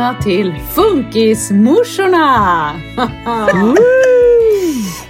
Välkomna 0.00 0.22
till 0.22 0.54
Funkismorsorna! 0.74 2.72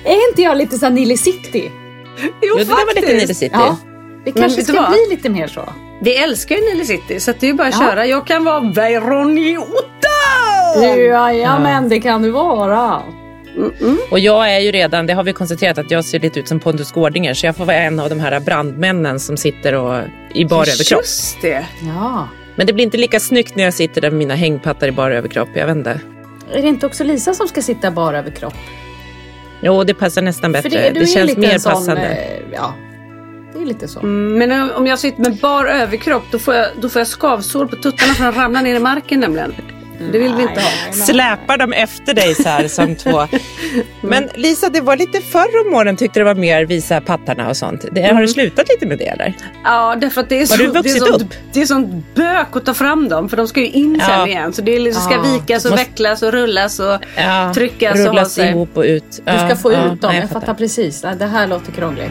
är 0.05 0.29
inte 0.29 0.43
jag 0.43 0.57
lite 0.57 0.79
såhär 0.79 0.93
Nile 0.93 1.17
City? 1.17 1.71
Jo, 2.23 2.31
Jo, 2.43 2.57
det 2.59 2.65
var 2.65 2.95
lite 2.95 3.15
Nile 3.15 3.35
City. 3.35 3.51
Ja, 3.53 3.77
det 4.25 4.33
kanske 4.33 4.65
ska 4.65 4.73
bli 4.73 5.17
lite 5.17 5.29
mer 5.29 5.47
så. 5.47 5.73
Vi 6.03 6.17
älskar 6.17 6.57
ju 6.57 6.61
Nile 6.63 6.85
City 6.85 7.21
så 7.21 7.31
att 7.31 7.41
det 7.41 7.49
är 7.49 7.55
bara 7.55 7.69
att 7.69 7.75
Ja. 7.81 7.87
köra. 7.87 8.07
Jag 8.07 8.27
kan 8.27 8.45
vara 8.45 8.61
Veronica! 8.61 9.61
Ja, 11.43 11.59
men 11.59 11.89
det 11.89 12.01
kan 12.01 12.23
du 12.23 12.31
vara. 12.31 13.03
Och 14.11 14.19
jag 14.19 14.55
är 14.55 14.59
ju 14.59 14.73
redan, 14.73 15.07
det 15.07 15.13
har 15.15 15.25
vi 15.25 15.33
konstaterat, 15.33 15.79
att 15.79 15.91
jag 15.91 16.05
ser 16.05 16.21
lite 16.21 16.41
ut 16.41 16.49
som 16.49 16.61
Pontus 16.61 16.93
Gårdinger. 16.93 17.35
Så 17.35 17.47
jag 17.47 17.57
får 17.57 17.65
vara 17.65 17.77
en 17.77 18.01
av 18.01 18.09
de 18.09 18.21
här 18.21 18.41
brandmännen 18.41 19.21
som 19.21 19.37
sitter 19.37 19.75
och, 19.75 20.03
i 20.35 20.45
bar 20.45 20.63
överkropp. 20.63 21.01
Just 21.01 21.43
det. 21.43 21.67
Ja. 21.83 22.29
Men 22.61 22.67
det 22.67 22.73
blir 22.73 22.85
inte 22.85 22.97
lika 22.97 23.21
snyggt 23.21 23.57
när 23.57 23.65
jag 23.65 23.75
sitter 23.75 24.01
där 24.01 24.11
med 24.11 24.19
mina 24.19 24.35
hängpattar 24.35 24.89
i 24.89 24.93
bar 24.93 25.11
överkropp. 25.11 25.49
Jag 25.55 25.67
vet 25.67 25.77
inte. 25.77 26.01
Är 26.53 26.63
det 26.63 26.69
inte 26.69 26.87
också 26.87 27.05
Lisa 27.05 27.35
som 27.35 27.49
ska 27.49 27.63
sitta 27.63 27.91
bara 27.91 28.19
över 28.19 28.31
kropp? 28.31 28.55
Jo, 29.63 29.85
det 29.85 29.95
passar 29.95 30.23
nästan 30.23 30.53
bättre. 30.53 30.71
För 30.71 30.77
Det, 30.95 31.01
det, 31.01 31.07
känns 31.07 31.37
mer 31.37 31.59
sån, 31.59 31.73
passande. 31.73 32.03
eh, 32.07 32.43
Ja, 32.53 32.75
det 33.55 33.63
är 33.63 33.67
lite 33.67 33.89
så. 33.89 34.01
Mm, 34.01 34.39
Men 34.49 34.71
om 34.73 34.87
jag 34.87 34.99
sitter 34.99 35.21
med 35.23 35.37
bar 35.37 35.65
överkropp 35.67 36.23
då 36.31 36.39
får 36.39 36.55
jag, 36.55 36.67
då 36.81 36.89
får 36.89 37.01
jag 37.01 37.07
skavsår 37.09 37.67
på 37.67 37.77
tuttarna 37.77 38.15
för 38.15 38.25
att 38.29 38.37
ramla 38.37 38.61
ner 38.63 38.75
i 38.75 38.79
marken 38.81 39.21
nämligen. 39.21 39.55
Det 40.13 40.19
vill 40.19 40.35
vi 40.35 40.43
inte 40.43 40.61
ha. 40.61 40.93
Släpar 40.93 41.57
dem 41.59 41.73
efter 41.73 42.15
dig 42.15 42.35
så 42.35 42.49
här 42.49 42.69
som 42.69 42.97
två. 42.97 43.27
Men 44.01 44.29
Lisa, 44.35 44.69
det 44.69 44.81
var 44.81 44.97
lite 44.97 45.21
förr 45.21 45.67
om 45.67 45.75
åren 45.75 45.97
tyckte 45.97 46.21
det 46.21 46.25
var 46.25 46.35
mer 46.35 46.65
visa 46.65 47.01
pattarna 47.01 47.49
och 47.49 47.57
sånt. 47.57 47.85
Det, 47.93 48.03
Har 48.03 48.21
du 48.21 48.29
slutat 48.29 48.69
lite 48.69 48.87
med 48.87 48.99
det 48.99 49.07
eller? 49.07 49.35
Ja, 49.65 49.97
därför 50.01 50.21
att 50.21 50.29
det 50.29 50.41
är, 50.41 50.47
så, 50.47 50.57
du 50.57 50.63
det, 50.67 50.71
är 50.71 50.83
vuxit 50.83 51.07
sånt, 51.07 51.23
upp? 51.23 51.35
det 51.53 51.63
är 51.63 51.67
sånt 51.67 52.15
bök 52.15 52.57
att 52.57 52.65
ta 52.67 52.75
fram 52.75 53.09
dem 53.09 53.29
för 53.29 53.37
de 53.37 53.49
ska 53.49 53.61
ju 53.61 53.67
in 53.67 54.01
sen 54.07 54.19
Ja. 54.21 54.27
igen. 54.27 54.53
Så 54.53 54.63
det 54.63 54.77
är 54.77 54.81
liksom, 54.81 55.03
ska 55.03 55.15
Ja. 55.15 55.23
vikas 55.23 55.65
och 55.65 55.71
Måste- 55.71 55.85
vecklas 55.87 56.23
och 56.23 56.33
rullas 56.33 56.81
och 56.81 56.99
Ja, 57.17 57.53
tryckas 57.55 57.93
och 57.95 57.99
ha 58.01 58.07
rullas 58.09 58.33
sig. 58.35 58.49
ihop 58.49 58.77
och 58.77 58.83
ut. 58.85 59.21
Du 59.25 59.33
ska 59.47 59.57
få 59.57 59.73
ut 59.73 59.77
dem, 59.79 59.99
nej, 60.03 60.21
jag 60.21 60.31
fattar 60.31 60.55
precis. 60.55 61.05
Det 61.19 61.27
här 61.27 61.47
låter 61.47 61.73
krångligt. 61.73 62.11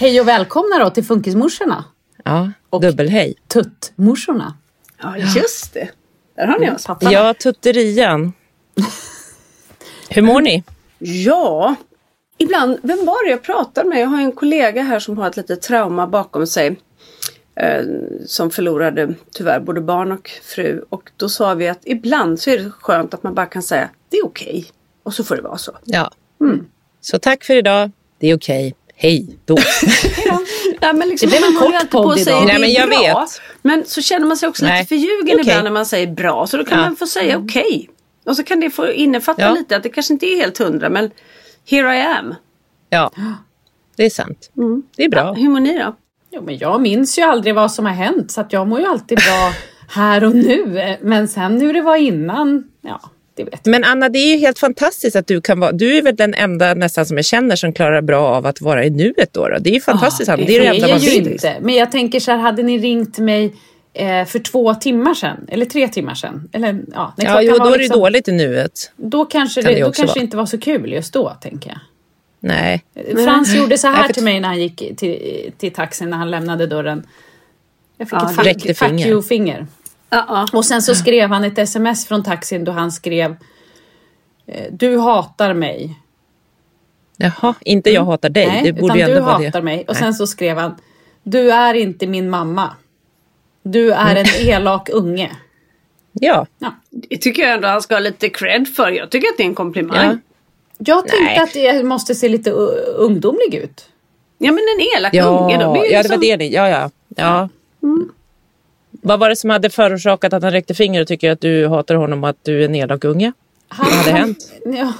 Hej 0.00 0.20
och 0.20 0.28
välkomna 0.28 0.78
då 0.78 0.90
till 0.90 1.04
Funkismorsorna. 1.04 1.84
Ja, 2.24 2.50
Och- 2.70 2.80
dubbelhej. 2.80 3.34
Tuttmorsorna. 3.48 4.56
Ja, 5.02 5.16
just 5.16 5.74
det. 5.74 5.88
Där 6.36 6.46
har 6.46 6.58
ni 6.58 6.70
oss. 6.70 6.86
Pappa. 6.86 7.12
Ja, 7.12 7.34
tutterian. 7.34 8.32
Hur 10.08 10.22
mår 10.22 10.40
ni? 10.40 10.64
Ja, 10.98 11.74
ibland. 12.38 12.78
Vem 12.82 13.04
var 13.06 13.24
det 13.24 13.30
jag 13.30 13.42
pratade 13.42 13.88
med? 13.88 14.00
Jag 14.00 14.06
har 14.06 14.20
en 14.20 14.32
kollega 14.32 14.82
här 14.82 14.98
som 14.98 15.18
har 15.18 15.26
ett 15.26 15.36
litet 15.36 15.62
trauma 15.62 16.06
bakom 16.06 16.46
sig. 16.46 16.80
Eh, 17.56 17.82
som 18.26 18.50
förlorade 18.50 19.14
tyvärr 19.32 19.60
både 19.60 19.80
barn 19.80 20.12
och 20.12 20.30
fru. 20.42 20.84
Och 20.88 21.10
då 21.16 21.28
sa 21.28 21.54
vi 21.54 21.68
att 21.68 21.80
ibland 21.84 22.40
så 22.40 22.50
är 22.50 22.58
det 22.58 22.70
skönt 22.70 23.14
att 23.14 23.22
man 23.22 23.34
bara 23.34 23.46
kan 23.46 23.62
säga 23.62 23.88
det 24.08 24.16
är 24.16 24.26
okej. 24.26 24.66
Och 25.02 25.14
så 25.14 25.24
får 25.24 25.36
det 25.36 25.42
vara 25.42 25.58
så. 25.58 25.72
Ja. 25.84 26.10
Så 27.00 27.18
tack 27.18 27.44
för 27.44 27.54
idag. 27.54 27.90
Det 28.18 28.26
är 28.26 28.36
okej. 28.36 28.74
Hej 29.00 29.38
då. 29.44 29.56
Ja, 30.80 30.92
men 30.92 31.08
liksom, 31.08 31.30
Det 31.30 31.38
blev 31.38 31.50
en 31.50 31.56
kort 31.58 31.74
alltid 31.74 31.90
på 31.90 31.98
och 31.98 32.04
podd 32.04 32.18
säger 32.20 32.36
idag. 32.36 32.46
det 32.48 32.52
Nej, 32.52 32.60
men 32.60 32.70
är 32.70 32.74
jag 32.74 32.88
bra. 33.12 33.20
vet. 33.20 33.40
Men 33.62 33.84
så 33.86 34.02
känner 34.02 34.26
man 34.26 34.36
sig 34.36 34.48
också 34.48 34.64
Nej. 34.64 34.78
lite 34.78 34.88
förljugen 34.88 35.34
Okej. 35.34 35.40
ibland 35.40 35.64
när 35.64 35.70
man 35.70 35.86
säger 35.86 36.06
bra. 36.06 36.46
Så 36.46 36.56
då 36.56 36.64
kan 36.64 36.78
Ja. 36.78 36.84
man 36.84 36.96
få 36.96 37.06
säga 37.06 37.38
okej. 37.38 37.90
Och 38.26 38.36
så 38.36 38.44
kan 38.44 38.60
det 38.60 38.70
få 38.70 38.92
innefatta 38.92 39.42
Ja. 39.42 39.50
lite 39.54 39.76
att 39.76 39.82
det 39.82 39.88
kanske 39.88 40.12
inte 40.12 40.26
är 40.26 40.36
helt 40.36 40.58
hundra 40.58 40.88
men 40.88 41.10
here 41.70 41.96
I 41.96 42.00
am. 42.02 42.34
Ja, 42.90 43.10
det 43.96 44.04
är 44.04 44.10
sant. 44.10 44.50
Det 44.96 45.04
är 45.04 45.08
bra. 45.08 45.32
Hur 45.32 45.48
mår 45.48 45.60
ni 45.60 45.78
då? 45.78 45.96
Jo, 46.30 46.42
men 46.42 46.58
jag 46.58 46.80
minns 46.80 47.18
ju 47.18 47.22
aldrig 47.22 47.54
vad 47.54 47.72
som 47.72 47.86
har 47.86 47.92
hänt 47.92 48.30
så 48.30 48.40
att 48.40 48.52
jag 48.52 48.68
mår 48.68 48.80
ju 48.80 48.86
alltid 48.86 49.18
bra 49.18 49.52
här 50.02 50.24
och 50.24 50.34
nu. 50.34 50.96
Men 51.02 51.28
sen 51.28 51.60
hur 51.60 51.72
det 51.74 51.82
var 51.82 51.96
innan, 51.96 52.64
ja, 52.80 53.00
det 53.44 53.50
vet 53.50 53.60
jag. 53.64 53.70
Men 53.70 53.84
Anna, 53.84 54.08
det 54.08 54.18
är 54.18 54.32
ju 54.32 54.38
helt 54.38 54.58
fantastiskt 54.58 55.16
att 55.16 55.26
du 55.26 55.40
kan 55.40 55.60
vara... 55.60 55.72
Du 55.72 55.96
är 55.98 56.02
väl 56.02 56.16
den 56.16 56.34
enda 56.34 56.74
nästan 56.74 57.06
som 57.06 57.16
jag 57.16 57.24
känner 57.26 57.56
som 57.56 57.72
klarar 57.72 58.02
bra 58.02 58.26
av 58.28 58.46
att 58.46 58.60
vara 58.60 58.84
i 58.84 58.90
nuet 58.90 59.32
då. 59.32 59.48
då. 59.48 59.56
Det 59.60 59.70
är 59.70 59.74
ju 59.74 59.80
fantastiskt. 59.80 60.28
Anna. 60.30 60.44
det 60.46 60.56
är 60.56 60.60
det 60.60 60.66
enda 60.66 60.88
man 60.88 60.98
ju 60.98 61.10
vill. 61.10 61.32
inte. 61.32 61.56
Men 61.60 61.74
jag 61.74 61.92
tänker 61.92 62.20
så 62.20 62.30
här, 62.30 62.38
hade 62.38 62.62
ni 62.62 62.78
ringt 62.78 63.18
mig 63.18 63.54
eh, 63.94 64.24
för 64.24 64.38
två 64.38 64.74
timmar 64.74 65.14
sedan, 65.14 65.46
eller 65.48 65.66
tre 65.66 65.88
timmar 65.88 66.14
sedan, 66.14 66.48
eller 66.52 66.80
ja, 66.94 67.14
när 67.16 67.24
Ja, 67.24 67.42
jo, 67.42 67.58
då 67.58 67.66
är 67.66 67.70
det 67.72 67.78
liksom- 67.78 68.00
dåligt 68.00 68.28
i 68.28 68.32
nuet. 68.32 68.92
Då 68.96 69.24
kanske 69.24 69.62
Kan 69.62 69.72
det, 69.72 69.78
det 69.78 69.84
då 69.84 69.86
kanske 69.86 70.02
det 70.02 70.06
vara. 70.06 70.20
inte 70.20 70.36
var 70.36 70.46
så 70.46 70.58
kul 70.58 70.92
just 70.92 71.12
då, 71.12 71.36
tänker 71.40 71.70
jag. 71.70 71.78
Nej. 72.40 72.84
Frans 73.24 73.54
gjorde 73.54 73.78
så 73.78 73.86
här 73.88 74.08
till 74.12 74.22
mig 74.24 74.40
när 74.40 74.48
han 74.48 74.58
gick 74.60 74.76
till, 74.96 75.50
till 75.58 75.72
taxin 75.72 76.10
när 76.10 76.16
han 76.16 76.30
lämnade 76.30 76.66
dörren. 76.66 77.02
Jag 77.96 78.08
fick 78.08 78.18
Ja, 78.18 78.30
ett 78.30 78.62
fuck, 78.62 78.76
fuck 78.76 78.88
finger. 78.88 79.06
you-finger. 79.06 79.66
Ja, 80.10 80.24
ja. 80.28 80.46
Och 80.58 80.64
sen 80.64 80.82
så 80.82 80.94
skrev 80.94 81.30
han 81.30 81.44
ett 81.44 81.58
sms 81.58 82.06
från 82.06 82.22
taxin 82.22 82.64
då 82.64 82.72
han 82.72 82.92
skrev 82.92 83.36
eh, 84.46 84.66
Du 84.70 84.98
hatar 84.98 85.54
mig. 85.54 85.98
Jaha, 87.16 87.54
inte 87.60 87.90
jag 87.90 88.04
hatar 88.04 88.28
dig. 88.28 88.46
Nej, 88.46 88.62
det 88.64 88.72
borde 88.72 88.84
utan 88.84 88.96
ju 88.96 89.02
ändå 89.02 89.14
du 89.14 89.20
vara 89.20 89.32
hatar 89.32 89.50
det. 89.50 89.62
mig. 89.62 89.80
Och 89.88 89.94
Nej. 89.94 90.02
sen 90.02 90.14
så 90.14 90.26
skrev 90.26 90.56
han 90.58 90.74
Du 91.22 91.52
är 91.52 91.74
inte 91.74 92.06
min 92.06 92.30
mamma. 92.30 92.72
Du 93.62 93.92
är 93.92 94.16
en 94.16 94.26
elak 94.48 94.88
unge. 94.88 95.30
Ja. 96.12 96.46
Det 96.90 97.16
tycker 97.16 97.42
jag 97.42 97.52
ändå 97.54 97.68
han 97.68 97.82
ska 97.82 97.94
ha 97.94 98.00
lite 98.00 98.28
cred 98.28 98.68
för. 98.76 98.90
Jag 98.90 99.10
tycker 99.10 99.28
att 99.28 99.36
det 99.36 99.42
är 99.42 99.46
en 99.46 99.54
komplimang. 99.54 99.96
Ja. 99.96 100.02
Ja, 100.12 100.18
Jag 100.78 101.08
tänkte 101.08 101.24
Nej. 101.24 101.38
att 101.38 101.52
det 101.78 101.82
måste 101.84 102.14
se 102.14 102.28
lite 102.28 102.50
uh, 102.50 102.68
ungdomlig 102.96 103.54
ut. 103.54 103.88
men 104.38 104.48
en 104.50 104.98
elak 104.98 105.14
Ja, 105.14 105.24
unge. 105.24 105.58
De 105.58 105.76
är 105.76 105.84
ju 105.84 105.90
ja, 105.92 106.02
det 106.02 106.08
var 106.08 106.16
det 106.16 106.36
ni, 106.36 106.52
ja, 106.54 106.68
ja. 106.68 106.90
ja. 107.16 107.48
Vad 109.02 109.20
var 109.20 109.28
det 109.28 109.36
som 109.36 109.50
hade 109.50 109.70
förorsakat 109.70 110.32
att 110.32 110.42
han 110.42 110.52
räckte 110.52 110.74
finger 110.74 111.00
och 111.00 111.06
tycker 111.06 111.30
att 111.30 111.40
du 111.40 111.66
hatar 111.68 111.94
honom 111.94 112.24
och 112.24 112.30
att 112.30 112.44
du 112.44 112.60
är 112.60 112.64
en 112.64 112.74
elak 112.74 113.04
unge? 113.04 113.32
Han, 113.68 113.86
Vad 113.86 113.94
hade 113.96 114.10
hänt? 114.10 114.52
Ja, 114.64 114.92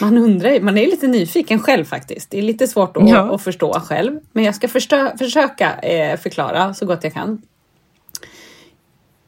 man 0.00 0.18
undrar 0.18 0.50
ju, 0.50 0.60
man 0.60 0.78
är 0.78 0.86
lite 0.86 1.06
nyfiken 1.08 1.58
själv 1.58 1.84
faktiskt. 1.84 2.30
Det 2.30 2.38
är 2.38 2.42
lite 2.42 2.66
svårt 2.66 2.96
att, 2.96 3.08
Ja. 3.08 3.34
att 3.34 3.42
förstå 3.42 3.72
själv. 3.80 4.20
Men 4.32 4.44
jag 4.44 4.54
ska 4.54 4.66
förstö- 4.68 5.16
försöka 5.18 5.72
eh, 5.78 6.18
förklara 6.18 6.74
så 6.74 6.86
gott 6.86 7.04
jag 7.04 7.12
kan. 7.14 7.42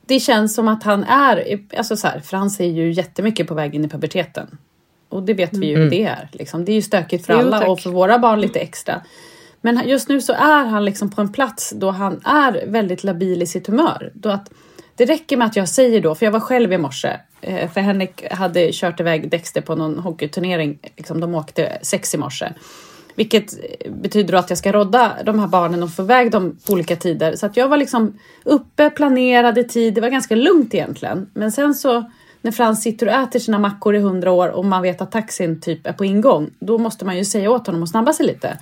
Det 0.07 0.21
känns 0.21 0.55
som 0.55 0.69
att 0.69 0.83
han 0.83 1.05
är, 1.05 1.59
alltså 1.77 1.97
så 1.97 2.07
här, 2.07 2.21
Frans 2.21 2.61
är 2.61 2.65
ju 2.65 2.93
jättemycket 2.93 3.47
på 3.49 3.55
väg 3.55 3.75
in 3.75 3.85
i 3.85 3.89
puberteten. 3.89 4.59
Och 5.09 5.23
det 5.23 5.35
vet 5.35 5.57
vi 5.57 5.67
ju 5.67 5.77
hur 5.77 5.91
det 5.91 6.03
är. 6.05 6.29
Liksom. 6.33 6.65
Det 6.65 6.73
är 6.73 6.75
ju 6.75 6.83
stökigt 6.83 7.27
för 7.27 7.33
Jo, 7.33 7.39
alla 7.41 7.59
tack. 7.59 7.69
och 7.69 7.81
för 7.81 7.91
våra 7.91 8.19
barn 8.19 8.41
lite 8.41 8.59
extra. 8.61 9.03
Men 9.61 9.89
just 9.89 10.09
nu 10.09 10.21
så 10.21 10.33
är 10.33 10.65
han 10.65 10.85
liksom 10.85 11.11
på 11.11 11.21
en 11.21 11.33
plats 11.33 11.73
då 11.77 11.91
han 11.91 12.21
är 12.25 12.67
väldigt 12.67 13.05
labil 13.05 13.43
i 13.43 13.47
sitt 13.47 13.67
humör. 13.67 14.13
Då 14.15 14.29
att 14.29 14.51
det 14.95 15.05
räcker 15.05 15.37
med 15.37 15.47
att 15.47 15.57
jag 15.57 15.69
säger 15.69 16.01
då, 16.01 16.15
för 16.15 16.27
jag 16.27 16.33
var 16.33 16.41
själv 16.41 16.73
i 16.73 16.79
morse, 16.79 17.17
eh, 17.41 17.71
för 17.71 17.81
Henrik 17.81 18.33
hade 18.33 18.71
kört 18.73 19.01
iväg 19.01 19.31
Dexter 19.31 19.61
på 19.61 19.75
någon 19.75 19.99
hockeyturnering. 19.99 20.79
Liksom, 20.97 21.21
de 21.21 21.35
åkte 21.35 21.79
sex 21.83 22.15
i 22.15 22.19
morse. 22.19 22.53
Vilket 23.15 23.55
betyder 24.03 24.33
då 24.33 24.39
att 24.39 24.51
jag 24.51 24.59
ska 24.59 24.73
rodda 24.73 25.17
de 25.25 25.39
här 25.39 25.47
barnen 25.47 25.83
och 25.83 25.93
få 25.93 26.03
iväg 26.03 26.31
dem 26.31 26.59
på 26.67 26.73
olika 26.73 26.97
tider. 26.97 27.37
Så 27.37 27.47
att 27.47 27.57
jag 27.57 27.69
var 27.69 27.77
liksom 27.77 28.19
uppe, 28.45 28.91
planerade 28.91 29.65
tid, 29.65 29.95
det 29.95 30.01
var 30.01 30.09
ganska 30.09 30.35
lugnt 30.35 30.75
egentligen. 30.75 31.31
Men 31.35 31.53
sen 31.53 31.75
så 31.75 32.11
när 32.43 32.53
Frans 32.53 32.83
sitter 32.83 33.07
och 33.07 33.13
äter 33.13 33.39
sina 33.39 33.59
mackor 33.59 33.97
i 33.97 33.99
hundra 33.99 34.33
år 34.33 34.49
och 34.49 34.65
man 34.65 34.83
vet 34.83 35.01
att 35.01 35.13
taxin 35.13 35.61
typ 35.61 35.87
är 35.87 35.93
på 35.93 36.05
ingång, 36.05 36.51
då 36.59 36.79
måste 36.79 37.05
man 37.05 37.17
ju 37.17 37.25
säga 37.25 37.51
åt 37.51 37.67
honom 37.67 37.83
att 37.83 37.89
snabba 37.89 38.13
sig 38.13 38.27
lite. 38.27 38.59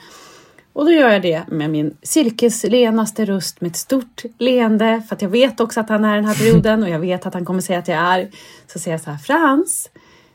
Och 0.76 0.84
då 0.84 0.93
gör 0.93 1.11
jag 1.11 1.23
det 1.23 1.43
med 1.49 1.70
min 1.70 1.96
silkeslenaste 2.02 3.25
röst 3.25 3.61
med 3.61 3.70
ett 3.70 3.76
stort 3.76 4.23
leende 4.38 5.02
för 5.08 5.17
att 5.17 5.23
jag 5.23 5.28
vet 5.28 5.61
också 5.61 5.81
att 5.81 5.88
han 5.88 6.05
är 6.05 6.17
den 6.17 6.25
här 6.25 6.34
perioden 6.34 6.82
och 6.82 6.88
jag 6.88 6.99
vet 6.99 7.26
att 7.26 7.34
han 7.34 7.44
kommer 7.44 7.61
säga 7.61 7.78
att 7.78 7.88
jag 7.88 7.99
är. 7.99 8.31
Så 8.67 8.78
säger 8.78 8.94
jag 8.94 9.00
så 9.00 9.11
här, 9.11 9.19
Frans, 9.19 9.90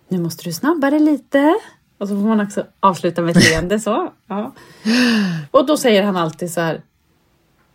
nu 0.08 0.20
måste 0.20 0.44
du 0.44 0.54
snabba 0.54 0.90
dig 0.90 1.00
lite. 1.00 1.56
Och 1.98 2.08
så 2.08 2.16
får 2.16 2.28
man 2.28 2.42
också 2.42 2.66
avsluta 2.80 3.22
med 3.22 3.38
ett 3.38 3.50
leende 3.50 3.80
så. 3.80 4.14
Ja. 4.28 4.54
Och 5.52 5.66
då 5.66 5.78
säger 5.78 6.04
han 6.04 6.18
alltid 6.18 6.52
så 6.52 6.62
här, 6.62 6.82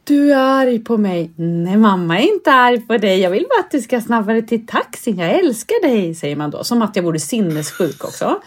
du 0.04 0.32
är 0.32 0.36
arg 0.36 0.78
på 0.78 0.96
mig. 0.96 1.30
Nej, 1.36 1.76
mamma 1.76 2.18
är 2.18 2.34
inte 2.34 2.52
arg 2.52 2.80
på 2.80 2.98
dig. 2.98 3.20
Jag 3.20 3.30
vill 3.30 3.46
bara 3.50 3.64
att 3.64 3.70
du 3.70 3.80
ska 3.80 4.00
snabba 4.00 4.32
dig 4.32 4.46
till 4.46 4.66
taxin. 4.66 5.18
Jag 5.18 5.30
älskar 5.30 5.82
dig, 5.82 6.14
säger 6.14 6.36
man 6.36 6.50
då. 6.50 6.64
Som 6.64 6.82
att 6.82 6.96
jag 6.96 7.02
vore 7.02 7.20
sinnessjuk 7.20 8.04
också. 8.04 8.40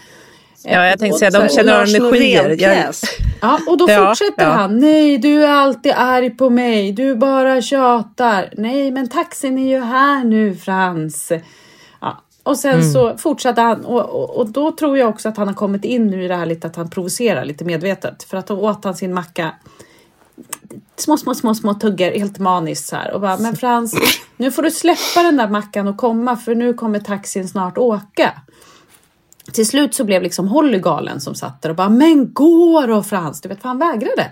Ja, 0.64 0.86
jag 0.86 1.00
tänkte 1.00 1.14
Och 1.14 1.20
säga, 1.20 1.32
så 1.32 1.40
de 1.40 1.50
känner 1.50 1.74
av 1.74 1.80
Lars 1.80 1.96
energier. 1.96 2.56
Jag. 2.60 2.94
Ja, 3.42 3.60
och 3.68 3.78
då 3.78 3.88
fortsätter 3.88 4.44
ja. 4.44 4.50
han. 4.50 4.80
Nej, 4.80 5.18
du 5.18 5.44
är 5.44 5.50
alltid 5.50 5.94
arg 5.96 6.30
på 6.30 6.50
mig. 6.50 6.92
Du 6.92 7.16
bara 7.16 7.62
tjatar. 7.62 8.54
Nej, 8.58 8.92
men 8.92 9.10
taxin 9.10 9.58
är 9.58 9.70
ju 9.70 9.80
här 9.84 10.24
nu, 10.24 10.56
Frans. 10.56 11.32
Ja. 12.02 12.24
Och 12.44 12.58
sen 12.58 12.74
Mm. 12.74 12.92
så 12.94 13.18
fortsatte 13.18 13.62
han 13.62 13.86
och, 13.86 14.02
och, 14.02 14.38
och 14.38 14.50
då 14.50 14.72
tror 14.72 14.98
jag 14.98 15.10
också 15.10 15.30
att 15.30 15.38
han 15.38 15.48
har 15.48 15.56
kommit 15.56 15.86
in 15.86 16.08
nu 16.08 16.24
i 16.24 16.28
det 16.28 16.36
här 16.36 16.46
lite 16.46 16.68
att 16.68 16.76
han 16.76 16.90
provocerar 16.90 17.46
lite 17.46 17.66
medvetet. 17.66 18.24
För 18.24 18.38
att 18.38 18.48
då 18.48 18.60
åt 18.60 18.84
han 18.84 18.96
sin 18.96 19.14
macka 19.14 19.52
små, 20.96 21.18
små, 21.18 21.36
små, 21.36 21.56
små 21.56 21.74
tuggar 21.74 22.12
helt 22.12 22.40
maniskt 22.40 22.88
så 22.90 22.96
här 22.96 23.14
och 23.14 23.22
bara, 23.22 23.38
men 23.38 23.56
Frans, 23.56 23.96
nu 24.38 24.52
får 24.52 24.64
du 24.64 24.72
släppa 24.72 25.24
den 25.24 25.38
där 25.38 25.48
mackan 25.48 25.88
och 25.88 25.98
komma 25.98 26.36
för 26.36 26.56
nu 26.56 26.74
kommer 26.74 27.00
taxin 27.00 27.48
snart 27.48 27.78
åka. 27.78 28.34
Till 29.54 29.68
slut 29.68 29.96
så 29.96 30.04
blev 30.04 30.24
liksom 30.24 30.48
Holly 30.48 30.80
galen 30.80 31.22
som 31.22 31.36
satt 31.36 31.62
där 31.62 31.70
och 31.70 31.76
bara, 31.76 31.90
men 31.90 32.34
gå 32.34 32.86
då 32.88 33.04
Frans, 33.04 33.42
du 33.42 33.50
vet 33.50 33.62
för 33.62 33.68
han 33.68 33.80
vägrade. 33.80 34.32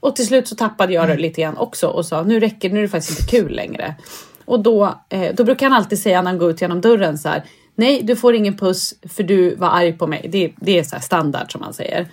Och 0.00 0.16
till 0.16 0.26
slut 0.26 0.48
så 0.48 0.54
tappade 0.54 0.92
jag 0.92 1.08
det 1.08 1.16
lite 1.16 1.40
grann 1.40 1.56
också 1.56 1.86
och 1.86 2.06
sa, 2.06 2.22
nu 2.22 2.40
räcker 2.40 2.68
det, 2.68 2.74
nu 2.74 2.78
är 2.80 2.82
det 2.82 2.88
faktiskt 2.88 3.20
inte 3.20 3.30
kul 3.30 3.52
längre. 3.52 3.94
Och 4.44 4.60
då, 4.60 4.94
eh, 5.08 5.34
då 5.34 5.44
brukar 5.44 5.66
han 5.66 5.78
alltid 5.78 5.98
säga 5.98 6.22
när 6.22 6.30
han 6.30 6.38
går 6.38 6.50
ut 6.50 6.60
genom 6.60 6.80
dörren 6.80 7.18
så 7.18 7.28
här, 7.28 7.44
nej 7.74 8.02
du 8.02 8.16
får 8.16 8.34
ingen 8.34 8.56
puss 8.56 8.94
för 9.08 9.22
du 9.22 9.54
var 9.54 9.68
arg 9.68 9.92
på 9.92 10.06
mig. 10.06 10.28
Det, 10.32 10.52
det 10.56 10.78
är 10.78 10.82
så 10.82 10.96
standard 11.00 11.52
som 11.52 11.60
man 11.60 11.74
säger. 11.74 12.08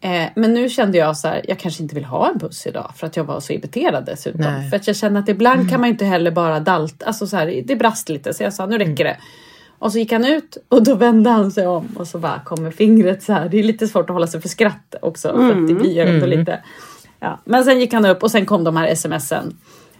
Eh, 0.00 0.24
men 0.34 0.54
nu 0.54 0.68
kände 0.68 0.98
jag 0.98 1.16
så 1.16 1.28
här, 1.28 1.44
jag 1.48 1.58
kanske 1.58 1.82
inte 1.82 1.94
vill 1.94 2.04
ha 2.04 2.30
en 2.30 2.38
puss 2.38 2.66
idag 2.66 2.92
för 2.96 3.06
att 3.06 3.16
jag 3.16 3.24
var 3.24 3.40
så 3.40 3.52
irriterad 3.52 4.04
dessutom. 4.06 4.40
Nej. 4.40 4.70
För 4.70 4.76
att 4.76 4.86
jag 4.86 4.96
känner 4.96 5.20
att 5.20 5.28
ibland 5.28 5.70
kan 5.70 5.80
man 5.80 5.90
inte 5.90 6.04
heller 6.04 6.30
bara 6.30 6.60
dalta, 6.60 7.06
alltså 7.06 7.26
så 7.26 7.36
här, 7.36 7.62
det 7.64 7.76
brast 7.76 8.08
lite 8.08 8.34
så 8.34 8.42
jag 8.42 8.54
sa 8.54 8.66
nu 8.66 8.78
räcker 8.78 9.04
det. 9.04 9.16
Och 9.82 9.92
så 9.92 9.98
gick 9.98 10.12
han 10.12 10.24
ut 10.24 10.56
och 10.68 10.84
då 10.84 10.94
vände 10.94 11.30
han 11.30 11.50
sig 11.50 11.66
om 11.66 11.88
och 11.96 12.08
så 12.08 12.18
bara 12.18 12.40
kommer 12.40 12.70
fingret 12.70 13.22
så 13.22 13.32
här. 13.32 13.48
Det 13.48 13.58
är 13.58 13.62
lite 13.62 13.88
svårt 13.88 14.10
att 14.10 14.14
hålla 14.14 14.26
sig 14.26 14.40
för 14.40 14.48
skratt 14.48 14.94
också 15.02 15.28
för 15.28 15.50
att 15.50 15.68
det 15.68 15.74
blir 15.74 15.92
ju 15.92 16.00
ändå 16.00 16.26
lite. 16.26 16.62
Ja. 17.20 17.38
Men 17.44 17.64
sen 17.64 17.80
gick 17.80 17.92
han 17.92 18.06
upp 18.06 18.22
och 18.22 18.30
sen 18.30 18.46
kom 18.46 18.64
de 18.64 18.76
här 18.76 18.94
smsen. 18.94 19.56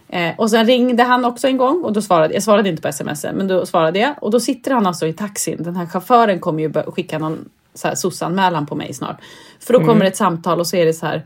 Eh, 0.07 0.31
och 0.37 0.49
sen 0.49 0.65
ringde 0.65 1.03
han 1.03 1.25
också 1.25 1.47
en 1.47 1.57
gång 1.57 1.83
och 1.83 1.93
då 1.93 2.01
svarade 2.01 2.33
jag 2.33 2.43
svarade 2.43 2.69
inte 2.69 2.81
på 2.81 2.91
smsen 2.91 3.35
men 3.35 3.47
då 3.47 3.65
svarade 3.65 3.99
jag 3.99 4.15
och 4.21 4.31
då 4.31 4.39
sitter 4.39 4.71
han 4.71 4.87
alltså 4.87 5.07
i 5.07 5.13
taxin. 5.13 5.63
Den 5.63 5.75
här 5.75 5.85
chauffören 5.85 6.39
kommer 6.39 6.63
ju 6.63 6.73
skicka 6.73 7.19
någon 7.19 7.49
så 7.73 7.87
här 7.87 8.65
på 8.65 8.75
mig 8.75 8.93
snart. 8.93 9.21
För 9.59 9.73
då 9.73 9.79
kommer 9.79 10.05
ett 10.05 10.17
samtal 10.17 10.59
och 10.59 10.67
så 10.67 10.75
är 10.75 10.85
det 10.85 10.93
så 10.93 11.05
här. 11.05 11.23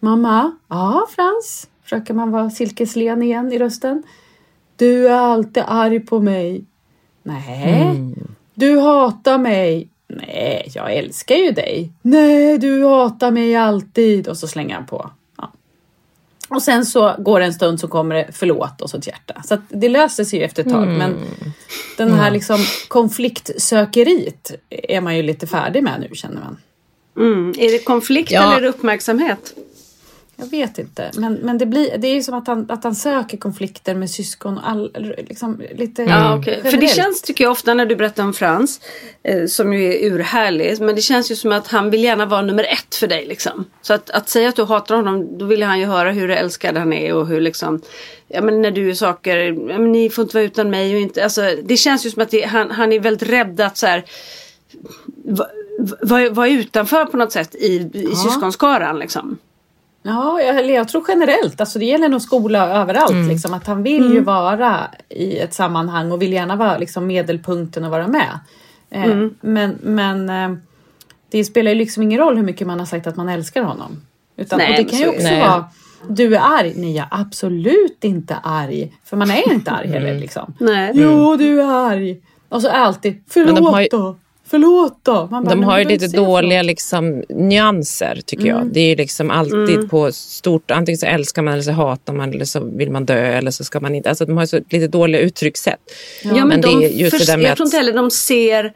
Mamma, 0.00 0.56
ja 0.68 1.06
Frans, 1.10 1.68
försöker 1.82 2.14
man 2.14 2.30
vara 2.30 2.50
silkeslen 2.50 3.22
igen 3.22 3.52
i 3.52 3.58
rösten. 3.58 4.02
Du 4.76 5.08
är 5.08 5.18
alltid 5.18 5.62
arg 5.66 6.00
på 6.00 6.20
mig. 6.20 6.64
Nej, 7.24 8.14
du 8.54 8.78
hatar 8.78 9.38
mig. 9.38 9.88
Nej, 10.08 10.70
jag 10.74 10.94
älskar 10.94 11.34
ju 11.34 11.50
dig. 11.50 11.92
Nej, 12.02 12.58
du 12.58 12.84
hatar 12.84 13.30
mig 13.30 13.56
alltid. 13.56 14.28
Och 14.28 14.36
så 14.36 14.48
slänger 14.48 14.74
han 14.74 14.86
på. 14.86 15.10
Ja. 15.38 15.52
Och 16.48 16.62
sen 16.62 16.86
så 16.86 17.14
går 17.18 17.40
det 17.40 17.46
en 17.46 17.54
stund 17.54 17.80
så 17.80 17.88
kommer 17.88 18.14
det 18.14 18.26
förlåt 18.32 18.80
och 18.80 18.90
så 18.90 18.96
ett 18.96 19.06
hjärta. 19.06 19.42
Så 19.44 19.56
det 19.68 19.88
löser 19.88 20.24
sig 20.24 20.38
ju 20.38 20.44
efter 20.44 20.62
ett 20.62 20.72
tag. 20.72 20.88
Men 20.88 21.14
den 21.96 22.12
här 22.12 22.30
liksom 22.30 22.58
konfliktsökeriet 22.88 24.50
är 24.70 25.00
man 25.00 25.16
ju 25.16 25.22
lite 25.22 25.46
färdig 25.46 25.82
med 25.82 26.00
nu 26.00 26.14
känner 26.14 26.40
man. 26.40 26.56
Mm. 27.16 27.54
Är 27.58 27.72
det 27.72 27.78
konflikt 27.84 28.30
Ja. 28.32 28.56
eller 28.56 28.68
uppmärksamhet? 28.68 29.54
Jag 30.36 30.46
vet 30.46 30.78
inte, 30.78 31.10
men, 31.16 31.34
men 31.34 31.58
det, 31.58 31.66
blir, 31.66 31.98
det 31.98 32.08
är 32.08 32.14
ju 32.14 32.22
som 32.22 32.34
att 32.34 32.46
han, 32.46 32.66
att 32.70 32.84
han 32.84 32.94
söker 32.94 33.36
konflikter 33.36 33.94
med 33.94 34.10
syskon 34.10 34.58
och 34.58 34.68
all, 34.68 34.92
liksom 35.28 35.62
lite 35.74 36.02
Ja, 36.02 36.38
okej. 36.38 36.60
För 36.62 36.76
det 36.76 36.88
känns, 36.88 37.22
tycker 37.22 37.44
jag, 37.44 37.50
ofta 37.50 37.74
när 37.74 37.86
du 37.86 37.96
berättar 37.96 38.22
om 38.24 38.32
Frans, 38.34 38.80
eh, 39.22 39.46
som 39.46 39.72
ju 39.74 39.94
är 39.94 40.12
urhärlig, 40.12 40.80
men 40.80 40.94
det 40.94 41.00
känns 41.02 41.30
ju 41.30 41.36
som 41.36 41.52
att 41.52 41.66
han 41.68 41.90
vill 41.90 42.04
gärna 42.04 42.26
vara 42.26 42.42
nummer 42.42 42.64
ett 42.64 42.94
för 42.94 43.06
dig. 43.06 43.26
Liksom. 43.26 43.64
Så 43.82 43.94
att, 43.94 44.10
att 44.10 44.28
säga 44.28 44.48
att 44.48 44.56
du 44.56 44.64
hatar 44.64 44.96
honom, 44.96 45.38
då 45.38 45.44
vill 45.44 45.62
han 45.62 45.80
ju 45.80 45.86
höra 45.86 46.10
hur 46.12 46.30
älskad 46.30 46.76
han 46.76 46.92
är 46.92 47.14
och 47.14 47.26
hur 47.26 47.40
liksom, 47.40 47.80
ja 48.28 48.40
men 48.42 48.62
när 48.62 48.70
du 48.70 48.86
gör 48.86 48.94
saker, 48.94 49.36
ja, 49.70 49.78
men 49.78 49.92
ni 49.92 50.10
får 50.10 50.22
inte 50.22 50.36
vara 50.36 50.44
utan 50.44 50.70
mig 50.70 50.94
och 50.94 51.00
inte, 51.00 51.24
alltså 51.24 51.42
det 51.64 51.76
känns 51.76 52.06
ju 52.06 52.10
som 52.10 52.22
att 52.22 52.30
det, 52.30 52.42
han, 52.42 52.70
han 52.70 52.92
är 52.92 53.00
väldigt 53.00 53.28
rädd 53.28 53.60
att 53.60 53.76
så 53.76 53.86
här, 53.86 54.04
va- 55.24 55.46
va- 55.78 55.96
vara 56.02 56.30
vara 56.30 56.48
utanför 56.48 57.04
på 57.04 57.16
något 57.16 57.32
sätt 57.32 57.54
i, 57.54 57.90
i 57.94 58.14
syskonskaran 58.24 58.98
liksom. 58.98 59.38
Ja, 60.06 60.40
jag, 60.42 60.70
jag 60.70 60.88
tror 60.88 61.04
generellt, 61.08 61.60
alltså 61.60 61.78
det 61.78 61.84
gäller 61.84 62.08
nog 62.08 62.22
skola 62.22 62.68
överallt, 62.80 63.28
liksom, 63.28 63.54
att 63.54 63.66
han 63.66 63.82
vill 63.82 64.12
ju 64.12 64.20
vara 64.20 64.80
i 65.08 65.38
ett 65.38 65.54
sammanhang 65.54 66.12
och 66.12 66.22
vill 66.22 66.32
gärna 66.32 66.56
vara 66.56 66.78
liksom, 66.78 67.06
medelpunkten 67.06 67.84
och 67.84 67.90
vara 67.90 68.06
med. 68.06 68.38
Eh, 68.90 69.16
Men, 69.40 69.78
men 69.82 70.30
eh, 70.30 70.58
det 71.30 71.44
spelar 71.44 71.70
ju 71.70 71.74
liksom 71.78 72.02
ingen 72.02 72.18
roll 72.18 72.36
hur 72.36 72.42
mycket 72.44 72.66
man 72.66 72.78
har 72.78 72.86
sagt 72.86 73.06
att 73.06 73.16
man 73.16 73.28
älskar 73.28 73.62
honom. 73.62 74.00
Utan, 74.36 74.58
Nej, 74.58 74.70
och 74.70 74.76
det 74.76 74.84
kan 74.90 74.98
ju 74.98 75.08
också 75.08 75.22
det. 75.28 75.40
vara, 75.40 75.64
du 76.08 76.36
är 76.36 76.40
arg, 76.60 76.72
nej 76.76 76.96
jag 76.96 77.04
är 77.10 77.20
absolut 77.20 78.04
inte 78.04 78.36
arg. 78.42 78.92
För 79.04 79.16
man 79.16 79.30
är 79.30 79.52
inte 79.52 79.70
arg 79.70 79.88
heller 79.88 80.18
liksom. 80.18 80.54
Nej. 80.60 80.90
Jo, 80.94 81.36
du 81.36 81.60
är 81.62 81.90
arg. 81.90 82.20
Och 82.48 82.62
så 82.62 82.68
alltid, 82.70 83.22
förlåt 83.28 83.80
ju- 83.82 83.88
då, 83.90 84.16
förlåt 84.54 84.98
då. 85.02 85.28
Man 85.30 85.44
bara, 85.44 85.50
De 85.50 85.60
"Men 85.60 85.68
har 85.68 85.78
ju 85.78 85.84
lite 85.84 86.06
dåliga 86.06 86.62
liksom, 86.62 87.22
nyanser 87.28 88.20
tycker 88.26 88.46
jag. 88.46 88.66
Det 88.72 88.80
är 88.80 88.88
ju 88.88 88.96
liksom 88.96 89.30
alltid 89.30 89.90
på 89.90 90.12
stort, 90.12 90.70
antingen 90.70 90.98
så 90.98 91.06
älskar 91.06 91.42
man 91.42 91.52
eller 91.54 91.62
så 91.62 91.72
hatar 91.72 92.12
man 92.12 92.34
eller 92.34 92.44
så 92.44 92.60
vill 92.60 92.90
man 92.90 93.04
dö 93.04 93.14
eller 93.38 93.50
så 93.50 93.64
ska 93.64 93.80
man 93.80 93.94
inte. 93.94 94.08
Alltså 94.08 94.24
de 94.26 94.36
har 94.36 94.42
ju 94.42 94.46
så 94.46 94.60
lite 94.70 94.88
dåliga 94.88 95.20
uttryckssätt. 95.20 95.80
Ja, 96.22 96.32
men, 96.34 96.48
Men 96.48 96.60
det 96.60 96.68
de 96.68 96.84
är 96.84 96.88
just 96.88 97.18
det 97.18 97.26
där 97.26 97.36
med 97.36 97.46
jag 97.50 97.56
tror 97.56 97.66
inte 97.66 97.76
heller 97.76 97.92
de 97.92 98.10
ser 98.10 98.72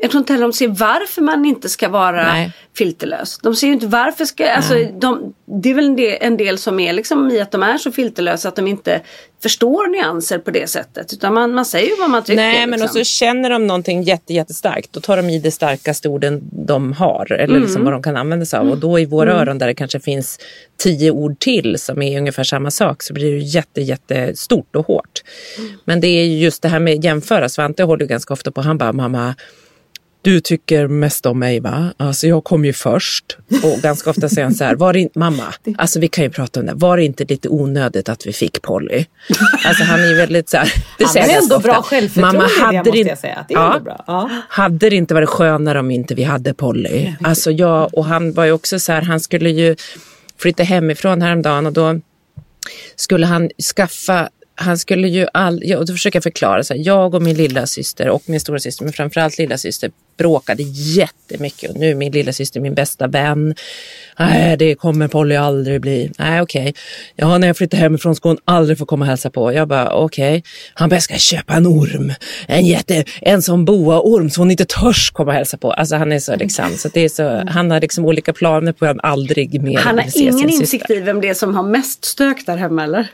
Jag 0.00 0.10
tror 0.10 0.18
inte 0.20 0.32
heller 0.32 0.46
de 0.46 0.52
ser 0.52 0.68
varför 0.68 1.22
man 1.22 1.44
inte 1.44 1.68
ska 1.68 1.88
vara 1.88 2.32
Nej. 2.32 2.52
filterlös. 2.76 3.38
De 3.38 3.54
ser 3.54 3.66
ju 3.66 3.72
inte 3.72 3.86
varför 3.86 4.24
ska, 4.24 4.50
alltså, 4.50 4.74
de, 5.00 5.34
det 5.62 5.70
är 5.70 5.74
väl 5.74 5.86
en 5.86 5.96
del, 5.96 6.18
en 6.20 6.36
del 6.36 6.58
som 6.58 6.80
är 6.80 6.92
liksom 6.92 7.30
i 7.30 7.40
att 7.40 7.50
de 7.50 7.62
är 7.62 7.78
så 7.78 7.92
filterlösa 7.92 8.48
att 8.48 8.56
de 8.56 8.66
inte 8.66 9.00
förstår 9.42 9.86
nyanser 9.86 10.38
på 10.38 10.50
det 10.50 10.70
sättet. 10.70 11.12
Utan 11.12 11.34
man, 11.34 11.54
man 11.54 11.64
säger 11.64 11.88
ju 11.88 11.96
vad 12.00 12.10
man 12.10 12.22
tycker. 12.22 12.36
Nej, 12.36 12.66
men 12.66 12.80
liksom. 12.80 13.00
och 13.00 13.06
så 13.06 13.12
känner 13.12 13.50
de 13.50 13.66
någonting 13.66 14.02
jätte, 14.02 14.34
jättestarkt. 14.34 14.92
Då 14.92 15.00
tar 15.00 15.16
de 15.16 15.30
i 15.30 15.38
det 15.38 15.50
starkaste 15.50 16.08
orden 16.08 16.42
de 16.52 16.92
har. 16.92 17.32
Eller 17.32 17.54
Mm. 17.54 17.62
liksom 17.62 17.84
vad 17.84 17.92
de 17.92 18.02
kan 18.02 18.16
använda 18.16 18.46
sig 18.46 18.58
av. 18.58 18.70
Och 18.70 18.78
då 18.78 18.98
i 18.98 19.04
våra 19.06 19.32
öron 19.32 19.58
där 19.58 19.66
det 19.66 19.74
kanske 19.74 20.00
finns 20.00 20.38
tio 20.76 21.10
ord 21.10 21.38
till 21.38 21.78
som 21.78 22.02
är 22.02 22.18
ungefär 22.18 22.44
samma 22.44 22.70
sak 22.70 23.02
så 23.02 23.14
blir 23.14 23.32
det 23.32 23.38
jätte, 23.38 23.80
jättestort 23.80 24.76
och 24.76 24.86
hårt. 24.86 25.22
Mm. 25.58 25.70
Men 25.84 26.00
det 26.00 26.08
är 26.08 26.24
ju 26.24 26.38
just 26.38 26.62
det 26.62 26.68
här 26.68 26.78
med 26.78 27.04
jämföra. 27.04 27.48
Svante 27.48 27.82
håller 27.82 28.06
ganska 28.06 28.34
ofta 28.34 28.50
på. 28.50 28.60
Han 28.60 28.78
bara, 28.78 28.92
mamma 28.92 29.34
du 30.22 30.40
tycker 30.40 30.86
mest 30.88 31.26
om 31.26 31.38
mig 31.38 31.60
va? 31.60 31.92
Alltså 31.96 32.26
jag 32.26 32.44
kom 32.44 32.64
ju 32.64 32.72
först. 32.72 33.36
Och 33.62 33.78
ganska 33.82 34.10
ofta 34.10 34.28
säger 34.28 34.42
han 34.44 34.54
så 34.54 34.64
här, 34.64 34.74
var 34.74 34.92
det 34.92 35.00
inte, 35.00 35.18
mamma, 35.18 35.54
alltså 35.78 36.00
vi 36.00 36.08
kan 36.08 36.24
ju 36.24 36.30
prata 36.30 36.60
om 36.60 36.66
det, 36.66 36.72
var 36.74 36.96
det 36.96 37.04
inte 37.04 37.24
lite 37.24 37.48
onödigt 37.48 38.08
att 38.08 38.26
vi 38.26 38.32
fick 38.32 38.62
Polly? 38.62 39.04
Alltså 39.64 39.84
han 39.84 40.00
är 40.00 40.06
ju 40.06 40.14
väldigt 40.14 40.48
så 40.48 40.56
här, 40.56 40.72
det 40.98 41.04
Han 41.04 41.12
säger 41.12 41.26
jag 41.26 41.42
ändå 41.42 41.54
ganska 41.54 41.68
bra 41.68 41.78
ofta. 41.78 41.88
självförtroende 41.96 42.44
i 42.70 42.82
det, 42.82 42.90
måste 42.90 42.98
jag 42.98 43.18
säga. 43.18 43.44
Det 43.48 43.54
är 43.54 43.66
ändå 43.66 43.80
bra. 43.80 44.04
Ja. 44.06 44.30
Hade 44.48 44.90
det 44.90 44.96
inte 44.96 45.14
varit 45.14 45.28
skönare 45.28 45.78
om 45.80 45.90
inte 45.90 46.14
vi 46.14 46.22
hade 46.22 46.54
Polly? 46.54 47.12
Alltså 47.22 47.50
jag, 47.50 47.94
och 47.94 48.04
han 48.04 48.32
var 48.32 48.44
ju 48.44 48.52
också 48.52 48.78
så 48.78 48.92
här, 48.92 49.02
han 49.02 49.20
skulle 49.20 49.50
ju 49.50 49.76
flytta 50.38 50.62
hemifrån 50.62 51.22
häromdagen 51.22 51.66
och 51.66 51.72
då 51.72 52.00
skulle 52.96 53.26
han 53.26 53.50
skaffa 53.76 54.28
han 54.60 54.78
skulle 54.78 55.08
ju 55.08 55.26
all, 55.32 55.62
ja, 55.64 55.78
och 55.78 55.86
då 55.86 55.92
försöker 55.92 56.16
jag 56.16 56.22
förklara, 56.22 56.64
så 56.64 56.74
här, 56.74 56.82
jag 56.84 57.14
och 57.14 57.22
min 57.22 57.36
lilla 57.36 57.66
syster 57.66 58.08
och 58.08 58.22
min 58.26 58.40
stora 58.40 58.58
syster, 58.58 58.84
men 58.84 58.92
framförallt 58.92 59.38
lilla 59.38 59.58
syster 59.58 59.90
bråkade 60.16 60.62
jättemycket 60.62 61.70
och 61.70 61.76
nu 61.76 61.90
är 61.90 61.94
min 61.94 62.12
lilla 62.12 62.32
syster 62.32 62.60
min 62.60 62.74
bästa 62.74 63.06
vän. 63.06 63.54
Nej, 64.18 64.56
det 64.56 64.74
kommer 64.74 65.08
Polly 65.08 65.36
aldrig 65.36 65.80
bli. 65.80 66.10
Nej, 66.18 66.42
okej. 66.42 66.74
Ja, 67.16 67.38
när 67.38 67.46
jag 67.46 67.56
flyttar 67.56 67.78
hemifrån 67.78 68.14
ska 68.14 68.28
hon 68.28 68.38
aldrig 68.44 68.78
få 68.78 68.86
komma 68.86 69.04
och 69.04 69.08
hälsa 69.08 69.30
på. 69.30 69.52
Jag 69.52 69.68
bara, 69.68 69.94
okej. 69.94 70.42
Han 70.74 70.88
bara, 70.88 70.96
jag 70.96 71.02
ska 71.02 71.14
köpa 71.14 71.54
en 71.54 71.66
orm. 71.66 72.12
En 72.46 72.66
jätte, 72.66 73.04
en 73.20 73.42
sån 73.42 73.64
boaorm 73.64 74.30
så 74.30 74.40
hon 74.40 74.50
inte 74.50 74.64
törs 74.64 75.10
komma 75.10 75.30
och 75.30 75.36
hälsa 75.36 75.56
på. 75.56 75.72
Alltså 75.72 75.96
han 75.96 76.12
är 76.12 76.18
så 76.18 76.36
liksom, 76.36 76.76
så 76.76 76.88
det 76.88 77.00
är 77.00 77.08
så, 77.08 77.50
han 77.50 77.70
har 77.70 77.80
liksom 77.80 78.04
olika 78.04 78.32
planer 78.32 78.72
på 78.72 78.84
hur 78.84 78.86
han 78.86 79.00
aldrig 79.02 79.62
mer 79.62 79.78
Han 79.78 79.96
vill 79.96 80.04
har 80.04 80.10
se 80.10 80.20
ingen 80.20 80.38
sin 80.38 80.48
insikt 80.48 80.70
syster. 80.70 80.96
i 80.96 81.00
vem 81.00 81.20
det 81.20 81.28
är 81.28 81.34
som 81.34 81.54
har 81.54 81.62
mest 81.62 82.04
stök 82.04 82.46
där 82.46 82.56
hemma 82.56 82.84
eller? 82.84 83.08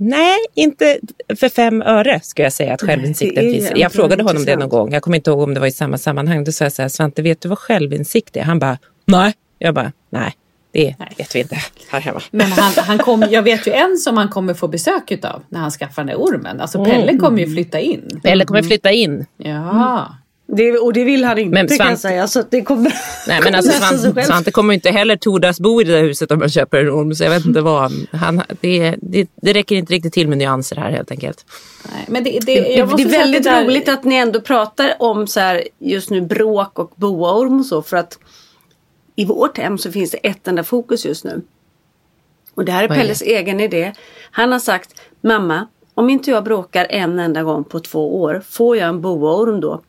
Nej, 0.00 0.38
inte 0.54 0.98
för 1.36 1.48
fem 1.48 1.82
öre 1.82 2.20
ska 2.22 2.42
jag 2.42 2.52
säga 2.52 2.74
att 2.74 2.82
självinsikten 2.82 3.44
är 3.46 3.52
finns. 3.52 3.72
Jag 3.74 3.92
frågade 3.92 4.22
honom 4.22 4.44
det 4.44 4.56
någon 4.56 4.68
gång. 4.68 4.92
Jag 4.92 5.02
kommer 5.02 5.16
inte 5.16 5.30
ihåg 5.30 5.40
om 5.40 5.54
det 5.54 5.60
var 5.60 5.66
i 5.66 5.72
samma 5.72 5.98
sammanhang. 5.98 6.44
Då 6.44 6.52
sa 6.52 6.64
jag 6.64 6.72
så 6.72 6.82
här, 6.82 6.88
Svante, 6.88 7.22
vet 7.22 7.40
du 7.40 7.48
vad 7.48 7.58
självinsikt 7.58 8.36
är? 8.36 8.42
Han 8.42 8.58
bara, 8.58 8.78
nej. 9.04 9.32
Jag 9.58 9.74
bara, 9.74 9.92
nej, 10.10 10.32
det 10.72 10.94
vet 11.18 11.34
vi 11.34 11.40
inte 11.40 11.56
här 11.90 12.00
hemma. 12.00 12.20
Men 12.30 12.46
han, 12.52 12.72
han 12.76 12.98
kom, 12.98 13.24
jag 13.30 13.42
vet 13.42 13.66
ju 13.66 13.72
en 13.72 13.96
som 13.96 14.16
han 14.16 14.28
kommer 14.28 14.54
få 14.54 14.68
besök 14.68 15.10
utav 15.12 15.42
när 15.48 15.60
han 15.60 15.70
skaffar 15.70 16.02
den 16.04 16.06
där 16.06 16.16
ormen. 16.22 16.60
Alltså 16.60 16.84
Pelle 16.84 17.02
Mm. 17.02 17.18
kommer 17.18 17.38
ju 17.38 17.54
flytta 17.54 17.80
in. 17.80 18.20
Eller 18.24 18.44
kommer 18.44 18.62
flytta 18.62 18.90
in. 18.90 19.26
Ja. 19.36 20.14
Det, 20.56 20.78
och 20.78 20.92
det 20.92 21.04
vill 21.04 21.24
han 21.24 21.38
inte 21.38 21.54
Men 21.54 21.68
kan 21.68 21.76
jag 21.76 21.86
Svante- 21.86 21.96
säga. 22.00 22.28
Så 22.28 22.42
det 22.50 22.62
kommer, 22.62 22.92
Nej, 23.28 23.40
men 23.44 23.54
alltså, 23.54 23.72
Svante. 23.72 24.22
Svante 24.22 24.50
kommer 24.50 24.74
inte 24.74 24.90
heller 24.90 25.16
tordas 25.16 25.60
bo 25.60 25.80
i 25.80 25.84
det 25.84 25.92
där 25.92 26.02
huset 26.02 26.30
om 26.30 26.38
man 26.38 26.48
köper 26.50 26.78
en 26.78 26.90
orm. 26.90 27.14
Så 27.14 27.24
jag 27.24 27.30
vet 27.30 27.46
inte 27.46 27.60
vad. 27.60 27.92
Han, 28.12 28.42
det, 28.60 28.94
det, 29.02 29.28
det 29.42 29.52
räcker 29.52 29.76
inte 29.76 29.92
riktigt 29.92 30.12
till 30.12 30.28
med 30.28 30.38
nyanser 30.38 30.76
här 30.76 30.90
helt 30.90 31.10
enkelt. 31.10 31.44
Nej, 31.92 32.04
men 32.08 32.24
det, 32.24 32.30
det, 32.30 32.40
Det, 32.40 32.68
jag 32.68 32.88
det 32.88 32.92
måste 32.92 33.08
är 33.08 33.18
väldigt 33.18 33.42
det 33.44 33.50
där- 33.50 33.64
roligt 33.64 33.88
att 33.88 34.04
ni 34.04 34.14
ändå 34.14 34.40
pratar 34.40 34.94
om 34.98 35.26
så 35.26 35.40
här, 35.40 35.62
just 35.78 36.10
nu 36.10 36.20
bråk 36.20 36.78
och 36.78 36.92
boaorm 36.96 37.58
och 37.60 37.66
så. 37.66 37.82
För 37.82 37.96
att 37.96 38.18
i 39.16 39.24
vårt 39.24 39.58
hem 39.58 39.78
så 39.78 39.92
finns 39.92 40.10
det 40.10 40.16
ett 40.18 40.48
enda 40.48 40.64
fokus 40.64 41.06
just 41.06 41.24
nu. 41.24 41.42
Och 42.54 42.64
det 42.64 42.72
här 42.72 42.84
är 42.84 42.88
Vad 42.88 42.96
är 42.98 43.00
Pelles 43.02 43.22
egen 43.22 43.60
idé. 43.60 43.92
Han 44.30 44.52
har 44.52 44.58
sagt 44.58 44.90
Mamma, 45.20 45.66
om 45.94 46.10
inte 46.10 46.30
jag 46.30 46.44
bråkar 46.44 46.86
en 46.90 47.18
enda 47.18 47.42
gång 47.42 47.64
på 47.64 47.80
två 47.80 48.20
år, 48.22 48.42
får 48.48 48.76
jag 48.76 48.88
en 48.88 49.00
boaorm 49.00 49.60
då? 49.60 49.80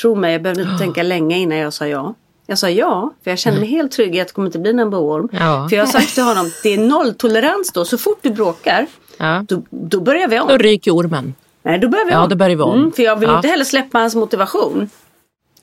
Tro 0.00 0.14
mig, 0.14 0.32
jag 0.32 0.42
behövde 0.42 0.62
inte 0.62 0.78
tänka 0.78 1.02
länge 1.02 1.38
innan 1.38 1.58
jag 1.58 1.72
sa 1.72 1.86
ja. 1.86 2.14
Jag 2.46 2.58
sa 2.58 2.70
ja, 2.70 3.12
för 3.24 3.30
jag 3.30 3.38
kände 3.38 3.60
mig 3.60 3.68
helt 3.68 3.92
trygg 3.92 4.16
i 4.16 4.20
att 4.20 4.28
det 4.28 4.34
kommer 4.34 4.46
inte 4.48 4.58
bli 4.58 4.72
någon 4.72 4.90
boaorm. 4.90 5.28
Ja. 5.32 5.66
För 5.70 5.76
jag 5.76 5.84
har 5.86 5.92
sagt 5.92 6.14
till 6.14 6.22
honom, 6.22 6.50
det 6.62 6.68
är 6.74 6.78
nolltolerans 6.78 7.72
då. 7.72 7.84
Så 7.84 7.98
fort 7.98 8.18
du 8.22 8.30
bråkar, 8.30 8.86
Ja. 9.18 9.44
då, 9.48 9.62
då 9.70 10.00
börjar 10.00 10.28
vi 10.28 10.40
om. 10.40 10.48
Då 10.48 10.56
ryker 10.58 10.90
ormen. 10.96 11.34
Nej, 11.62 11.78
då 11.78 11.88
börjar 11.88 12.04
vi 12.06 12.12
Ja, 12.12 12.22
om. 12.22 12.28
då 12.28 12.36
börjar 12.36 12.56
vi 12.56 12.62
om. 12.62 12.78
Mm, 12.78 12.92
för 12.92 13.02
jag 13.02 13.16
vill 13.16 13.28
Ja. 13.28 13.36
inte 13.36 13.48
heller 13.48 13.64
släppa 13.64 13.98
hans 13.98 14.14
motivation. 14.14 14.90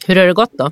Hur 0.05 0.15
har 0.15 0.25
det 0.25 0.33
gått 0.33 0.51
då? 0.53 0.71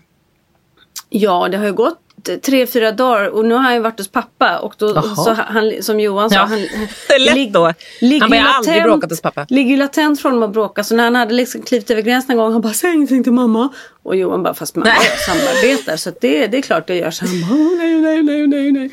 Ja, 1.10 1.48
det 1.51 1.58
har 1.58 1.66
ju 1.66 1.74
gått 1.74 2.00
tre, 2.43 2.67
fyra 2.67 2.91
dagar 2.91 3.27
och 3.29 3.45
nu 3.45 3.53
har 3.53 3.61
han 3.61 3.73
ju 3.73 3.79
varit 3.79 3.97
hos 3.99 4.07
pappa 4.07 4.59
och 4.59 4.73
då, 4.77 4.91
Jaha. 4.95 5.15
så 5.15 5.33
han, 5.33 5.73
som 5.81 5.99
Johan 5.99 6.29
sa. 6.29 6.35
Ja, 6.35 6.41
Han, 6.45 6.59
lig- 7.35 7.51
då. 7.51 7.73
ligger 8.01 8.21
Han 8.21 8.29
bara, 8.29 8.35
ju 8.35 8.41
"Jag 8.41 8.47
har 8.49 8.57
aldrig 8.57 8.83
bråkat 8.83 9.09
hos 9.09 9.21
pappa." 9.21 9.45
Ligger 9.49 9.69
ju 9.71 9.77
latent 9.77 10.21
från 10.21 10.43
att 10.43 10.51
bråka 10.53 10.83
så 10.83 10.95
när 10.95 11.03
han 11.03 11.15
hade 11.15 11.33
liksom 11.33 11.61
klivit 11.61 11.91
över 11.91 12.01
gränsen 12.01 12.31
en 12.31 12.38
gång 12.38 12.51
han 12.51 12.61
bara 12.61 12.73
säg 12.73 12.93
ingenting 12.93 13.23
till 13.23 13.33
mamma. 13.33 13.69
Och 14.03 14.15
Johan 14.15 14.43
bara 14.43 14.53
fast 14.53 14.75
mamma 14.75 14.89
Nej. 14.89 15.09
samarbetar 15.27 15.95
så 15.97 16.11
det, 16.21 16.47
det 16.47 16.57
är 16.57 16.61
klart 16.61 16.88
det 16.88 16.95
gör 16.95 17.11
så. 17.11 17.25
Han 17.25 17.41
bara 17.41 17.51
"Åh, 17.59 17.77
nej, 17.77 17.95
nej, 18.01 18.23
nej, 18.23 18.47
nej, 18.47 18.71
nej. 18.71 18.89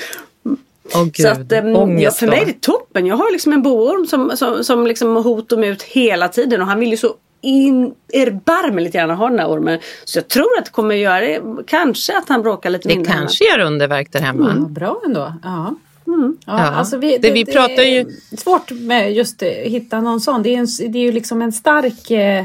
Gud, 1.05 1.17
Så 1.17 1.29
att, 1.29 1.53
ehm, 1.53 1.99
ja, 1.99 2.11
för 2.11 2.27
mig 2.27 2.41
är 2.43 2.47
det 2.47 2.61
toppen. 2.61 3.07
Jag 3.07 3.17
har 3.17 3.33
liksom 3.33 3.53
en 3.53 3.63
boorm 3.63 4.07
som, 4.07 4.37
som, 4.37 4.65
som 4.65 4.87
liksom 4.87 5.17
har 5.17 5.23
hot 5.23 5.53
och 5.53 5.59
mut 5.59 5.83
hela 5.83 6.29
tiden 6.29 6.61
och 6.61 6.67
han 6.67 6.81
vill 6.81 6.91
ju 6.91 6.97
så 6.97 7.15
in, 7.47 7.95
erbarmligt 8.13 8.95
gärna 8.95 9.15
ha 9.15 9.29
den 9.29 9.39
här 9.39 9.49
ormen. 9.49 9.79
Så 10.05 10.19
jag 10.19 10.29
tror 10.29 10.59
att 10.59 10.65
det 10.65 10.71
kommer 10.71 10.95
göra 10.95 11.21
det. 11.21 11.41
Kanske 11.67 12.19
att 12.19 12.29
han 12.29 12.43
bråkar 12.43 12.71
lite 12.71 12.89
Det 12.89 12.95
mindre. 12.95 13.13
hemma. 13.13 13.21
kanske 13.23 13.45
gör 13.45 13.59
underverk 13.59 14.13
där 14.13 14.21
hemma. 14.21 14.55
Ja, 14.57 14.67
bra 14.69 15.01
ändå. 15.07 15.33
Ja. 15.43 15.75
Mm. 16.07 16.37
Ja, 16.47 16.53
Ja. 16.59 16.65
Alltså 16.71 16.97
vi, 16.99 17.19
Det 17.19 17.31
vi 17.31 17.45
pratar 17.45 17.83
ju- 17.83 17.99
är 18.01 18.37
svårt 18.37 18.71
med 18.71 19.13
just 19.15 19.43
eh, 19.43 19.49
hitta 19.49 20.01
någon 20.01 20.21
sån. 20.21 20.43
Det 20.43 20.55
är, 20.55 20.59
en, 20.59 20.93
det 20.93 20.99
är 20.99 21.03
ju 21.03 21.13
liksom 21.13 21.43
en 21.43 21.53
stark 21.53 22.11
eh, 22.11 22.45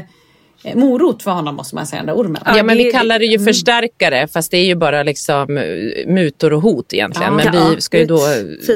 morot 0.74 1.22
för 1.22 1.30
honom 1.30 1.54
måste 1.56 1.74
man 1.74 1.86
säga, 1.86 2.02
den 2.02 2.06
där 2.06 2.22
ormen. 2.22 2.42
Ja, 2.46 2.62
men 2.62 2.76
vi 2.76 2.92
kallar 2.92 3.18
det 3.18 3.24
ju 3.26 3.38
förstärkare 3.38 4.28
fast 4.28 4.50
det 4.50 4.56
är 4.56 4.64
ju 4.64 4.74
bara 4.74 5.02
liksom 5.02 5.56
eh, 5.58 5.64
mutor 6.06 6.52
och 6.52 6.62
hot 6.62 6.92
egentligen. 6.92 7.38
Ja. 7.38 7.50
men 7.52 7.74
vi 7.74 7.80
ska 7.80 7.98
ju 7.98 8.06
då, 8.06 8.16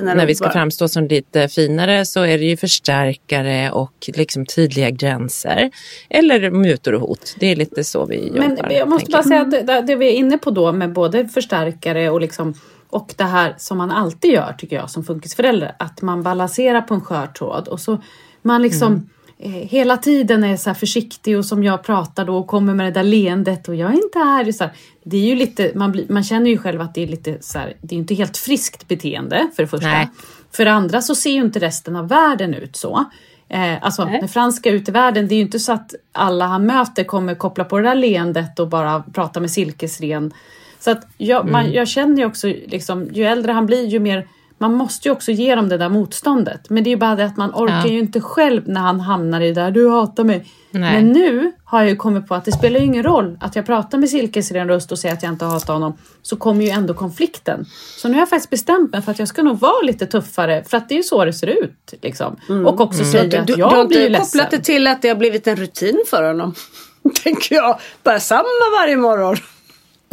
när 0.03 0.27
vi 0.27 0.35
ska 0.35 0.51
framstå 0.51 0.89
som 0.89 1.07
lite 1.07 1.49
finare 1.49 2.05
så 2.07 2.21
är 2.23 2.39
det 2.39 2.45
ju 2.45 2.57
förstärkare 2.57 3.71
och 3.71 4.11
liksom 4.15 4.47
tydliga 4.47 4.91
gränser. 4.91 5.71
Eller 6.09 6.51
mutor 6.51 6.95
och 6.95 7.01
hot. 7.01 7.35
Det 7.41 7.47
är 7.47 7.57
lite 7.57 7.85
så 7.85 8.07
vi 8.07 8.27
jobbar. 8.27 8.41
Men 8.41 8.59
jag 8.77 8.89
måste 8.89 9.07
tänker 9.07 9.13
bara 9.13 9.23
säga 9.23 9.41
att 9.41 9.67
det, 9.67 9.83
det- 9.87 9.97
vi 9.97 10.07
är 10.07 10.13
inne 10.13 10.39
på 10.39 10.51
då 10.51 10.73
med 10.73 10.93
både 10.93 11.29
förstärkare 11.29 12.11
och 12.11 12.21
liksom 12.21 12.55
och 12.91 13.15
det 13.17 13.25
här 13.25 13.55
som 13.59 13.79
man 13.79 13.91
alltid 13.91 14.31
gör 14.33 14.55
tycker 14.59 14.77
jag 14.77 14.91
som 14.91 15.05
funkisförälder. 15.05 15.73
Att 15.79 16.03
man 16.03 16.23
balanserar 16.23 16.81
på 16.81 16.95
en 16.95 17.01
skör 17.01 17.27
tråd 17.27 17.69
och 17.69 17.81
så 17.81 18.03
man 18.43 18.63
liksom 18.63 18.93
eh, 18.93 19.01
hela 19.39 19.97
tiden 19.97 20.45
är 20.45 20.57
så 20.57 20.71
här 20.71 20.75
försiktig 20.75 21.39
och 21.39 21.45
som 21.45 21.65
jag 21.65 21.83
pratar 21.83 22.25
då 22.25 22.37
och 22.37 22.47
kommer 22.47 22.75
med 22.75 22.87
det 22.87 22.91
där 22.91 23.05
leendet 23.05 23.69
och 23.69 23.75
jag 23.75 23.91
är 23.91 24.05
inte 24.05 24.19
här. 24.19 24.53
Så 24.53 24.65
här. 24.65 24.73
Det 25.05 25.17
är 25.17 25.25
ju 25.25 25.35
lite, 25.35 25.73
man, 25.75 25.93
blir, 25.93 26.07
man 26.09 26.25
känner 26.25 26.51
ju 26.51 26.59
själv 26.59 26.81
att 26.81 26.95
det 26.95 27.03
är 27.03 27.07
lite 27.07 27.37
så 27.41 27.59
här, 27.59 27.77
det 27.81 27.95
är 27.95 27.99
inte 27.99 28.15
helt 28.15 28.37
friskt 28.37 28.89
beteende 28.89 29.51
för 29.57 29.63
det 29.63 29.69
första. 29.69 29.89
Nej. 29.89 30.09
För 30.53 30.65
det 30.65 30.73
andra 30.73 31.03
så 31.03 31.15
ser 31.15 31.31
ju 31.31 31.41
inte 31.41 31.59
resten 31.59 31.97
av 31.97 32.09
världen 32.09 32.55
ut 32.55 32.77
så. 32.77 33.05
Eh, 33.49 33.85
alltså 33.85 34.05
när 34.05 34.27
Frans 34.27 34.57
ska 34.57 34.71
ut 34.71 34.89
i 34.89 34.93
världen, 34.93 35.29
det 35.29 35.35
är 35.35 35.37
ju 35.37 35.43
inte 35.43 35.59
så 35.59 35.73
att 35.73 35.95
alla 36.13 36.47
han 36.47 36.67
möter 36.67 37.05
kommer 37.05 37.35
koppla 37.35 37.65
på 37.65 37.79
det 37.79 37.85
där 37.85 37.95
leendet 37.95 38.59
och 38.59 38.69
bara 38.69 39.03
prata 39.13 39.41
med 39.41 39.51
silkesren. 39.51 40.33
Så 40.81 40.91
att 40.91 41.07
jag, 41.17 41.51
man, 41.51 41.73
jag 41.73 41.89
känner 41.89 42.17
ju 42.17 42.25
också, 42.25 42.47
liksom, 42.47 43.09
ju 43.13 43.25
äldre 43.25 43.53
han 43.53 43.67
blir 43.67 43.87
ju 43.87 43.99
mer 43.99 44.29
man 44.59 44.75
måste 44.75 45.09
ju 45.09 45.13
också 45.13 45.33
ge 45.33 45.55
dem 45.55 45.69
det 45.69 45.77
där 45.79 45.89
motståndet. 45.89 46.71
Men 46.71 46.85
det 46.85 46.89
är 46.89 46.93
ju 46.93 46.97
bara 46.97 47.17
det 47.17 47.25
att 47.25 47.37
man 47.37 47.51
orkar 47.51 47.77
Ja. 47.77 47.87
ju 47.87 47.99
inte 47.99 48.21
själv 48.21 48.63
när 48.69 48.81
han 48.81 49.01
hamnar 49.01 49.41
i 49.41 49.47
det 49.53 49.61
där, 49.61 49.71
du 49.71 49.89
hatar 49.91 50.25
mig. 50.25 50.47
Nej. 50.71 50.93
Men 50.93 51.13
nu 51.13 51.53
har 51.65 51.81
jag 51.81 51.91
ju 51.91 51.97
kommit 51.97 52.27
på 52.29 52.35
att 52.35 52.45
det 52.45 52.53
spelar 52.53 52.81
ju 52.81 52.87
ingen 52.87 53.03
roll 53.03 53.39
att 53.41 53.57
jag 53.57 53.67
pratar 53.67 53.99
med 53.99 54.09
silkesren 54.11 54.69
röst 54.69 54.93
och 54.93 54.99
säger 54.99 55.15
att 55.15 55.23
jag 55.23 55.33
inte 55.33 55.45
hatar 55.45 55.73
honom. 55.73 55.97
Så 56.23 56.37
kommer 56.37 56.65
ju 56.65 56.71
ändå 56.71 56.95
konflikten. 56.95 57.65
Så 57.97 58.09
nu 58.09 58.15
har 58.15 58.21
jag 58.21 58.29
faktiskt 58.29 58.51
bestämt 58.51 58.93
mig 58.93 59.03
för 59.03 59.11
att 59.13 59.19
jag 59.19 59.29
ska 59.29 59.43
nog 59.43 59.59
vara 59.59 59.83
lite 59.83 60.07
tuffare. 60.07 60.65
För 60.65 60.77
att 60.77 60.89
det 60.89 60.95
är 60.95 60.97
ju 60.97 61.03
så 61.03 61.25
det 61.25 61.33
ser 61.33 61.47
ut. 61.47 61.95
Liksom. 62.03 62.37
Och 62.67 62.81
också 62.81 63.05
säga 63.05 63.25
Du, 63.25 63.37
att 63.37 63.47
du, 63.47 63.53
du 63.55 63.61
jag 63.61 63.67
har 63.69 63.87
blir 63.87 63.99
ju 63.99 64.07
inte 64.07 64.19
ledsen. 64.19 64.41
kopplat 64.41 64.51
det 64.61 64.65
till 64.65 64.87
att 64.87 65.03
det 65.03 65.09
har 65.09 65.17
blivit 65.17 65.47
en 65.47 65.57
rutin 65.57 66.03
för 66.11 66.23
honom? 66.23 66.55
Tänker 67.25 67.55
jag. 67.55 67.79
Bara 68.03 68.21
samma 68.21 68.43
varje 68.81 68.97
morgon. 68.97 69.37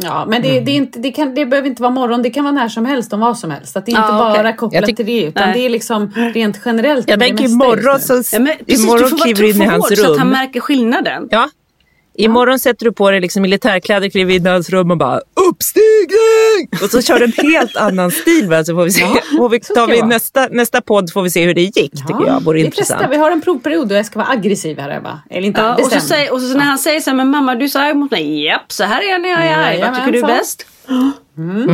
Ja, 0.04 0.26
men 0.30 0.42
det, 0.42 0.50
Mm. 0.52 0.66
det, 0.66 0.72
är 0.72 0.76
inte, 0.76 1.00
det, 1.00 1.12
kan, 1.12 1.36
det 1.36 1.46
behöver 1.46 1.70
inte 1.70 1.82
vara 1.82 1.92
morgon, 1.92 2.22
det 2.22 2.30
kan 2.30 2.44
vara 2.44 2.54
när 2.56 2.70
som 2.70 2.86
helst 2.86 3.14
om 3.14 3.20
vad 3.20 3.38
som 3.38 3.52
helst. 3.52 3.78
Att 3.78 3.86
det 3.86 3.92
är 3.92 3.98
inte 3.98 4.02
Ja, 4.14 4.18
bara 4.20 4.40
okej. 4.42 4.56
kopplat 4.58 4.96
till 4.96 5.06
det 5.06 5.24
utan 5.24 5.44
Nej. 5.50 5.60
det 5.60 5.66
är 5.66 5.70
liksom 5.70 6.12
rent 6.16 6.60
generellt. 6.66 7.10
Jag 7.10 7.20
tänker 7.20 7.46
imorgon 7.46 8.00
så 8.00 8.14
Ja, 8.36 8.40
men 8.40 8.58
precis, 8.58 8.66
du 8.66 8.84
imorgon 8.84 9.10
får 9.10 9.18
vara 9.18 9.30
tuff 9.30 9.40
i 9.40 9.52
och 9.62 9.66
hans 9.72 9.90
hård 9.90 9.98
så 9.98 10.12
att 10.12 10.18
han 10.18 10.30
märker 10.30 10.60
skillnaden. 10.60 11.28
Ja. 11.32 11.50
Imorgon 12.16 12.60
sätter 12.60 12.86
du 12.86 12.92
på 12.92 13.12
dig 13.12 13.22
liksom 13.22 13.42
militärkläder, 13.42 14.10
kliver 14.10 14.34
in 14.34 14.46
i 14.46 14.50
hans 14.50 14.70
rum 14.70 14.92
och 14.92 14.98
bara 14.98 15.20
uppstigning! 15.50 16.70
Och 16.84 16.90
så 16.90 17.02
kör 17.02 17.20
du 17.20 17.26
en 17.26 17.52
helt 17.52 17.76
annan 17.78 18.12
stil. 18.12 18.50
Va? 18.50 18.64
Så 18.64 18.76
får 18.76 18.84
vi 18.84 18.92
se. 18.92 19.02
Ja, 19.02 19.42
och 19.44 19.54
vi, 19.54 19.60
tar 19.60 19.74
ska 19.74 19.86
vi 19.86 20.02
nästa, 20.02 20.48
nästa 20.52 20.82
podd 20.82 21.12
får 21.14 21.22
vi 21.22 21.30
se 21.30 21.46
hur 21.46 21.54
det 21.54 21.62
gick. 21.62 21.92
tycker 21.92 22.26
jag 22.28 22.44
vore 22.44 22.58
vi 22.60 22.66
intressant. 22.66 23.00
testar. 23.00 23.10
Vi 23.10 23.18
har 23.18 23.32
en 23.32 23.42
provperiod 23.42 23.88
då 23.88 23.96
jag 23.96 24.06
ska 24.06 24.20
vara 24.20 24.30
aggressiv 24.30 24.80
här 24.80 24.90
Eva. 24.90 25.20
Eller 25.30 25.48
inte, 25.48 25.62
Ja, 25.62 25.76
och, 25.76 25.92
så 25.92 26.00
säger, 26.00 26.34
och 26.34 26.42
så 26.42 26.58
när 26.58 26.66
han 26.66 26.78
säger 26.78 27.00
så 27.00 27.10
här, 27.10 27.18
men 27.18 27.30
mamma 27.30 27.56
du 27.56 27.64
är 27.66 27.70
så 27.70 27.80
arg 27.80 27.94
mot 27.94 28.12
mig. 28.12 28.44
Japp, 28.46 28.72
så 28.72 28.84
här 28.84 29.02
är 29.02 29.10
jag 29.12 29.22
när 29.22 29.30
jag 29.30 29.46
är 29.46 29.58
arg. 29.58 29.80
Vad 29.82 29.96
tycker 29.96 30.12
du 30.12 30.20
är 30.20 30.28
bäst? 30.28 30.66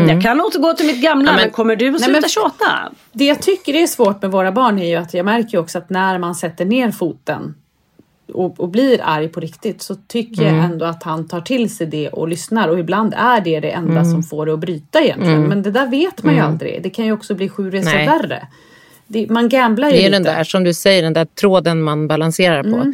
Jag 0.08 0.22
kan 0.24 0.42
återgå 0.42 0.74
till 0.74 0.86
mitt 0.86 1.02
gamla, 1.02 1.32
men, 1.32 1.42
men- 1.42 1.50
kommer 1.52 1.76
du 1.76 1.86
att 1.88 1.92
Nej, 1.92 2.02
sluta 2.04 2.20
men- 2.22 2.30
tjata? 2.30 2.66
Det 3.14 3.26
jag 3.26 3.42
tycker 3.42 3.74
är 3.76 3.88
svårt 3.88 4.22
med 4.22 4.32
våra 4.32 4.52
barn 4.52 4.80
är 4.80 4.88
ju 4.90 4.96
att 4.96 5.14
jag 5.14 5.26
märker 5.26 5.50
ju 5.50 5.58
också 5.60 5.78
att 5.78 5.90
när 5.90 6.18
man 6.20 6.36
sätter 6.36 6.66
ner 6.66 6.92
foten 6.92 7.56
och, 8.34 8.60
och 8.60 8.70
blir 8.70 9.00
arg 9.04 9.28
på 9.28 9.40
riktigt 9.40 9.82
så 9.82 9.96
tycker 10.08 10.42
Mm. 10.42 10.56
jag 10.56 10.66
ändå 10.66 10.86
att 10.86 11.04
han 11.04 11.28
tar 11.28 11.42
till 11.42 11.76
sig 11.76 11.88
det 11.88 12.10
och 12.10 12.28
lyssnar 12.28 12.68
och 12.68 12.80
ibland 12.80 13.14
är 13.18 13.42
det 13.42 13.60
det 13.60 13.72
enda 13.72 13.92
Mm. 14.00 14.12
som 14.12 14.24
får 14.24 14.46
det 14.46 14.54
att 14.54 14.60
bryta 14.60 15.02
egentligen. 15.02 15.42
Men 15.44 15.62
det 15.62 15.72
där 15.72 15.88
vet 15.88 16.24
man 16.24 16.36
ju 16.36 16.42
aldrig. 16.42 16.84
Det 16.84 16.90
kan 16.90 17.06
ju 17.06 17.12
också 17.12 17.36
bli 17.36 17.50
sju 17.50 17.70
resor 17.72 17.92
värre. 18.06 18.48
Det, 19.08 19.30
man 19.30 19.50
gamblar 19.50 19.88
ju 19.88 19.94
Det 19.94 20.00
är 20.00 20.10
lite. 20.10 20.16
den 20.16 20.24
där, 20.24 20.44
som 20.44 20.64
du 20.64 20.74
säger, 20.74 21.02
den 21.04 21.14
där 21.14 21.26
tråden 21.26 21.82
man 21.82 22.08
balanserar 22.08 22.64
på. 22.64 22.70
Mm. 22.70 22.94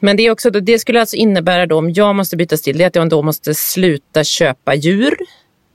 Men 0.00 0.16
det, 0.16 0.26
är 0.26 0.30
också, 0.30 0.50
det 0.50 0.78
skulle 0.78 1.00
alltså 1.00 1.16
innebära 1.16 1.66
då, 1.66 1.78
om 1.78 1.92
jag 1.92 2.16
måste 2.16 2.36
byta 2.36 2.56
stil, 2.56 2.78
det 2.78 2.84
är 2.84 2.88
att 2.88 2.96
jag 2.96 3.08
då 3.08 3.22
måste 3.22 3.54
sluta 3.54 4.24
köpa 4.24 4.74
djur, 4.74 5.14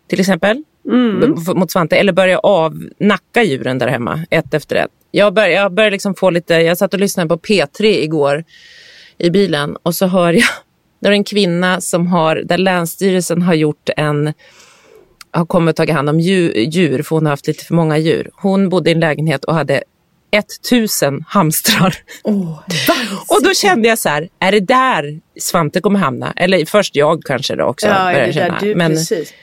till 0.08 0.20
exempel, 0.20 0.64
Mm. 0.86 1.36
mot 1.56 1.72
Svante, 1.72 1.96
eller 1.96 2.14
börja 2.14 2.40
avnacka 2.40 3.44
djuren 3.44 3.78
där 3.78 3.88
hemma, 3.88 4.20
ett 4.30 4.54
efter 4.54 4.76
ett. 4.76 4.92
Jag 5.12 5.34
börjar, 5.34 5.50
jag 5.50 5.74
börjar 5.74 5.92
liksom 5.92 6.16
få 6.16 6.30
lite, 6.30 6.54
jag 6.54 6.78
satt 6.78 6.94
och 6.94 7.00
lyssnade 7.00 7.30
på 7.30 7.38
P3 7.38 7.84
igår 7.84 8.44
i 9.18 9.30
bilen 9.30 9.78
och 9.84 9.96
så 9.96 10.08
hör 10.08 10.34
jag, 10.34 10.44
det 11.02 11.08
är 11.08 11.12
en 11.12 11.24
kvinna 11.24 11.82
som 11.82 12.08
har, 12.08 12.36
där 12.36 12.58
Länsstyrelsen 12.58 13.42
har 13.42 13.54
gjort 13.54 13.90
en 13.98 14.34
har 15.34 15.46
kommit 15.46 15.74
och 15.74 15.76
tagit 15.76 15.96
hand 15.96 16.10
om 16.10 16.20
djur, 16.20 17.04
för 17.04 17.16
hon 17.16 17.26
har 17.26 17.30
haft 17.32 17.48
lite 17.48 17.66
för 17.66 17.74
många 17.74 17.98
djur. 17.98 18.30
Hon 18.34 18.70
bodde 18.70 18.90
i 18.90 18.94
en 18.94 19.00
lägenhet 19.00 19.46
och 19.46 19.54
hade 19.54 19.84
1000 20.32 21.24
hamstrar. 21.28 21.96
och 23.28 23.44
då 23.44 23.54
kände 23.54 23.88
jag 23.88 24.00
så 24.00 24.10
här, 24.10 24.30
är 24.40 24.52
det 24.52 24.60
där 24.60 25.20
Svante 25.40 25.82
kommer 25.82 26.00
hamna? 26.00 26.34
Eller 26.36 26.66
först 26.66 26.96
jag 26.96 27.24
kanske 27.24 27.56
då 27.56 27.64
också. 27.64 27.88
Ja, 27.88 28.04
började 28.04 28.22
är 28.22 28.34
det 28.34 28.40
där 28.40 28.58
du, 28.60 28.76
Men 28.76 28.92
precis. 28.92 29.34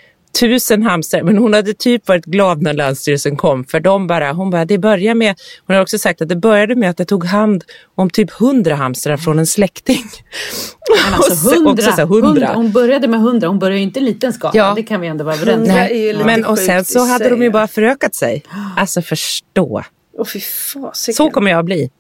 Tusen 0.41 0.83
hamstrar. 0.83 1.23
Men 1.23 1.39
hon 1.39 1.53
hade 1.55 1.75
typ 1.75 2.09
varit 2.09 2.25
glad 2.25 2.63
när 2.63 2.73
Länsstyrelsen 2.75 3.37
kom. 3.37 3.65
För 3.65 3.81
de 3.81 4.07
bara, 4.07 4.33
hon 4.33 4.51
bara, 4.51 4.65
det 4.65 4.79
börjar 4.79 5.15
med, 5.15 5.35
hon 5.67 5.77
har 5.77 5.83
också 5.83 5.99
sagt 5.99 6.23
att 6.23 6.29
det 6.29 6.37
började 6.37 6.75
med 6.75 6.91
att 6.91 6.99
jag 6.99 7.09
tog 7.09 7.25
hand 7.25 7.65
om 7.95 8.11
typ 8.11 8.31
hundra 8.31 8.75
hamstrar 8.75 9.17
från 9.17 9.39
en 9.39 9.47
släkting. 9.47 10.05
Men 11.05 11.15
alltså 11.15 11.35
så- 11.35 11.55
hundra, 11.65 12.05
hundra. 12.07 12.53
Hon 12.55 12.73
började 12.73 13.09
med 13.09 13.21
hundra, 13.21 13.49
hon 13.49 13.59
började 13.59 13.77
ju 13.79 13.83
inte 13.83 14.01
i 14.01 14.03
liten 14.03 14.33
skala. 14.33 14.53
Ja. 14.57 14.73
Det 14.77 14.83
kan 14.83 15.01
vi 15.01 15.07
ändå 15.07 15.25
vara 15.25 15.35
överens 15.35 15.69
om. 16.21 16.27
Men 16.27 16.45
och 16.45 16.59
sen 16.59 16.85
så 16.85 16.99
hade 16.99 17.25
sig. 17.25 17.31
de 17.31 17.43
ju 17.43 17.51
bara 17.51 17.69
förökat 17.69 18.15
sig. 18.15 18.43
Alltså 18.77 19.03
förstå. 19.03 19.83
Åh 20.19 20.27
fy 20.27 20.41
fasiken. 20.41 21.15
Så 21.15 21.31
kommer 21.31 21.51
jag 21.51 21.59
att 21.59 21.65
bli. 21.65 21.91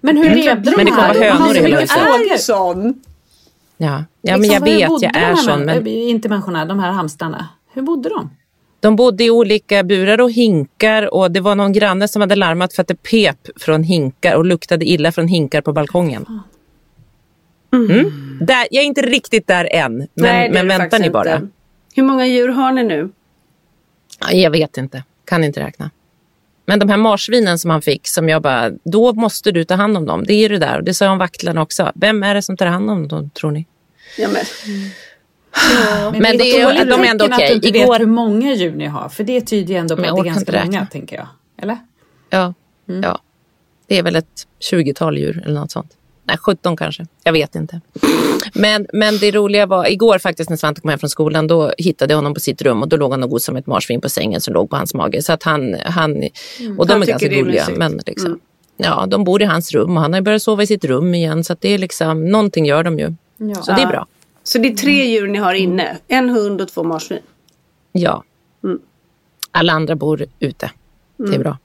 Men 0.00 0.16
hur 0.16 0.30
levde 0.34 0.54
Men 0.54 0.62
det 0.64 0.70
de 0.70 0.84
kommer 0.84 0.92
här? 1.02 1.08
vara 1.08 1.18
De 1.18 1.28
har 1.30 1.54
hönor 1.54 1.56
i 1.68 1.72
huset. 1.72 1.90
frågor. 1.90 2.26
är 2.26 2.32
ju 2.32 2.38
sån. 2.38 3.02
Ja, 3.78 4.04
ja 4.22 4.32
men 4.36 4.40
Liksom, 4.42 4.66
jag 4.66 4.72
hur 4.72 4.90
vet, 4.90 5.02
jag 5.02 5.16
är 5.16 5.20
här 5.20 5.36
sån. 5.36 5.60
Men 5.64 5.86
Inte 5.86 6.28
människorna, 6.28 6.64
de 6.64 6.78
här 6.78 6.90
hamstrarna. 6.92 7.48
Hur 7.72 7.82
bodde 7.82 8.08
de? 8.08 8.30
de 8.80 8.96
bodde 8.96 9.24
i 9.24 9.30
olika 9.30 9.84
burar 9.84 10.20
och 10.20 10.30
hinkar 10.30 11.14
och 11.14 11.30
det 11.30 11.40
var 11.40 11.54
någon 11.54 11.72
granne 11.72 12.08
som 12.08 12.20
hade 12.20 12.36
larmat 12.36 12.72
för 12.72 12.82
att 12.82 12.88
det 12.88 13.02
pep 13.02 13.48
från 13.56 13.82
hinkar 13.82 14.34
och 14.36 14.44
luktade 14.44 14.84
illa 14.84 15.12
från 15.12 15.28
hinkar 15.28 15.60
på 15.60 15.72
balkongen. 15.72 16.26
Mm. 17.72 18.10
Där, 18.40 18.66
jag 18.70 18.82
är 18.82 18.86
inte 18.86 19.02
riktigt 19.02 19.46
där 19.46 19.68
än, 19.72 19.96
men, 19.96 20.08
Nej, 20.14 20.50
men 20.50 20.68
vänta 20.68 20.98
ni 20.98 21.10
bara. 21.10 21.34
inte. 21.34 21.48
Hur 21.94 22.02
många 22.02 22.26
djur 22.26 22.48
har 22.48 22.72
ni 22.72 22.84
nu? 22.84 23.10
Ja, 24.20 24.32
Jag 24.32 24.50
vet 24.50 24.76
inte, 24.76 25.04
kan 25.24 25.44
inte 25.44 25.60
räkna. 25.60 25.90
Men 26.68 26.78
de 26.78 26.88
här 26.88 26.96
marsvinen 26.96 27.58
som 27.58 27.70
han 27.70 27.82
fick, 27.82 28.08
som 28.08 28.28
jag 28.28 28.42
bara, 28.42 28.70
då 28.84 29.12
måste 29.12 29.52
du 29.52 29.64
ta 29.64 29.74
hand 29.74 29.96
om 29.96 30.06
dem. 30.06 30.24
Det 30.26 30.32
är 30.34 30.48
det 30.48 30.58
där 30.58 30.76
och 30.78 30.84
det 30.84 30.94
sa 30.94 31.04
jag 31.04 31.12
om 31.12 31.18
vaktlarna 31.18 31.62
också. 31.62 31.92
Vem 31.94 32.22
är 32.22 32.34
det 32.34 32.42
som 32.42 32.56
tar 32.56 32.66
hand 32.66 32.90
om 32.90 33.08
dem 33.08 33.30
tror 33.30 33.50
ni? 33.50 33.66
Ja, 34.18 34.28
men. 34.28 34.44
Men 36.12 36.24
är 36.34 36.38
det 36.38 36.44
är- 36.60 36.64
dåligt 36.66 36.90
de 36.90 37.00
är 37.00 37.06
ändå 37.10 37.24
okej. 37.24 37.34
att 37.44 37.48
du 37.48 37.54
inte 37.54 37.68
Igår- 37.78 37.92
vet 37.92 38.00
hur 38.00 38.06
många 38.06 38.54
djur 38.54 38.72
ni 38.72 38.86
har. 38.86 39.08
För 39.08 39.24
det 39.24 39.40
tyder 39.40 39.74
ju 39.74 39.80
ändå 39.80 39.96
på 39.96 40.00
Men 40.02 40.10
att 40.10 40.16
det 40.16 40.20
är 40.30 40.32
ganska 40.32 40.64
många, 40.64 40.86
tänker 40.86 41.16
jag. 41.16 41.26
Eller? 41.62 41.78
Ja, 42.30 42.54
Mm. 42.88 43.02
ja. 43.02 43.18
Det 43.86 43.98
är 43.98 44.02
väl 44.02 44.16
ett 44.16 44.46
20-tal 44.60 45.18
djur 45.18 45.42
eller 45.46 45.60
något 45.60 45.70
sånt. 45.70 45.92
Nej, 46.28 46.38
17 46.38 46.76
kanske. 46.76 47.06
Jag 47.24 47.32
vet 47.32 47.54
inte. 47.54 47.80
Men, 48.54 48.86
men 48.92 49.18
det 49.18 49.30
roliga 49.30 49.66
var, 49.66 49.90
igår 49.90 50.18
faktiskt 50.18 50.50
när 50.50 50.56
Svante 50.56 50.80
kom 50.80 50.90
hem 50.90 50.98
från 50.98 51.10
skolan, 51.10 51.46
då 51.46 51.72
hittade 51.78 52.12
jag 52.12 52.18
honom 52.18 52.34
på 52.34 52.40
sitt 52.40 52.62
rum 52.62 52.82
och 52.82 52.88
då 52.88 52.96
låg 52.96 53.10
han 53.10 53.22
och 53.22 53.30
gosade 53.30 53.44
som 53.44 53.56
ett 53.56 53.66
marsvin 53.66 54.00
på 54.00 54.08
sängen 54.08 54.40
som 54.40 54.54
låg 54.54 54.70
på 54.70 54.76
hans 54.76 54.94
mage. 54.94 55.22
Så 55.22 55.32
att 55.32 55.42
han, 55.42 55.74
han 55.84 56.16
och 56.78 56.86
de 56.86 56.92
Han 56.92 57.02
är 57.02 57.06
ganska 57.06 57.28
gulliga. 57.28 57.66
Men 57.76 58.00
liksom, 58.06 58.40
Ja, 58.80 59.06
de 59.06 59.24
bor 59.24 59.42
i 59.42 59.44
hans 59.44 59.72
rum 59.72 59.96
och 59.96 60.02
han 60.02 60.12
har 60.12 60.20
börjat 60.20 60.42
sova 60.42 60.62
i 60.62 60.66
sitt 60.66 60.84
rum 60.84 61.14
igen. 61.14 61.44
Så 61.44 61.52
att 61.52 61.60
det 61.60 61.68
är 61.68 61.78
liksom, 61.78 62.30
någonting 62.30 62.66
gör 62.66 62.84
de 62.84 62.98
ju. 62.98 63.14
Ja. 63.36 63.54
Så 63.54 63.72
det 63.72 63.82
är 63.82 63.86
bra. 63.86 64.06
Så 64.42 64.58
det 64.58 64.68
är 64.68 64.74
tre 64.74 65.06
djur 65.06 65.28
ni 65.28 65.38
har 65.38 65.54
inne. 65.54 65.98
En 66.08 66.28
hund 66.28 66.60
och 66.60 66.68
två 66.68 66.82
marsvin. 66.82 67.18
Ja. 67.92 68.24
Alla 69.50 69.72
andra 69.72 69.96
bor 69.96 70.26
ute. 70.38 70.70
Det 71.16 71.34
är 71.34 71.38
bra. 71.38 71.58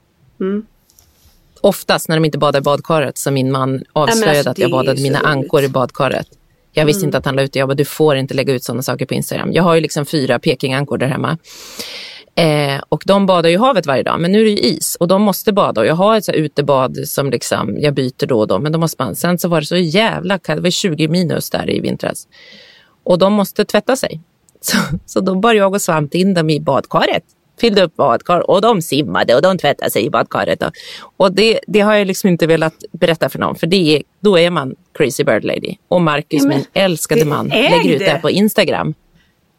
Oftast 1.64 2.08
när 2.08 2.16
de 2.16 2.24
inte 2.24 2.38
badar 2.38 2.60
i 2.60 2.62
badkaret 2.62 3.18
som 3.18 3.34
min 3.34 3.52
man 3.52 3.82
avslöjade 3.92 4.30
alltså, 4.30 4.50
att 4.50 4.58
jag 4.58 4.70
badade 4.70 5.02
mina 5.02 5.18
roligt. 5.18 5.28
ankor 5.28 5.62
i 5.62 5.68
badkaret. 5.68 6.26
Jag 6.72 6.86
visste 6.86 7.06
inte 7.06 7.18
att 7.18 7.24
han 7.24 7.36
la 7.36 7.42
ut 7.42 7.52
det. 7.52 7.58
Jag 7.58 7.68
bara, 7.68 7.74
du 7.74 7.84
får 7.84 8.16
inte 8.16 8.34
lägga 8.34 8.52
ut 8.52 8.64
sådana 8.64 8.82
saker 8.82 9.06
på 9.06 9.14
Instagram. 9.14 9.52
Jag 9.52 9.62
har 9.62 9.74
ju 9.74 9.80
liksom 9.80 10.06
fyra 10.06 10.38
Pekingankor 10.38 10.98
där 10.98 11.06
hemma. 11.06 11.38
Eh, 12.34 12.82
och 12.88 13.02
de 13.06 13.26
badar 13.26 13.50
ju 13.50 13.58
havet 13.58 13.86
varje 13.86 14.02
dag, 14.02 14.20
men 14.20 14.32
nu 14.32 14.40
är 14.40 14.44
det 14.44 14.50
ju 14.50 14.58
is 14.58 14.96
och 15.00 15.08
de 15.08 15.22
måste 15.22 15.52
bada. 15.52 15.80
Och 15.80 15.86
jag 15.86 15.94
har 15.94 16.16
ett 16.16 16.24
så 16.24 16.32
utebad 16.32 17.08
som 17.08 17.30
liksom, 17.30 17.76
jag 17.78 17.94
byter 17.94 18.26
då 18.26 18.40
och 18.40 18.46
då, 18.46 18.58
men 18.58 18.72
de 18.72 18.80
måste 18.80 19.02
man. 19.02 19.16
Sen 19.16 19.38
så 19.38 19.48
var 19.48 19.60
det 19.60 19.66
så 19.66 19.76
jävla 19.76 20.38
kallt, 20.38 20.58
det 20.58 20.62
var 20.62 20.70
20 20.70 21.08
minus 21.08 21.50
där 21.50 21.70
i 21.70 21.80
vintras. 21.80 22.28
Och 23.04 23.18
de 23.18 23.32
måste 23.32 23.64
tvätta 23.64 23.96
sig. 23.96 24.20
Så, 24.60 24.76
så 25.06 25.20
då 25.20 25.34
bar 25.34 25.54
jag 25.54 25.74
och 25.74 25.82
Svante 25.82 26.18
in 26.18 26.34
dem 26.34 26.50
i 26.50 26.60
badkaret. 26.60 27.24
Fyllde 27.60 27.82
upp 27.82 27.96
badkar 27.96 28.50
och 28.50 28.60
de 28.60 28.82
simmade 28.82 29.34
och 29.34 29.42
de 29.42 29.58
tvättade 29.58 29.90
sig 29.90 30.04
i 30.06 30.10
badkaret. 30.10 30.62
Och, 30.62 30.72
och 31.16 31.32
det, 31.32 31.60
det 31.66 31.80
har 31.80 31.94
jag 31.94 32.06
liksom 32.06 32.28
inte 32.30 32.46
velat 32.46 32.74
berätta 32.92 33.28
för 33.28 33.38
någon, 33.38 33.56
för 33.56 33.66
det 33.66 34.02
då 34.20 34.38
är 34.38 34.50
man 34.50 34.74
crazy 34.98 35.24
bird 35.24 35.44
lady. 35.44 35.74
Och 35.88 36.00
Marcus, 36.02 36.42
Ja, 36.42 36.48
min 36.48 36.64
älskade 36.72 37.24
man, 37.24 37.48
lägger 37.48 37.92
ut 37.92 37.98
det 37.98 38.04
här 38.10 38.18
på 38.20 38.30
Instagram. 38.30 38.94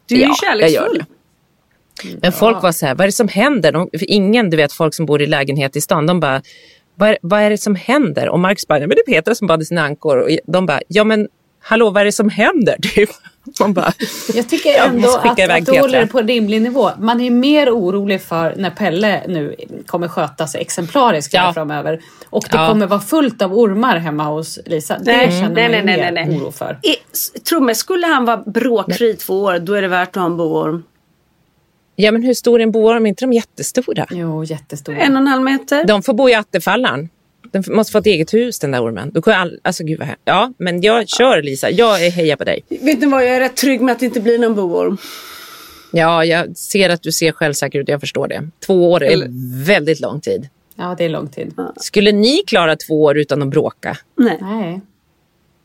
Du 0.06 0.14
är 0.14 0.20
Ja, 0.20 0.34
kärleksfull. 0.42 1.04
Men 2.22 2.32
folk 2.32 2.62
var 2.62 2.72
så 2.72 2.86
här, 2.86 2.94
vad 2.94 3.00
är 3.04 3.08
det 3.08 3.12
som 3.12 3.28
händer? 3.28 3.72
De, 3.72 3.88
ingen, 3.92 4.50
du 4.50 4.56
vet 4.56 4.72
folk 4.72 4.94
som 4.94 5.06
bor 5.06 5.22
i 5.22 5.26
lägenhet 5.26 5.76
i 5.76 5.80
stan, 5.80 6.06
de 6.06 6.20
bara, 6.20 6.42
vad 6.94 7.08
är, 7.08 7.18
vad 7.22 7.40
är 7.40 7.50
det 7.50 7.58
som 7.58 7.74
händer? 7.74 8.28
Och 8.28 8.40
Marcus 8.40 8.66
bara, 8.66 8.78
"Nej, 8.78 8.88
men 8.88 8.96
det 9.06 9.10
är 9.12 9.14
Petra 9.14 9.34
som 9.34 9.46
badar 9.46 9.64
sina 9.64 9.82
ankor. 9.82 10.18
Och 10.18 10.28
de 10.46 10.66
bara, 10.66 10.80
ja 10.88 11.04
men 11.04 11.28
hallå 11.60 11.90
vad 11.90 12.00
är 12.00 12.04
det 12.04 12.12
som 12.12 12.28
händer? 12.28 12.76
Typ. 12.94 13.10
Man 13.60 13.72
bara, 13.74 13.92
Jag 14.34 14.48
tycker 14.48 14.70
Jag 14.70 14.86
ändå 14.86 15.08
skicka 15.08 15.44
att, 15.54 15.60
att 15.60 15.66
du 15.66 15.80
håller 15.80 16.00
det 16.00 16.06
på 16.06 16.18
en 16.18 16.28
rimlig 16.28 16.62
nivå. 16.62 16.90
Man 16.98 17.20
är 17.20 17.30
mer 17.30 17.70
orolig 17.70 18.22
för 18.22 18.54
när 18.56 18.70
Pelle 18.70 19.22
nu 19.28 19.54
kommer 19.86 20.08
sköta 20.08 20.46
sig 20.46 20.60
exemplariskt 20.60 21.34
Ja. 21.34 21.52
framöver. 21.54 22.00
Och 22.30 22.44
det 22.50 22.56
Ja. 22.56 22.68
kommer 22.68 22.86
vara 22.86 23.00
fullt 23.00 23.42
av 23.42 23.54
ormar 23.58 23.96
hemma 23.96 24.24
hos 24.24 24.58
Lisa. 24.66 24.98
Det 24.98 25.12
Nej, 25.16 25.30
känner 25.30 25.48
nej, 25.54 25.68
man 25.68 25.78
ju 25.78 25.84
nej, 25.86 25.96
mer 25.96 26.12
nej, 26.12 26.26
nej. 26.28 26.38
oro 26.40 26.52
för. 26.52 26.78
I- 26.82 27.38
Tro 27.48 27.60
mig, 27.60 27.74
skulle 27.74 28.06
han 28.06 28.24
vara 28.24 28.36
bråkfri 28.36 29.10
i 29.10 29.14
två 29.16 29.42
år, 29.42 29.58
då 29.58 29.72
är 29.74 29.82
det 29.82 29.88
värt 29.88 30.08
att 30.08 30.14
ha 30.16 30.26
en 30.26 30.36
boorm. 30.36 30.84
ja 31.96 32.12
men 32.12 32.22
hur 32.22 32.34
stor 32.34 32.58
är 32.60 32.62
en 32.62 32.72
boorm? 32.72 33.06
Är 33.06 33.08
inte 33.08 33.24
de 33.24 33.32
jättestora? 33.32 34.06
Jo, 34.10 34.44
jättestora. 34.44 34.96
En 34.96 35.12
och 35.16 35.20
en 35.20 35.26
halv 35.26 35.42
meter. 35.42 35.84
De 35.84 36.02
får 36.02 36.14
bo 36.14 36.28
i 36.28 36.34
Attefallaren. 36.34 37.08
Den 37.52 37.64
måste 37.68 37.92
få 37.92 37.98
ett 37.98 38.06
eget 38.06 38.34
hus 38.34 38.58
den 38.58 38.70
där 38.70 38.84
ormen. 38.84 39.10
Då 39.14 39.22
kan 39.22 39.34
all, 39.34 39.60
alltså 39.62 39.84
gud 39.84 39.98
vad 39.98 40.08
hem- 40.08 40.18
Ja, 40.24 40.52
men 40.58 40.80
jag 40.80 41.08
kör 41.08 41.42
Lisa. 41.42 41.70
Jag 41.70 42.06
är 42.06 42.10
hejar 42.10 42.36
på 42.36 42.44
dig. 42.44 42.64
Vet 42.68 43.00
ni 43.00 43.06
vad, 43.06 43.22
jag 43.22 43.36
är 43.36 43.40
rätt 43.40 43.56
trygg 43.56 43.80
med 43.80 43.92
att 43.92 43.98
det 43.98 44.06
inte 44.06 44.20
blir 44.20 44.38
någon 44.38 44.54
boorm. 44.54 44.96
Ja, 45.92 46.24
jag 46.24 46.56
ser 46.56 46.90
att 46.90 47.02
du 47.02 47.12
ser 47.12 47.32
självsäker 47.32 47.78
ut. 47.78 47.88
Jag 47.88 48.00
förstår 48.00 48.28
det. 48.28 48.48
Två 48.66 48.92
år 48.92 49.02
är 49.04 49.26
väldigt 49.64 50.00
lång 50.00 50.20
tid. 50.20 50.48
Ja, 50.76 50.94
det 50.98 51.04
är 51.04 51.08
lång 51.08 51.28
tid. 51.28 51.54
Skulle 51.76 52.12
ni 52.12 52.42
klara 52.46 52.76
två 52.76 53.02
år 53.02 53.18
utan 53.18 53.42
att 53.42 53.48
bråka? 53.48 53.96
Nej, 54.16 54.38
Nej. 54.40 54.80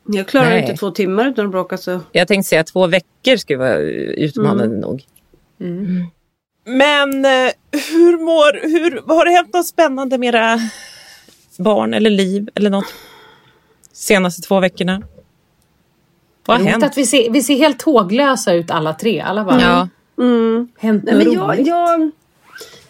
jag 0.06 0.28
klarar 0.28 0.50
Nej. 0.50 0.62
inte 0.62 0.76
två 0.76 0.92
timmar 0.92 1.28
utan 1.28 1.46
att 1.46 1.52
bråka 1.52 1.78
så. 1.78 2.00
Jag 2.12 2.28
tänkte 2.28 2.50
säga 2.50 2.64
två 2.64 2.88
veckor 2.88 3.36
skulle 3.38 3.60
vara 3.60 3.78
utmanande 3.78 4.78
nog. 4.78 5.04
Mm. 5.62 6.06
Men 6.66 7.26
eh, 7.26 7.52
hur 7.72 8.18
mår, 8.18 8.62
hur, 8.80 9.16
har 9.16 9.26
det 9.26 9.32
hänt 9.32 9.54
något 9.54 9.68
spännande 9.68 10.18
med 10.18 10.36
era 10.36 10.60
barn 11.62 11.94
eller 11.94 12.10
liv 12.10 12.50
eller 12.56 12.70
något? 12.70 12.94
Senaste 13.94 14.42
två 14.42 14.60
veckorna? 14.60 15.02
Vad 16.46 16.58
har 16.58 16.66
hänt? 16.66 16.84
att 16.84 16.98
vi 16.98 17.06
ser, 17.06 17.30
vi 17.32 17.44
ser 17.44 17.56
helt 17.58 17.82
håglösa 17.82 18.54
ut 18.54 18.72
alla 18.72 18.94
tre. 18.94 19.20
Alla 19.22 19.44
bara, 19.44 19.62
Ja, 19.62 19.88
hänt 20.80 21.04
Nej, 21.04 21.16
men 21.16 21.34
jag, 21.34 21.62
jag, 21.68 22.12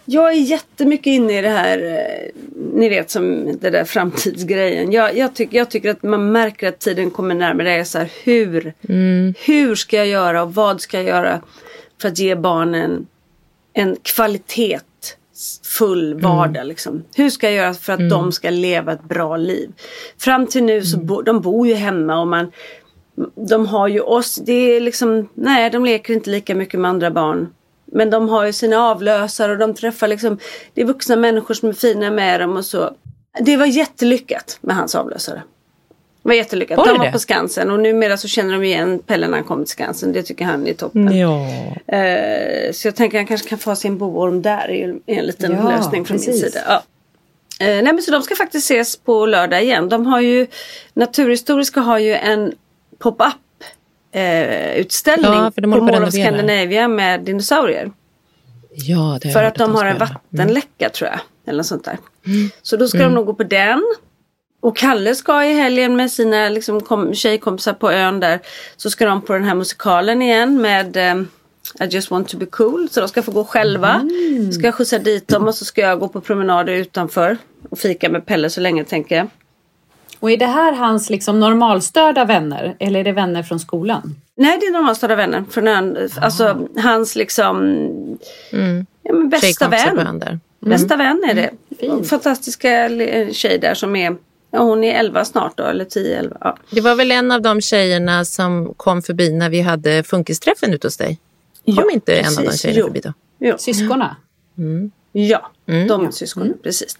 jag 0.06 0.32
är 0.32 0.36
jättemycket 0.36 1.08
inne 1.08 1.40
i 1.40 1.42
det 1.42 1.50
här 1.50 1.78
eh, 1.78 2.42
ni 2.74 2.90
vet 2.90 3.12
som 3.12 3.58
det 3.62 3.70
där 3.70 3.84
framtidsgrejen. 3.84 4.92
Jag, 4.92 5.18
jag, 5.18 5.36
tyck, 5.36 5.54
jag 5.54 5.70
tycker 5.70 5.90
att 5.90 6.04
man 6.04 6.32
märker 6.32 6.68
att 6.68 6.80
tiden 6.80 7.12
kommer 7.12 7.36
närmare. 7.36 7.70
Det 7.70 7.76
är 7.76 7.84
så 7.84 7.98
här, 7.98 8.12
hur, 8.24 8.74
Mm. 8.90 9.34
hur 9.46 9.76
ska 9.76 9.98
jag 9.98 10.08
göra 10.08 10.44
och 10.44 10.54
vad 10.54 10.82
ska 10.82 10.98
jag 10.98 11.08
göra 11.08 11.42
för 12.02 12.08
att 12.08 12.20
ge 12.20 12.36
barnen 12.36 13.08
en 13.74 13.98
kvalitetsfull 15.42 16.22
vardag. 16.22 16.68
Liksom. 16.68 17.04
Hur 17.16 17.30
ska 17.30 17.48
jag 17.48 17.56
göra 17.56 17.74
för 17.74 17.94
att 17.94 18.10
de 18.10 18.32
ska 18.32 18.50
leva 18.50 18.94
ett 18.94 19.04
bra 19.04 19.38
liv? 19.38 19.72
Fram 20.18 20.48
till 20.48 20.64
nu 20.64 20.82
så 20.82 21.00
bo, 21.00 21.22
de 21.22 21.42
bor 21.42 21.68
ju 21.68 21.74
hemma 21.74 22.20
och 22.20 22.28
man 22.28 22.52
de 23.36 23.66
har 23.66 23.88
ju 23.88 24.00
oss, 24.00 24.36
det 24.36 24.54
är 24.54 24.82
liksom, 24.82 25.30
nej 25.34 25.70
de 25.70 25.86
leker 25.86 26.14
inte 26.14 26.30
lika 26.30 26.56
mycket 26.56 26.80
med 26.80 26.90
andra 26.90 27.12
barn. 27.12 27.54
Men 27.86 28.10
de 28.10 28.30
har 28.30 28.46
ju 28.46 28.54
sina 28.54 28.78
avlösare 28.78 29.52
och 29.52 29.58
de 29.58 29.74
träffar 29.74 30.08
liksom, 30.08 30.38
det 30.74 30.82
är 30.82 30.86
vuxna 30.86 31.16
människor 31.16 31.54
som 31.54 31.70
är 31.70 31.74
fina 31.74 32.12
med 32.12 32.40
dem 32.40 32.58
och 32.58 32.66
så. 32.66 32.96
Det 33.40 33.58
var 33.58 33.66
jättelyckat 33.66 34.60
med 34.62 34.76
hans 34.76 34.96
avlösare. 34.96 35.44
Var 36.24 36.34
jättelyckat. 36.34 36.78
Var 36.78 36.86
de 36.88 36.98
var 36.98 37.06
det? 37.06 37.12
på 37.12 37.20
Skansen 37.20 37.72
och 37.72 37.80
numera 37.80 38.18
så 38.18 38.28
känner 38.28 38.54
de 38.54 38.64
igen 38.64 39.00
Pelle 39.00 39.28
när 39.28 39.38
han 39.38 39.44
kommer 39.44 39.64
till 39.66 39.72
Skansen. 39.72 40.14
Det 40.14 40.24
tycker 40.24 40.46
han 40.46 40.68
är 40.68 40.74
toppen. 40.74 41.18
Ja. 41.18 41.48
Eh, 41.98 42.72
så 42.72 42.88
jag 42.88 42.96
tänker 42.96 43.18
han 43.18 43.28
kanske 43.28 43.50
kan 43.50 43.58
få 43.58 43.76
sin 43.76 43.98
boorm 43.98 44.42
där. 44.42 44.68
Det 44.68 44.84
är 45.14 45.20
en 45.20 45.26
liten 45.26 45.52
Ja, 45.52 45.70
lösning 45.70 46.06
från 46.06 46.18
min 46.18 46.26
precis. 46.26 46.42
sida. 46.54 46.60
Ja. 46.68 46.84
Eh, 47.66 47.84
nej 47.84 47.84
men 47.84 48.02
så 48.02 48.12
de 48.12 48.22
ska 48.22 48.36
faktiskt 48.36 48.72
ses 48.72 48.98
på 48.98 49.26
lördag 49.26 49.64
igen. 49.64 49.90
De 49.90 50.06
har 50.06 50.22
ju 50.22 50.48
Naturhistoriska 50.94 51.80
har 51.80 52.00
ju 52.00 52.14
en 52.16 52.54
pop-up 53.00 53.34
eh, 54.12 54.74
utställning 54.76 55.32
Ja, 55.32 55.52
de 55.56 55.72
på 55.72 55.80
Mall 55.84 55.96
att 55.96 56.08
of. 56.08 56.14
Scandinavia 56.14 56.88
med 56.88 57.22
dinosaurier. 57.22 57.92
Ja, 58.74 59.20
För 59.22 59.30
hört 59.44 59.46
att 59.54 59.56
de 59.56 59.76
har 59.76 59.86
en 59.86 59.96
göra. 59.98 60.10
vattenläcka 60.32 60.90
tror 60.90 61.10
jag. 61.10 61.20
Eller 61.48 61.58
något 61.58 61.66
sånt 61.66 61.86
där. 61.86 61.98
Mm. 62.26 62.50
Så 62.62 62.78
då 62.78 62.88
ska 62.88 62.98
de 62.98 63.14
nog 63.14 63.26
gå 63.26 63.34
på 63.34 63.44
den. 63.44 63.84
Och 64.62 64.78
Kalle 64.78 65.15
ska 65.15 65.45
i 65.45 65.54
helgen 65.54 65.95
med 65.95 66.12
sina 66.12 66.50
liksom, 66.50 66.82
kom, 66.82 67.13
tjejkompisar 67.13 67.74
på 67.74 67.91
ön 67.91 68.19
där. 68.19 68.39
Så 68.78 68.89
ska 68.89 69.06
de 69.06 69.21
på 69.21 69.34
den 69.34 69.43
här 69.43 69.56
musikalen 69.56 70.21
igen 70.21 70.62
med 70.62 70.97
eh, 70.97 71.21
I 71.80 71.86
just 71.89 72.12
want 72.12 72.30
to 72.30 72.38
be 72.38 72.45
cool. 72.45 72.89
Så 72.89 73.00
de 73.00 73.10
ska 73.10 73.21
få 73.21 73.32
gå 73.32 73.43
själva. 73.43 73.93
Mm. 73.93 74.52
Ska 74.52 74.65
jag 74.65 74.76
skjutsa 74.76 75.00
dit 75.00 75.28
dem 75.28 75.47
och 75.47 75.56
så 75.56 75.65
ska 75.65 75.82
jag 75.82 76.00
gå 76.00 76.08
på 76.08 76.21
promenader 76.21 76.74
utanför. 76.74 77.38
Och 77.69 77.80
fika 77.80 78.10
med 78.10 78.26
Pelle 78.26 78.50
så 78.50 78.62
länge 78.62 78.84
tänker 78.84 79.17
jag. 79.17 79.28
Och 80.19 80.32
är 80.32 80.38
det 80.38 80.45
här 80.45 80.74
hans 80.74 81.10
liksom 81.10 81.39
normalstörda 81.39 82.26
vänner 82.26 82.76
eller 82.80 83.00
är 83.00 83.04
det 83.04 83.12
vänner 83.12 83.43
från 83.43 83.60
skolan? 83.60 84.15
Nej 84.36 84.58
det 84.62 84.65
är 84.65 84.71
normalstörda 84.71 85.15
vänner. 85.15 85.43
Från 85.50 85.67
ön. 85.67 86.10
Alltså 86.21 86.67
hans 86.78 87.15
liksom 87.15 87.78
ja, 89.04 89.13
men 89.13 89.30
bästa 89.30 89.67
vän. 89.67 90.39
Bästa 90.60 90.95
vän 90.95 91.24
är 91.30 91.34
det. 91.34 91.50
Fint. 91.80 92.10
Fantastiska 92.10 92.89
tjej 93.32 93.58
där 93.58 93.74
som 93.74 93.95
är, 93.95 94.15
ja 94.52 94.60
hon 94.60 94.84
är 94.84 95.00
11 95.00 95.26
snart 95.26 95.58
då, 95.58 95.64
eller 95.64 95.86
10-11. 95.86 96.38
Ja. 96.42 96.58
Det 96.72 96.82
var 96.82 96.96
väl 96.96 97.12
en 97.12 97.32
av 97.32 97.42
de 97.42 97.62
tjejerna 97.62 98.26
som 98.26 98.74
kom 98.78 99.02
förbi 99.02 99.32
när 99.32 99.50
vi 99.50 99.62
hade 99.62 100.04
funkisträffen 100.04 100.74
ute 100.74 100.88
hos 100.88 100.98
dig? 100.98 101.20
Kom 101.66 101.76
Ja, 101.78 101.92
inte 101.92 102.16
en 102.16 102.26
av 102.28 102.32
de 102.36 102.42
precis. 102.44 102.62
tjejerna 102.62 102.80
Jo. 102.80 102.86
förbi 102.86 103.00
då? 103.00 103.14
Jo. 103.40 103.56
Syskona? 103.58 104.16
Ja, 105.12 105.52
Mm. 105.68 105.88
de 105.88 106.12
syskonen, 106.12 106.54
precis. 106.64 106.98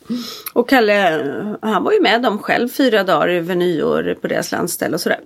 Och 0.54 0.70
Kalle, 0.70 1.56
han 1.62 1.84
var 1.84 1.92
ju 1.92 2.02
med 2.02 2.22
dem 2.22 2.40
själv 2.40 2.70
fyra 2.70 3.04
dagar 3.04 3.28
över 3.28 3.56
nyår 3.56 4.18
på 4.22 4.28
deras 4.28 4.52
landställe 4.52 4.94
och 4.96 5.02
sådär. 5.02 5.20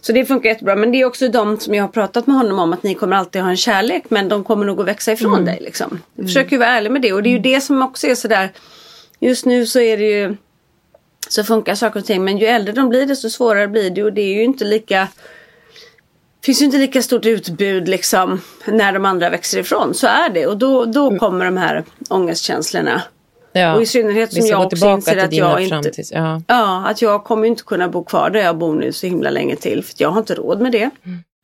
Så 0.00 0.12
det 0.12 0.24
funkar 0.24 0.48
jättebra. 0.48 0.76
Men 0.76 0.92
det 0.92 1.00
är 1.00 1.04
också 1.04 1.28
de 1.28 1.60
som 1.60 1.74
jag 1.74 1.84
har 1.84 1.88
pratat 1.88 2.26
med 2.26 2.36
honom 2.36 2.58
om 2.58 2.72
att 2.72 2.82
ni 2.82 2.94
kommer 2.94 3.16
alltid 3.16 3.42
ha 3.42 3.50
en 3.50 3.56
kärlek 3.56 4.04
men 4.08 4.28
de 4.28 4.44
kommer 4.44 4.64
nog 4.66 4.80
att 4.80 4.86
växa 4.86 5.12
ifrån 5.12 5.44
dig. 5.44 5.58
Liksom. 5.60 6.00
Jag 6.14 6.26
försöker 6.26 6.50
ju 6.52 6.58
vara 6.58 6.68
ärlig 6.68 6.90
med 6.90 7.02
det 7.02 7.12
och 7.12 7.22
det 7.22 7.28
är 7.28 7.32
ju 7.32 7.38
det 7.38 7.60
som 7.60 7.82
också 7.82 8.06
är 8.06 8.14
sådär. 8.14 8.50
Just 9.20 9.46
nu 9.46 9.66
så 9.66 9.80
är 9.80 9.96
det 9.96 10.04
ju 10.10 10.36
så 11.28 11.44
funkar 11.44 11.74
saker 11.74 12.00
och 12.00 12.06
ting 12.06 12.24
men 12.24 12.38
ju 12.38 12.46
äldre 12.46 12.72
de 12.72 12.88
blir 12.88 13.06
desto 13.06 13.30
svårare 13.30 13.68
blir 13.68 13.90
det 13.90 14.04
och 14.04 14.12
det 14.12 14.22
är 14.22 14.34
ju 14.34 14.44
inte 14.44 14.64
lika 14.64 15.08
finns 16.44 16.60
ju 16.62 16.64
inte 16.64 16.78
lika 16.78 17.02
stort 17.02 17.26
utbud 17.26 17.88
liksom 17.88 18.40
när 18.66 18.92
de 18.92 19.04
andra 19.04 19.30
växer 19.30 19.58
ifrån. 19.58 19.94
Så 19.94 20.06
är 20.06 20.28
det 20.28 20.46
och 20.46 20.56
då, 20.56 20.84
då 20.84 21.18
kommer 21.18 21.44
de 21.44 21.56
här 21.56 21.84
ångestkänslorna. 22.10 23.02
Ja. 23.52 23.74
Och 23.74 23.82
i 23.82 23.86
synnerhet 23.86 24.32
som 24.32 24.46
jag 24.46 24.66
också 24.66 24.88
inser 24.88 25.16
att 25.16 25.32
jag 25.32 25.62
inte... 25.62 25.92
Ja. 26.10 26.42
Ja, 26.46 26.86
att 26.86 27.02
jag 27.02 27.24
kommer 27.24 27.46
inte 27.46 27.62
kunna 27.62 27.88
bo 27.88 28.04
kvar 28.04 28.30
där 28.30 28.40
jag 28.40 28.58
bor 28.58 28.74
nu 28.74 28.92
så 28.92 29.06
himla 29.06 29.30
länge 29.30 29.56
till. 29.56 29.84
För 29.84 29.94
jag 29.98 30.10
har 30.10 30.18
inte 30.18 30.34
råd 30.34 30.60
med 30.60 30.72
det. 30.72 30.90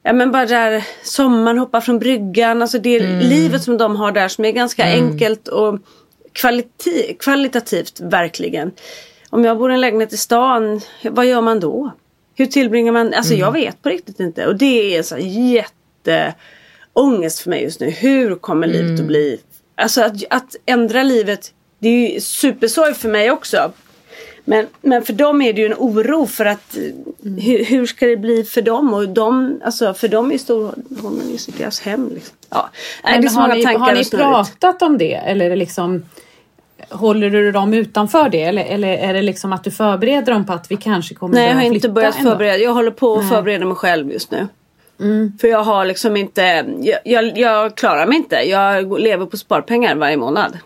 Ja 0.03 0.13
men 0.13 0.33
bara 0.33 0.47
där 0.47 0.85
sommaren, 1.03 1.59
hoppa 1.59 1.81
från 1.81 1.99
bryggan. 1.99 2.63
Alltså 2.63 2.79
det 2.79 3.01
livet 3.01 3.63
som 3.63 3.79
de 3.79 3.97
har 3.97 4.13
där 4.13 4.29
som 4.29 4.45
är 4.45 4.53
ganska 4.53 4.85
enkelt 4.85 5.49
och 5.49 5.79
kvalitativt 7.19 8.01
verkligen. 8.01 8.73
Om 9.35 9.45
jag 9.45 9.59
bor 9.59 9.71
i 9.71 9.75
en 9.75 9.81
lägenhet 9.81 10.13
i 10.13 10.17
stan, 10.17 10.81
vad 11.03 11.27
gör 11.27 11.41
man 11.41 11.61
då? 11.61 11.91
Hur 12.35 12.47
tillbringar 12.47 12.93
man? 12.93 13.15
Alltså 13.15 13.35
jag 13.35 13.53
vet 13.53 13.83
på 13.83 13.89
riktigt 13.89 14.21
inte. 14.21 14.47
Och 14.47 14.57
det 14.57 14.97
är 14.97 15.03
så 15.03 15.17
jätteångest 15.19 17.41
för 17.41 17.51
mig 17.51 17.63
just 17.63 17.81
nu. 17.81 17.91
Hur 17.91 18.35
kommer 18.35 18.67
livet 18.67 19.01
att 19.01 19.07
bli? 19.07 19.41
Alltså 19.75 20.03
att, 20.03 20.25
att 20.31 20.57
ändra 20.67 21.03
livet, 21.03 21.53
det 21.79 21.89
är 21.89 22.11
ju 22.11 22.21
supersorg 22.21 22.95
för 22.95 23.09
mig 23.09 23.31
också. 23.31 23.73
Men, 24.45 24.67
men 24.81 25.03
för 25.03 25.13
dem 25.13 25.43
är 25.43 25.53
det 25.53 25.61
ju 25.61 25.67
en 25.67 25.75
oro 25.79 26.27
för 26.27 26.45
att 26.45 26.77
eh, 26.77 26.83
hur, 27.23 27.65
hur 27.65 27.87
ska 27.87 28.07
det 28.07 28.17
bli 28.17 28.45
för 28.45 28.63
dem? 28.63 28.95
Och 28.95 29.09
de, 29.09 29.61
alltså 29.65 29.95
för 29.95 30.09
dem 30.09 30.33
är 30.33 30.39
Storholmen 30.39 31.31
ju 31.31 31.39
deras 31.59 31.81
hem. 31.81 32.11
Liksom. 32.15 32.37
Ja. 32.51 32.71
Nej, 33.05 33.13
det 33.13 33.19
är 33.19 33.23
Men 33.23 33.31
så 33.31 33.41
har, 33.41 33.49
många 33.49 33.55
ni, 33.55 33.65
tankar 33.65 33.81
har 33.81 33.95
ni 33.95 34.05
pratat 34.05 34.83
om 34.83 34.99
det 34.99 35.15
eller 35.15 35.57
liksom 35.57 36.03
Håller 36.95 37.31
du 37.31 37.53
dem 37.53 37.75
utanför 37.75 38.29
det 38.29 38.43
eller, 38.43 38.65
eller 38.65 38.89
är 38.89 39.15
det 39.15 39.23
liksom 39.23 39.53
att 39.53 39.65
du 39.65 39.71
förbereder 39.71 40.33
dem 40.33 40.45
på 40.47 40.53
att 40.53 40.71
vi 40.71 40.77
kanske 40.77 41.15
kommer 41.15 41.35
Nej, 41.35 41.49
jag 41.49 41.55
har 41.55 41.63
inte 41.63 41.89
börjat 41.89 42.19
ändå? 42.19 42.31
förbereda. 42.31 42.59
Jag 42.59 42.75
håller 42.75 42.91
på 42.91 43.17
att 43.17 43.29
förbereda 43.29 43.67
mig 43.67 43.77
själv 43.77 44.13
just 44.13 44.31
nu. 44.31 44.49
För 45.41 45.49
jag 45.49 45.65
har 45.65 45.85
liksom 45.85 46.17
inte, 46.17 46.65
jag, 46.81 46.99
jag, 47.05 47.39
jag 47.39 47.77
klarar 47.77 48.07
mig 48.07 48.17
inte. 48.17 48.37
Jag 48.37 49.01
lever 49.01 49.27
på 49.27 49.37
sparpengar 49.37 49.97
varje 49.97 50.17
månad. 50.17 50.59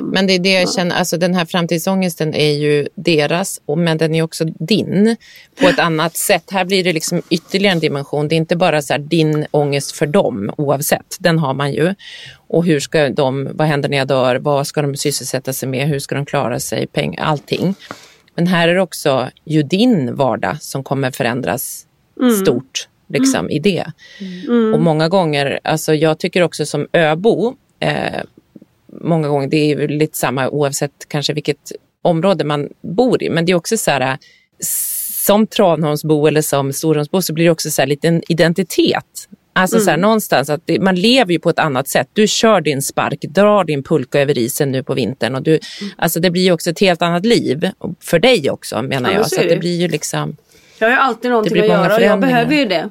Men 0.00 0.26
det 0.26 0.32
är 0.32 0.38
det 0.38 0.52
jag 0.52 0.72
känner, 0.72 0.96
alltså 0.96 1.16
den 1.16 1.34
här 1.34 1.44
framtidsångesten 1.44 2.34
är 2.34 2.52
ju 2.52 2.88
deras, 2.94 3.60
men 3.76 3.98
den 3.98 4.14
är 4.14 4.22
också 4.22 4.44
din 4.44 5.16
på 5.60 5.68
ett 5.68 5.78
annat 5.78 6.16
sätt. 6.16 6.50
Här 6.50 6.64
blir 6.64 6.84
det 6.84 6.92
liksom 6.92 7.22
ytterligare 7.30 7.72
en 7.72 7.80
dimension. 7.80 8.28
Det 8.28 8.34
är 8.34 8.36
inte 8.36 8.56
bara 8.56 8.82
så 8.82 8.92
här 8.92 9.00
din 9.00 9.46
ångest 9.50 9.92
för 9.92 10.06
dem 10.06 10.50
oavsett, 10.56 11.16
den 11.18 11.38
har 11.38 11.54
man 11.54 11.72
ju. 11.72 11.94
Och 12.48 12.64
hur 12.64 12.80
ska 12.80 13.08
de, 13.08 13.48
vad 13.52 13.66
händer 13.66 13.88
när 13.88 13.96
jag 13.96 14.08
dör, 14.08 14.36
vad 14.36 14.66
ska 14.66 14.82
de 14.82 14.96
sysselsätta 14.96 15.52
sig 15.52 15.68
med, 15.68 15.88
hur 15.88 15.98
ska 15.98 16.14
de 16.14 16.26
klara 16.26 16.60
sig, 16.60 16.86
pengar, 16.86 17.24
allting. 17.24 17.74
Men 18.34 18.46
här 18.46 18.68
är 18.68 18.74
det 18.74 18.82
också 18.82 19.30
ju 19.44 19.62
din 19.62 20.14
vardag 20.14 20.62
som 20.62 20.84
kommer 20.84 21.10
förändras 21.10 21.86
stort 22.42 22.88
liksom, 23.08 23.50
i 23.50 23.58
det. 23.58 23.84
Och 24.74 24.80
många 24.80 25.08
gånger, 25.08 25.60
alltså 25.64 25.94
jag 25.94 26.18
tycker 26.18 26.42
också 26.42 26.66
som 26.66 26.86
öbo, 26.92 27.54
eh, 27.80 28.22
många 29.00 29.28
gånger, 29.28 29.48
det 29.48 29.56
är 29.56 29.66
ju 29.80 29.88
lite 29.88 30.18
samma 30.18 30.48
oavsett 30.48 30.92
kanske 31.08 31.32
vilket 31.32 31.72
område 32.02 32.44
man 32.44 32.68
bor 32.80 33.22
i, 33.22 33.30
men 33.30 33.44
det 33.46 33.52
är 33.52 33.56
också 33.56 33.76
så 33.76 33.90
här, 33.90 34.18
som 35.24 35.46
Tranholmsbo 35.46 36.26
eller 36.26 36.42
som 36.42 36.72
Storholmsbo 36.72 37.22
så 37.22 37.32
blir 37.32 37.44
det 37.44 37.50
också 37.50 37.70
så 37.70 37.82
här 37.82 37.86
lite 37.86 38.08
en 38.08 38.22
identitet. 38.28 39.28
Alltså 39.52 39.80
så 39.80 39.90
här, 39.90 39.96
någonstans 39.96 40.50
att 40.50 40.60
det, 40.64 40.80
man 40.80 40.94
lever 40.94 41.32
ju 41.32 41.38
på 41.38 41.50
ett 41.50 41.58
annat 41.58 41.88
sätt. 41.88 42.08
Du 42.12 42.26
kör 42.28 42.60
din 42.60 42.82
spark, 42.82 43.20
drar 43.28 43.64
din 43.64 43.82
pulka 43.82 44.20
över 44.20 44.38
isen 44.38 44.72
nu 44.72 44.82
på 44.82 44.94
vintern 44.94 45.34
och 45.34 45.42
du, 45.42 45.58
alltså 45.96 46.20
det 46.20 46.30
blir 46.30 46.42
ju 46.42 46.52
också 46.52 46.70
ett 46.70 46.80
helt 46.80 47.02
annat 47.02 47.26
liv 47.26 47.70
för 48.00 48.18
dig 48.18 48.50
också 48.50 48.82
menar 48.82 48.94
Ja, 48.94 49.00
men 49.00 49.12
jag. 49.12 49.24
så 49.28 49.34
Så 49.34 49.40
att 49.42 49.48
det. 49.48 49.56
blir 49.56 49.80
ju 49.80 49.88
liksom, 49.88 50.36
Jag 50.78 50.86
har 50.88 50.92
ju 50.92 50.98
alltid 51.00 51.30
någonting 51.30 51.60
att 51.60 51.66
göra 51.68 51.94
och 51.96 52.02
jag 52.02 52.20
behöver 52.20 52.54
ju 52.54 52.64
det. 52.64 52.90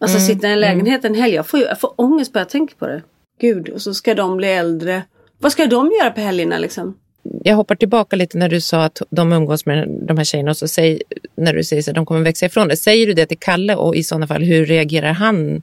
Alltså 0.00 0.20
sitta 0.20 0.48
i 0.48 0.52
en 0.52 0.60
lägenhet 0.60 1.04
en 1.04 1.14
helg. 1.14 1.34
Jag 1.34 1.46
får, 1.46 1.60
jag 1.60 1.80
får 1.80 1.92
ångest 1.96 2.32
bara 2.32 2.40
jag 2.40 2.48
tänker 2.48 2.74
på 2.76 2.86
det. 2.86 3.02
Gud, 3.40 3.68
och 3.68 3.82
så 3.82 3.94
ska 3.94 4.14
de 4.14 4.36
bli 4.36 4.48
äldre. 4.48 5.02
Vad 5.38 5.52
ska 5.52 5.66
de 5.66 5.90
göra 6.00 6.10
på 6.10 6.20
helgerna 6.20 6.58
liksom? 6.58 6.96
jag 7.44 7.56
hoppar 7.56 7.74
tillbaka 7.74 8.16
lite 8.16 8.38
när 8.38 8.48
du 8.48 8.60
sa 8.60 8.84
att 8.84 9.02
de 9.10 9.32
umgås 9.32 9.66
med 9.66 9.88
de 9.88 10.16
här 10.16 10.24
tjejerna 10.24 10.50
och 10.50 10.56
så 10.56 10.68
säg, 10.68 11.02
när 11.36 11.54
du 11.54 11.64
säger 11.64 11.88
att 11.90 11.94
de 11.94 12.06
kommer 12.06 12.20
växa 12.20 12.46
ifrån 12.46 12.68
det. 12.68 12.76
Säger 12.76 13.06
du 13.06 13.12
det 13.12 13.26
till 13.26 13.38
Kalle 13.38 13.76
och 13.76 13.96
i 13.96 14.02
sådana 14.02 14.26
fall 14.26 14.42
hur 14.42 14.66
reagerar 14.66 15.12
han? 15.12 15.62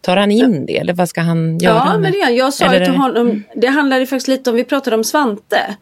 Tar 0.00 0.16
han 0.16 0.30
in 0.30 0.66
det 0.66 0.78
eller 0.78 0.92
vad 0.94 1.08
ska 1.08 1.20
han 1.20 1.58
göra? 1.58 1.74
Ja, 1.74 1.98
men 1.98 2.12
det 2.12 2.20
han. 2.24 2.36
Jag 2.36 2.54
sa 2.54 2.64
Eller 2.64 2.84
till 2.84 2.94
är- 2.94 2.98
honom, 2.98 3.42
det 3.54 3.66
handlade 3.66 4.06
faktiskt 4.06 4.28
lite 4.28 4.50
om, 4.50 4.56
vi 4.56 4.64
pratade 4.64 4.96
om 4.96 5.04
Svante. 5.04 5.76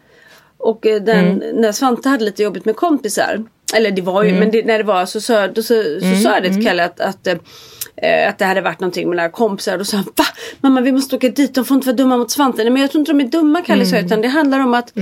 Och 0.58 0.86
eh, 0.86 1.02
den, 1.02 1.24
Mm. 1.42 1.60
när 1.60 1.72
Svante 1.72 2.08
hade 2.08 2.24
lite 2.24 2.42
jobbigt 2.42 2.64
med 2.64 2.76
kompisar. 2.76 3.44
Eller 3.74 3.90
det 3.90 4.02
var 4.02 4.22
ju, 4.22 4.32
men 4.32 4.50
det, 4.50 4.66
när 4.66 4.78
det 4.78 4.84
var 4.84 5.06
så, 5.06 5.20
så, 5.20 5.46
då, 5.46 5.62
så, 5.62 5.82
så 6.00 6.22
sa 6.22 6.34
jag 6.34 6.42
det 6.42 6.54
till 6.54 6.66
Kalle 6.66 6.84
att, 6.84 7.00
att 7.00 7.26
eh, 7.26 8.28
att 8.28 8.38
det 8.38 8.44
hade 8.44 8.60
varit 8.60 8.80
någonting 8.80 9.08
med 9.08 9.16
några 9.16 9.30
kompisar. 9.30 9.78
Och 9.78 9.86
så 9.86 9.96
han, 9.96 10.04
va? 10.04 10.24
Mamma 10.60 10.80
vi 10.80 10.92
måste 10.92 11.16
åka 11.16 11.28
dit, 11.28 11.54
de 11.54 11.64
får 11.64 11.74
inte 11.74 11.86
vara 11.86 11.96
dumma 11.96 12.16
mot 12.16 12.30
Svante. 12.30 12.62
Nej, 12.62 12.72
men 12.72 12.82
jag 12.82 12.90
tror 12.90 13.00
inte 13.00 13.12
de 13.12 13.20
är 13.20 13.28
dumma 13.28 13.62
Kalle 13.62 13.84
mm. 13.84 14.06
utan 14.06 14.20
det 14.20 14.28
handlar 14.28 14.60
om 14.60 14.74
att, 14.74 14.92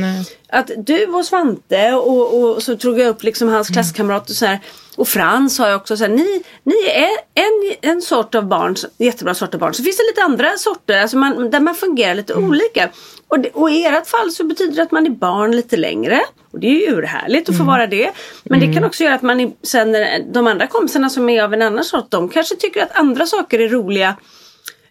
att 0.49 0.71
du 0.77 1.07
och 1.07 1.25
Svante 1.25 1.93
och, 1.93 2.41
och 2.41 2.63
så 2.63 2.77
tog 2.77 3.01
jag 3.01 3.09
upp 3.09 3.23
liksom 3.23 3.49
hans 3.49 3.69
mm. 3.69 3.75
klasskamrat 3.75 4.31
och 4.31 4.37
så 4.37 4.47
här. 4.47 4.61
Och 4.97 5.09
Frans 5.09 5.59
har 5.59 5.69
jag 5.69 5.77
också 5.77 5.97
så 5.97 6.05
här, 6.05 6.11
ni, 6.11 6.43
ni 6.65 6.75
är 6.91 7.11
en, 7.35 7.91
en 7.93 8.03
sort 8.03 8.35
av 8.35 8.47
barn, 8.47 8.77
jättebra 8.99 9.35
sort 9.35 9.55
av 9.55 9.61
barn. 9.61 9.75
Så 9.75 9.83
finns 9.83 9.97
det 9.97 10.03
lite 10.03 10.23
andra 10.23 10.59
sorter 10.59 10.99
alltså 10.99 11.17
man, 11.17 11.51
där 11.51 11.61
man 11.61 11.75
fungerar 11.75 12.15
lite 12.15 12.33
mm. 12.33 12.49
olika. 12.49 12.91
Och, 13.29 13.41
det, 13.41 13.51
och 13.51 13.71
i 13.71 13.85
ert 13.85 14.07
fall 14.07 14.31
så 14.31 14.45
betyder 14.45 14.77
det 14.77 14.83
att 14.83 14.91
man 14.93 15.07
är 15.07 15.11
barn 15.11 15.57
lite 15.57 15.77
längre. 15.77 16.21
Och 16.53 16.61
det 16.61 16.67
är 16.67 16.91
ju 16.91 16.97
urhärligt 16.97 17.49
att 17.49 17.57
få 17.57 17.63
mm. 17.63 17.75
vara 17.75 17.87
det. 17.87 18.11
Men 18.45 18.61
det 18.61 18.67
kan 18.67 18.77
mm. 18.77 18.85
också 18.85 19.05
göra 19.05 19.15
att 19.15 19.23
man 19.23 19.53
sen 19.63 19.97
de 20.33 20.47
andra 20.47 20.67
kompisarna 20.67 21.11
som 21.11 21.29
är 21.29 21.43
av 21.43 21.55
en 21.55 21.63
annan 21.63 21.85
sort, 21.85 22.11
de 22.11 22.29
kanske 22.29 22.57
tycker 22.57 22.83
att 22.83 22.99
andra 22.99 23.27
saker 23.27 23.59
är 23.59 23.69
roliga. 23.69 24.17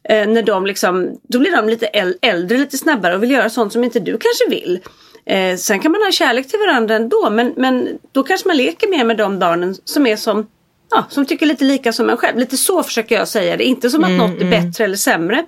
Eh, 0.04 0.28
när 0.28 0.44
de 0.44 0.66
liksom, 0.66 1.20
då 1.24 1.40
blir 1.40 1.52
de 1.52 1.70
lite 1.70 1.86
äldre, 2.22 2.58
lite 2.58 2.78
snabbare 2.78 3.16
och 3.16 3.24
vill 3.24 3.32
göra 3.32 3.50
sånt 3.50 3.74
som 3.74 3.84
inte 3.84 4.00
du 4.00 4.12
kanske 4.12 4.50
vill. 4.50 4.80
Eh, 5.26 5.58
sen 5.58 5.80
kan 5.80 5.92
man 5.92 6.02
ha 6.02 6.12
kärlek 6.12 6.48
till 6.48 6.60
varandra 6.60 6.96
ändå 6.96 7.30
men, 7.30 7.54
men 7.58 7.90
då 8.12 8.24
kanske 8.24 8.48
man 8.48 8.58
leker 8.58 8.88
mer 8.88 9.04
med 9.04 9.18
de 9.18 9.40
barnen 9.40 9.76
som 9.86 10.08
är 10.08 10.16
som 10.16 10.48
Ja, 10.94 11.06
som 11.10 11.26
tycker 11.26 11.46
lite 11.46 11.64
lika 11.64 11.94
som 11.94 12.10
en 12.10 12.18
själv. 12.18 12.38
Lite 12.38 12.58
så 12.58 12.84
försöker 12.84 13.16
jag 13.16 13.28
säga 13.28 13.58
det. 13.58 13.64
Inte 13.64 13.90
som 13.90 14.04
att 14.04 14.10
mm, 14.10 14.18
något 14.18 14.42
är 14.42 14.46
mm. 14.46 14.50
bättre 14.50 14.84
eller 14.84 14.96
sämre. 14.96 15.46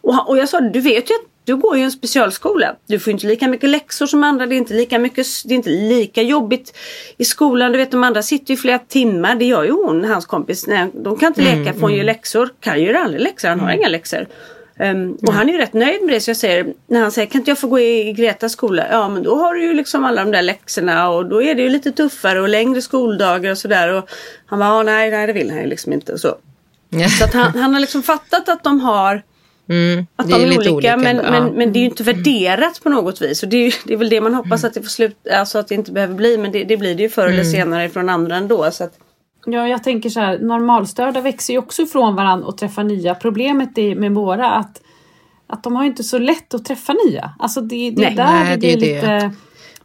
Och, 0.00 0.28
och 0.28 0.38
jag 0.38 0.48
sa 0.48 0.60
du 0.60 0.80
vet 0.80 1.10
ju 1.10 1.14
att 1.14 1.31
du 1.44 1.56
går 1.56 1.76
ju 1.76 1.82
en 1.82 1.92
specialskola. 1.92 2.76
Du 2.86 2.98
får 2.98 3.10
inte 3.10 3.26
lika 3.26 3.48
mycket 3.48 3.70
läxor 3.70 4.06
som 4.06 4.24
andra. 4.24 4.46
Det 4.46 4.54
är 4.54 4.56
inte 4.56 4.74
lika, 4.74 4.98
mycket, 4.98 5.26
det 5.44 5.54
är 5.54 5.56
inte 5.56 5.70
lika 5.70 6.22
jobbigt 6.22 6.78
i 7.16 7.24
skolan. 7.24 7.72
Du 7.72 7.78
vet 7.78 7.90
de 7.90 8.04
andra 8.04 8.22
sitter 8.22 8.54
ju 8.54 8.56
flera 8.56 8.78
timmar. 8.78 9.34
Det 9.34 9.44
gör 9.44 9.64
ju 9.64 9.70
hon, 9.70 10.04
hans 10.04 10.26
kompis. 10.26 10.66
Nej, 10.66 10.86
de 10.94 11.16
kan 11.16 11.26
inte 11.26 11.40
leka 11.40 11.56
mm, 11.56 11.74
för 11.74 11.80
hon 11.80 11.92
mm. 11.92 12.06
läxor. 12.06 12.48
Kan 12.60 12.80
ju 12.80 12.96
aldrig 12.96 13.22
läxor. 13.22 13.48
Han 13.48 13.60
har 13.60 13.68
mm. 13.68 13.80
inga 13.80 13.88
läxor. 13.88 14.26
Um, 14.78 15.18
och 15.26 15.32
han 15.32 15.48
är 15.48 15.52
ju 15.52 15.58
rätt 15.58 15.72
nöjd 15.72 16.02
med 16.02 16.14
det 16.14 16.20
så 16.20 16.30
jag 16.30 16.36
säger 16.36 16.66
när 16.86 17.00
han 17.00 17.12
säger 17.12 17.28
kan 17.28 17.40
inte 17.40 17.50
jag 17.50 17.58
få 17.58 17.66
gå 17.66 17.80
i 17.80 18.12
Gretas 18.12 18.52
skola? 18.52 18.86
Ja 18.90 19.08
men 19.08 19.22
då 19.22 19.36
har 19.36 19.54
du 19.54 19.62
ju 19.62 19.74
liksom 19.74 20.04
alla 20.04 20.24
de 20.24 20.30
där 20.30 20.42
läxorna 20.42 21.10
och 21.10 21.26
då 21.26 21.42
är 21.42 21.54
det 21.54 21.62
ju 21.62 21.68
lite 21.68 21.92
tuffare 21.92 22.40
och 22.40 22.48
längre 22.48 22.82
skoldagar 22.82 23.50
och 23.50 23.58
sådär. 23.58 23.92
Och 23.92 24.10
han 24.46 24.58
bara 24.58 24.82
nej, 24.82 25.10
nej 25.10 25.26
det 25.26 25.32
vill 25.32 25.50
han 25.50 25.60
ju 25.60 25.66
liksom 25.66 25.92
inte. 25.92 26.18
Så 26.18 26.36
så 27.18 27.24
att 27.24 27.34
han, 27.34 27.58
han 27.58 27.74
har 27.74 27.80
liksom 27.80 28.02
fattat 28.02 28.48
att 28.48 28.64
de 28.64 28.80
har 28.80 29.22
Mm, 29.68 30.06
att 30.16 30.28
de 30.28 30.34
är, 30.34 30.40
är 30.40 30.46
olika, 30.46 30.72
olika 30.72 30.96
men, 30.96 31.16
ja. 31.16 31.30
men, 31.30 31.52
men 31.52 31.72
det 31.72 31.78
är 31.78 31.80
ju 31.80 31.86
inte 31.86 32.02
värderat 32.02 32.80
på 32.82 32.88
något 32.88 33.22
vis. 33.22 33.42
Och 33.42 33.48
det 33.48 33.56
är, 33.56 33.74
det 33.86 33.92
är 33.92 33.96
väl 33.96 34.08
det 34.08 34.20
man 34.20 34.34
hoppas 34.34 34.64
mm. 34.64 34.68
att 34.68 34.74
det 34.74 34.82
får 34.82 34.88
slut, 34.88 35.16
alltså 35.32 35.58
att 35.58 35.68
det 35.68 35.74
inte 35.74 35.92
behöver 35.92 36.14
bli. 36.14 36.38
Men 36.38 36.52
det, 36.52 36.64
det 36.64 36.76
blir 36.76 36.94
det 36.94 37.02
ju 37.02 37.08
förr 37.08 37.26
eller 37.26 37.34
mm. 37.34 37.52
senare 37.52 37.88
från 37.88 38.08
andra 38.08 38.36
ändå. 38.36 38.70
Så 38.70 38.84
att... 38.84 38.98
Ja, 39.46 39.68
jag 39.68 39.84
tänker 39.84 40.10
så 40.10 40.20
här, 40.20 40.38
normalstörda 40.38 41.20
växer 41.20 41.52
ju 41.52 41.58
också 41.58 41.82
ifrån 41.82 42.14
varandra 42.14 42.46
och 42.46 42.58
träffar 42.58 42.84
nya. 42.84 43.14
Problemet 43.14 43.78
är 43.78 43.94
med 43.94 44.12
våra 44.12 44.50
att, 44.50 44.80
att 45.46 45.62
de 45.62 45.76
har 45.76 45.84
inte 45.84 46.04
så 46.04 46.18
lätt 46.18 46.54
att 46.54 46.64
träffa 46.64 46.94
nya. 47.06 47.34
Alltså 47.38 47.60
det, 47.60 47.90
det 47.90 48.04
är 48.04 48.10
där 48.10 48.44
nej, 48.44 48.56
det 48.56 48.76
det 48.76 48.76
lite... 48.76 49.06
Det. 49.06 49.30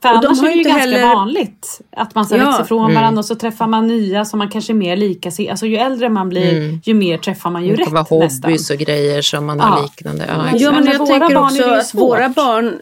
För 0.01 0.09
och 0.09 0.15
annars 0.15 0.39
de 0.39 0.45
är 0.45 0.51
det 0.51 0.57
ju 0.57 0.63
ganska 0.63 0.79
heller... 0.79 1.01
vanligt 1.01 1.81
att 1.91 2.15
man 2.15 2.25
så 2.25 2.35
ja. 2.35 2.45
växer 2.45 2.63
ifrån 2.63 2.83
mm. 2.83 2.95
varandra 2.95 3.19
och 3.19 3.25
så 3.25 3.35
träffar 3.35 3.67
man 3.67 3.87
nya 3.87 4.25
som 4.25 4.39
man 4.39 4.49
kanske 4.49 4.73
är 4.73 4.75
mer 4.75 4.97
lika 4.97 5.31
Alltså 5.49 5.65
ju 5.65 5.77
äldre 5.77 6.09
man 6.09 6.29
blir 6.29 6.53
mm. 6.53 6.81
ju 6.83 6.93
mer 6.93 7.17
träffar 7.17 7.49
man 7.49 7.65
ju 7.65 7.75
det 7.75 7.83
rätt 7.83 7.91
vara 7.91 8.03
hobbys 8.03 8.69
och 8.69 8.77
grejer 8.77 9.21
som 9.21 9.45
man 9.45 9.57
ja. 9.57 9.63
har 9.63 9.81
liknande. 9.81 10.25
Ja, 10.27 10.57
ja 10.57 10.71
men 10.71 10.85
jag 10.85 11.07
tänker 11.07 11.37
också 11.37 11.63
att 11.63 11.93
våra 11.93 12.29
barn 12.29 12.79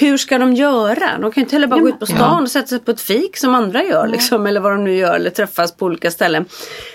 hur 0.00 0.16
ska 0.16 0.38
de 0.38 0.54
göra? 0.54 1.18
De 1.18 1.32
kan 1.32 1.40
ju 1.40 1.42
inte 1.42 1.56
heller 1.56 1.66
bara 1.66 1.76
ja, 1.76 1.82
gå 1.82 1.88
ut 1.88 1.98
på 1.98 2.06
stan 2.06 2.18
ja. 2.18 2.42
och 2.42 2.50
sätta 2.50 2.66
sig 2.66 2.78
på 2.78 2.90
ett 2.90 3.00
fik 3.00 3.36
som 3.36 3.54
andra 3.54 3.84
gör. 3.84 4.08
Liksom, 4.08 4.46
eller 4.46 4.60
vad 4.60 4.72
de 4.72 4.84
nu 4.84 4.96
gör 4.96 5.14
eller 5.14 5.30
träffas 5.30 5.76
på 5.76 5.86
olika 5.86 6.10
ställen. 6.10 6.44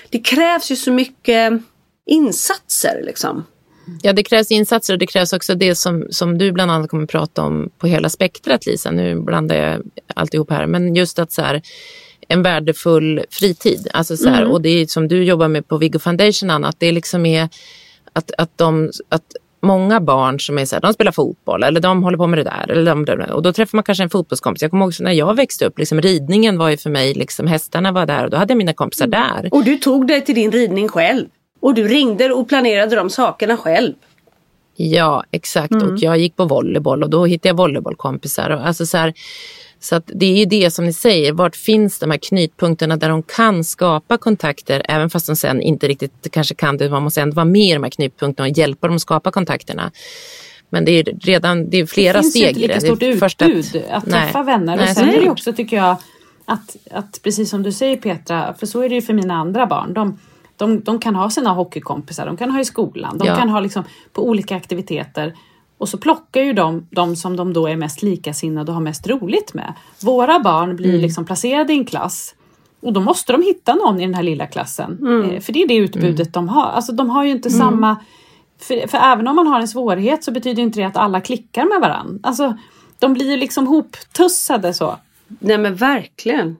Det 0.09 0.19
krävs 0.19 0.71
ju 0.71 0.75
så 0.75 0.91
mycket 0.91 1.53
insatser 2.05 3.01
liksom. 3.05 3.45
Ja, 4.01 4.13
det 4.13 4.23
krävs 4.23 4.51
insatser 4.51 4.93
och 4.93 4.99
det 4.99 5.07
krävs 5.07 5.33
också 5.33 5.55
det 5.55 5.75
som, 5.75 6.07
som 6.09 6.37
du 6.37 6.51
bland 6.51 6.71
annat 6.71 6.89
kommer 6.89 7.03
att 7.03 7.09
prata 7.09 7.43
om 7.43 7.69
på 7.77 7.87
hela 7.87 8.09
spektrat, 8.09 8.65
Lisa. 8.65 8.91
Nu 8.91 9.19
blandar 9.21 9.55
jag 9.55 9.81
alltihop 10.15 10.51
här, 10.51 10.67
men 10.67 10.95
just 10.95 11.19
att 11.19 11.31
så 11.31 11.41
här, 11.41 11.61
en 12.27 12.43
värdefull 12.43 13.21
fritid. 13.29 13.87
Alltså 13.93 14.17
så 14.17 14.29
här, 14.29 14.41
mm. 14.41 14.51
Och 14.51 14.61
det 14.61 14.69
är 14.69 14.85
som 14.85 15.07
du 15.07 15.23
jobbar 15.23 15.47
med 15.47 15.67
på 15.67 15.77
Viggo 15.77 15.99
Foundation, 15.99 16.49
Anna, 16.49 16.67
att 16.67 16.79
det 16.79 16.91
liksom 16.91 17.25
är 17.25 17.49
att, 18.13 18.31
att, 18.37 18.57
de, 18.57 18.91
att 19.09 19.23
många 19.61 20.01
barn 20.01 20.39
som 20.39 20.57
är 20.57 20.65
så 20.65 20.75
här, 20.75 20.81
de 20.81 20.93
spelar 20.93 21.11
fotboll 21.11 21.63
eller 21.63 21.79
de 21.79 22.03
håller 22.03 22.17
på 22.17 22.27
med 22.27 22.39
det 22.39 22.43
där. 22.43 22.71
Eller 22.71 22.95
de, 23.05 23.21
och 23.21 23.41
då 23.41 23.53
träffar 23.53 23.77
man 23.77 23.83
kanske 23.83 24.03
en 24.03 24.09
fotbollskompis. 24.09 24.61
Jag 24.61 24.71
kommer 24.71 24.85
ihåg 24.85 24.93
när 24.99 25.11
jag 25.11 25.35
växte 25.35 25.65
upp, 25.65 25.79
liksom, 25.79 26.01
ridningen 26.01 26.57
var 26.57 26.69
ju 26.69 26.77
för 26.77 26.89
mig, 26.89 27.13
liksom, 27.13 27.47
hästarna 27.47 27.91
var 27.91 28.05
där 28.05 28.23
och 28.23 28.29
då 28.29 28.37
hade 28.37 28.51
jag 28.51 28.57
mina 28.57 28.73
kompisar 28.73 29.05
mm. 29.05 29.19
där. 29.19 29.49
Och 29.51 29.63
du 29.63 29.77
tog 29.77 30.07
dig 30.07 30.25
till 30.25 30.35
din 30.35 30.51
ridning 30.51 30.87
själv? 30.87 31.25
Och 31.59 31.73
du 31.73 31.87
ringde 31.87 32.33
och 32.33 32.49
planerade 32.49 32.95
de 32.95 33.09
sakerna 33.09 33.57
själv? 33.57 33.93
Ja, 34.75 35.23
exakt. 35.31 35.71
Mm. 35.71 35.87
Och 35.87 35.99
jag 35.99 36.17
gick 36.17 36.35
på 36.35 36.45
volleyboll 36.45 37.03
och 37.03 37.09
då 37.09 37.25
hittade 37.25 37.49
jag 37.49 37.57
volleybollkompisar. 37.57 38.49
Och 38.49 38.67
alltså 38.67 38.85
så 38.85 38.97
här, 38.97 39.13
så 39.79 39.95
att 39.95 40.11
det 40.15 40.25
är 40.25 40.37
ju 40.37 40.45
det 40.45 40.71
som 40.71 40.85
ni 40.85 40.93
säger, 40.93 41.33
vart 41.33 41.55
finns 41.55 41.99
de 41.99 42.11
här 42.11 42.17
knutpunkterna 42.17 42.97
där 42.97 43.09
de 43.09 43.23
kan 43.23 43.63
skapa 43.63 44.17
kontakter 44.17 44.81
även 44.89 45.09
fast 45.09 45.27
de 45.27 45.35
sen 45.35 45.61
inte 45.61 45.87
riktigt 45.87 46.27
kanske 46.31 46.55
kan 46.55 46.77
det. 46.77 46.89
Man 46.89 47.03
måste 47.03 47.21
ändå 47.21 47.35
vara 47.35 47.45
med 47.45 47.61
i 47.61 47.73
de 47.73 47.83
här 47.83 47.89
knutpunkterna 47.89 48.49
och 48.49 48.57
hjälpa 48.57 48.87
dem 48.87 48.95
att 48.95 49.01
skapa 49.01 49.31
kontakterna. 49.31 49.91
Men 50.69 50.85
det 50.85 50.91
är 50.91 51.03
redan 51.03 51.69
det 51.69 51.77
är 51.77 51.85
flera 51.85 52.23
steg 52.23 52.57
i 52.57 52.61
det. 52.61 52.67
Det 52.67 52.73
finns 52.73 52.83
inte 52.83 53.05
lika 53.05 53.29
stort 53.29 53.49
utbud 53.49 53.83
att 53.89 54.05
nej. 54.05 54.21
träffa 54.21 54.43
vänner. 54.43 54.77
Nej, 54.77 54.89
och 54.89 54.95
sen 54.95 55.09
är 55.09 55.21
det 55.21 55.29
också 55.29 55.53
tycker 55.53 55.77
jag 55.77 55.95
att, 56.45 56.75
att 56.91 57.19
precis 57.23 57.49
som 57.49 57.63
du 57.63 57.71
säger 57.71 57.97
Petra, 57.97 58.53
för 58.59 58.65
så 58.65 58.81
är 58.81 58.89
det 58.89 58.95
ju 58.95 59.01
för 59.01 59.13
mina 59.13 59.33
andra 59.33 59.65
barn. 59.65 59.93
De, 59.93 60.19
de, 60.57 60.79
de 60.79 60.99
kan 60.99 61.15
ha 61.15 61.29
sina 61.29 61.53
hockeykompisar, 61.53 62.25
de 62.25 62.37
kan 62.37 62.51
ha 62.51 62.59
i 62.59 62.65
skolan, 62.65 63.17
de 63.17 63.27
ja. 63.27 63.35
kan 63.35 63.49
ha 63.49 63.59
liksom 63.59 63.83
på 64.13 64.27
olika 64.27 64.55
aktiviteter. 64.55 65.33
Och 65.77 65.89
så 65.89 65.97
plockar 65.97 66.41
ju 66.41 66.53
de, 66.53 66.87
de 66.91 67.15
som 67.15 67.35
de 67.35 67.53
då 67.53 67.67
är 67.67 67.75
mest 67.75 68.01
likasinnade 68.01 68.71
och 68.71 68.75
har 68.75 68.81
mest 68.81 69.07
roligt 69.07 69.53
med. 69.53 69.73
Våra 70.01 70.39
barn 70.39 70.75
blir 70.75 70.89
mm. 70.89 71.01
liksom 71.01 71.25
placerade 71.25 71.73
i 71.73 71.77
en 71.77 71.85
klass 71.85 72.35
och 72.79 72.93
då 72.93 72.99
måste 73.01 73.31
de 73.31 73.41
hitta 73.41 73.75
någon 73.75 73.99
i 73.99 74.05
den 74.05 74.13
här 74.13 74.23
lilla 74.23 74.47
klassen. 74.47 74.97
Mm. 75.01 75.29
Eh, 75.29 75.41
för 75.41 75.53
det 75.53 75.63
är 75.63 75.67
det 75.67 75.75
utbudet 75.75 76.19
mm. 76.19 76.31
de 76.31 76.49
har. 76.49 76.65
Alltså 76.65 76.91
de 76.91 77.09
har 77.09 77.23
ju 77.23 77.31
inte 77.31 77.49
mm. 77.49 77.59
samma... 77.59 77.97
För, 78.59 78.87
för, 78.87 78.97
även 78.97 79.27
om 79.27 79.35
man 79.35 79.47
har 79.47 79.59
en 79.59 79.67
svårighet 79.67 80.23
så 80.23 80.31
betyder 80.31 80.63
inte 80.63 80.79
det 80.79 80.85
att 80.85 80.97
alla 80.97 81.21
klickar 81.21 81.65
med 81.65 81.81
varandra. 81.81 82.19
Alltså 82.23 82.57
de 82.99 83.13
blir 83.13 83.37
liksom 83.37 83.67
hoptussade 83.67 84.73
så. 84.73 84.97
Nej 85.27 85.57
men 85.57 85.75
verkligen. 85.75 86.57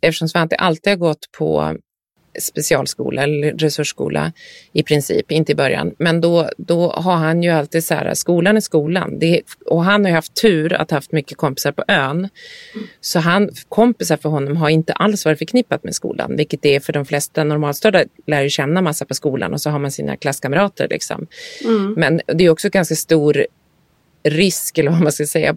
Eftersom 0.00 0.28
Svante 0.28 0.56
alltid 0.56 0.90
har 0.90 0.98
gått 0.98 1.32
på 1.38 1.76
specialskola 2.40 3.22
eller 3.22 3.52
resursskola 3.52 4.32
i 4.72 4.82
princip, 4.82 5.32
inte 5.32 5.52
i 5.52 5.54
början. 5.54 5.94
Men 5.98 6.20
då, 6.20 6.48
då 6.58 6.90
har 6.90 7.16
han 7.16 7.42
ju 7.42 7.50
alltid 7.50 7.84
så 7.84 7.94
här, 7.94 8.14
skolan 8.14 8.56
är 8.56 8.60
skolan. 8.60 9.18
Det, 9.18 9.42
och 9.66 9.84
han 9.84 10.04
har 10.04 10.10
ju 10.10 10.14
haft 10.14 10.34
tur 10.34 10.72
att 10.72 10.90
ha 10.90 10.96
haft 10.96 11.12
mycket 11.12 11.36
kompisar 11.36 11.72
på 11.72 11.84
ön. 11.88 12.28
Så 13.00 13.18
han, 13.18 13.50
kompisar 13.68 14.16
för 14.16 14.28
honom 14.28 14.56
har 14.56 14.68
inte 14.68 14.92
alls 14.92 15.24
varit 15.24 15.38
förknippat 15.38 15.84
med 15.84 15.94
skolan, 15.94 16.36
vilket 16.36 16.62
det 16.62 16.74
är 16.74 16.80
för 16.80 16.92
de 16.92 17.04
flesta 17.04 17.44
normalstörda 17.44 18.04
lär 18.26 18.42
ju 18.42 18.50
känna 18.50 18.82
massa 18.82 19.04
på 19.04 19.14
skolan 19.14 19.52
och 19.52 19.60
så 19.60 19.70
har 19.70 19.78
man 19.78 19.92
sina 19.92 20.16
klasskamrater. 20.16 20.88
Liksom. 20.90 21.26
Mm. 21.64 21.92
Men 21.92 22.20
det 22.26 22.44
är 22.44 22.50
också 22.50 22.68
ganska 22.68 22.94
stor 22.94 23.46
risk, 24.24 24.78
eller 24.78 24.90
vad 24.90 25.00
man 25.00 25.12
ska 25.12 25.26
säga, 25.26 25.56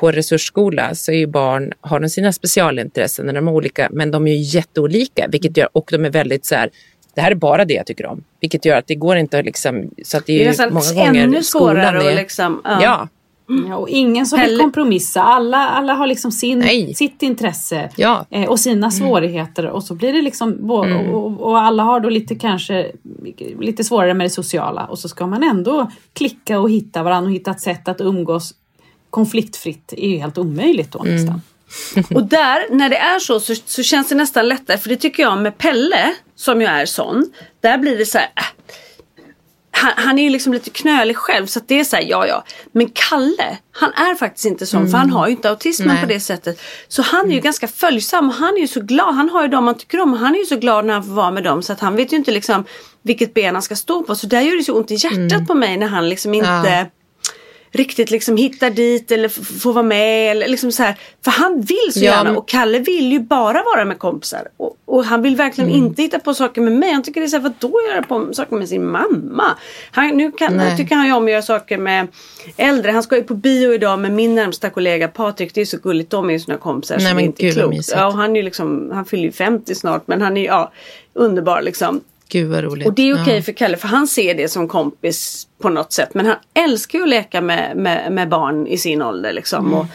på 0.00 0.10
resursskola 0.10 0.94
så 0.94 1.12
är 1.12 1.16
ju 1.16 1.26
barn, 1.26 1.72
har 1.80 2.00
de 2.00 2.08
sina 2.08 2.32
specialintressen, 2.32 3.26
de 3.26 3.48
är 3.48 3.52
olika, 3.52 3.88
men 3.92 4.10
de 4.10 4.26
är 4.26 4.32
ju 4.32 4.58
jätteolika, 4.58 5.28
vilket 5.28 5.56
gör, 5.56 5.68
och 5.72 5.88
de 5.90 6.04
är 6.04 6.10
väldigt 6.10 6.46
så 6.46 6.54
här, 6.54 6.70
det 7.14 7.20
här 7.20 7.30
är 7.30 7.34
bara 7.34 7.64
det 7.64 7.74
jag 7.74 7.86
tycker 7.86 8.06
om. 8.06 8.24
Vilket 8.40 8.64
gör 8.64 8.76
att 8.76 8.86
det 8.86 8.94
går 8.94 9.16
inte 9.16 9.38
att 9.38 9.44
liksom, 9.44 9.90
så 10.04 10.16
att 10.16 10.26
det 10.26 10.32
är, 10.32 10.38
det 10.38 10.44
är 10.44 10.48
nästan 10.48 10.74
många 10.74 11.06
gånger 11.06 11.24
ännu 11.24 11.42
svårare 11.42 12.10
att 12.10 12.16
liksom, 12.16 12.60
ja. 12.64 12.82
ja. 12.82 13.08
Ja, 13.68 13.76
och 13.76 13.88
ingen 13.88 14.26
som 14.26 14.40
vill 14.40 14.58
kompromissa. 14.58 15.22
Alla, 15.22 15.68
alla 15.68 15.94
har 15.94 16.06
liksom 16.06 16.32
sin, 16.32 16.94
sitt 16.94 17.22
intresse 17.22 17.90
ja. 17.96 18.26
eh, 18.30 18.48
och 18.48 18.60
sina 18.60 18.86
mm. 18.86 18.90
svårigheter. 18.90 19.66
Och 19.66 19.84
så 19.84 19.94
blir 19.94 20.12
det 20.12 20.22
liksom, 20.22 20.52
mm. 20.52 21.10
och, 21.10 21.40
och, 21.40 21.58
alla 21.58 21.82
har 21.82 22.00
då 22.00 22.08
lite 22.08 22.34
kanske 22.34 22.92
lite 23.60 23.84
svårare 23.84 24.14
med 24.14 24.24
det 24.24 24.30
sociala. 24.30 24.84
Och 24.84 24.98
så 24.98 25.08
ska 25.08 25.26
man 25.26 25.42
ändå 25.42 25.90
klicka 26.12 26.60
och 26.60 26.70
hitta 26.70 27.02
varandra 27.02 27.28
och 27.28 27.34
hitta 27.34 27.50
ett 27.50 27.60
sätt 27.60 27.88
att 27.88 28.00
umgås 28.00 28.54
konfliktfritt 29.10 29.92
är 29.96 30.08
ju 30.08 30.18
helt 30.18 30.38
omöjligt 30.38 30.92
då 30.92 30.98
mm. 30.98 31.14
nästan. 31.14 31.42
och 32.14 32.24
där, 32.24 32.74
när 32.74 32.88
det 32.88 32.96
är 32.96 33.18
så, 33.18 33.40
så, 33.40 33.54
så, 33.66 33.82
känns 33.82 34.08
det 34.08 34.14
nästan 34.14 34.48
lättare. 34.48 34.78
För 34.78 34.88
det 34.88 34.96
tycker 34.96 35.22
jag 35.22 35.38
med 35.38 35.58
Pelle, 35.58 36.14
som 36.36 36.60
ju 36.60 36.66
är 36.66 36.86
sån. 36.86 37.32
Där 37.60 37.78
blir 37.78 37.98
det 37.98 38.06
så 38.06 38.18
här, 38.18 38.30
äh, 38.36 38.44
han, 39.70 39.92
han 39.96 40.18
är 40.18 40.22
ju 40.22 40.30
liksom 40.30 40.52
lite 40.52 40.70
knölig 40.70 41.16
själv 41.16 41.46
så 41.46 41.58
att 41.58 41.68
det 41.68 41.80
är 41.80 41.84
så 41.84 41.96
här, 41.96 42.04
ja 42.08 42.26
ja. 42.26 42.44
Men 42.72 42.90
Kalle, 42.94 43.58
han 43.72 43.92
är 43.92 44.14
faktiskt 44.14 44.46
inte 44.46 44.66
sån 44.66 44.90
för 44.90 44.98
han 44.98 45.10
har 45.10 45.26
ju 45.26 45.32
inte 45.32 45.50
autismen 45.50 45.88
Nej. 45.88 46.00
på 46.00 46.06
det 46.06 46.20
sättet. 46.20 46.60
Så 46.88 47.02
han 47.02 47.30
är 47.30 47.34
ju 47.34 47.40
ganska 47.40 47.68
följsam 47.68 48.28
och 48.28 48.34
han 48.34 48.56
är 48.56 48.60
ju 48.60 48.68
så 48.68 48.80
glad. 48.80 49.14
Han 49.14 49.30
har 49.30 49.42
ju 49.42 49.48
dem 49.48 49.64
man 49.64 49.78
tycker 49.78 50.00
om 50.00 50.12
och 50.12 50.18
han 50.18 50.34
är 50.34 50.38
ju 50.38 50.44
så 50.44 50.56
glad 50.56 50.84
när 50.84 50.94
han 50.94 51.04
får 51.04 51.12
vara 51.12 51.30
med 51.30 51.44
dem 51.44 51.62
så 51.62 51.72
att 51.72 51.80
han 51.80 51.96
vet 51.96 52.12
ju 52.12 52.16
inte 52.16 52.30
liksom 52.30 52.64
vilket 53.02 53.34
ben 53.34 53.54
han 53.54 53.62
ska 53.62 53.76
stå 53.76 54.02
på. 54.02 54.16
Så 54.16 54.26
där 54.26 54.40
gör 54.40 54.56
det 54.56 54.64
så 54.64 54.74
ont 54.74 54.90
i 54.90 54.94
hjärtat 54.94 55.46
på 55.46 55.54
mig 55.54 55.76
när 55.76 55.86
han 55.86 56.08
liksom 56.08 56.34
inte 56.34 56.48
Ja. 56.48 56.86
Riktigt 57.72 58.10
liksom 58.10 58.36
hittar 58.36 58.70
dit 58.70 59.10
eller 59.10 59.28
får 59.60 59.72
vara 59.72 59.82
med. 59.82 60.30
Eller 60.30 60.48
liksom 60.48 60.72
så 60.72 60.82
här. 60.82 60.94
För 61.24 61.30
han 61.30 61.60
vill 61.60 61.92
så 61.92 61.98
Ja, 61.98 62.04
gärna 62.04 62.24
men- 62.24 62.36
och 62.36 62.48
Kalle 62.48 62.78
vill 62.78 63.12
ju 63.12 63.20
bara 63.20 63.62
vara 63.62 63.84
med 63.84 63.98
kompisar. 63.98 64.48
Och, 64.56 64.76
och 64.84 65.04
han 65.04 65.22
vill 65.22 65.36
verkligen 65.36 65.70
Mm. 65.70 65.84
inte 65.84 66.02
hitta 66.02 66.18
på 66.18 66.34
saker 66.34 66.60
med 66.60 66.72
mig. 66.72 66.92
Han 66.92 67.02
tycker 67.02 67.20
det 67.20 67.26
är 67.26 67.28
så 67.28 67.36
här, 67.36 67.42
vadå 67.42 67.72
göra 67.90 68.02
på 68.02 68.34
saker 68.34 68.56
med 68.56 68.68
sin 68.68 68.86
mamma? 68.90 69.44
Han, 69.90 70.08
nu 70.08 70.32
kan, 70.32 70.76
tycker 70.76 70.94
han 70.94 71.06
ju 71.06 71.12
om 71.12 71.24
att 71.24 71.30
göra 71.30 71.42
saker 71.42 71.78
med 71.78 72.06
äldre. 72.56 72.90
Han 72.90 73.02
ska 73.02 73.16
ju 73.16 73.22
på 73.22 73.34
bio 73.34 73.74
idag 73.74 73.98
med 73.98 74.12
min 74.12 74.34
närmsta 74.34 74.70
kollega 74.70 75.08
Patrik. 75.08 75.54
Det 75.54 75.60
är 75.60 75.64
så 75.64 75.78
gulligt, 75.78 76.10
de 76.10 76.28
är 76.28 76.32
ju 76.32 76.40
såna 76.40 76.58
kompisar 76.58 76.94
Nej, 76.96 77.04
så 77.04 77.08
det 77.08 77.14
men 77.14 77.24
är 77.24 77.26
inte 77.26 77.42
gud, 77.42 77.54
klokt. 77.54 77.90
Ja, 77.96 78.06
och 78.06 78.12
han, 78.12 78.36
är 78.36 78.42
liksom, 78.42 78.90
han 78.94 79.04
fyller 79.04 79.24
ju 79.24 79.32
50 79.32 79.74
snart 79.74 80.02
men 80.06 80.22
han 80.22 80.36
är 80.36 80.44
ja, 80.46 80.72
underbar 81.14 81.62
liksom. 81.62 82.00
Gud 82.30 82.50
vad 82.50 82.64
roligt. 82.64 82.86
Och 82.86 82.94
det 82.94 83.10
är 83.10 83.22
okej 83.22 83.36
Ja. 83.36 83.42
för 83.42 83.52
Kalle 83.52 83.76
för 83.76 83.88
han 83.88 84.06
ser 84.06 84.34
det 84.34 84.48
som 84.48 84.68
kompis 84.68 85.46
på 85.62 85.68
något 85.68 85.92
sätt. 85.92 86.14
Men 86.14 86.26
han 86.26 86.36
älskar 86.54 86.98
ju 86.98 87.02
att 87.02 87.10
leka 87.10 87.40
med, 87.40 87.76
med, 87.76 88.12
med 88.12 88.28
barn 88.28 88.66
i 88.66 88.78
sin 88.78 89.02
ålder 89.02 89.32
liksom. 89.32 89.66
Mm. 89.66 89.78
Och 89.78 89.86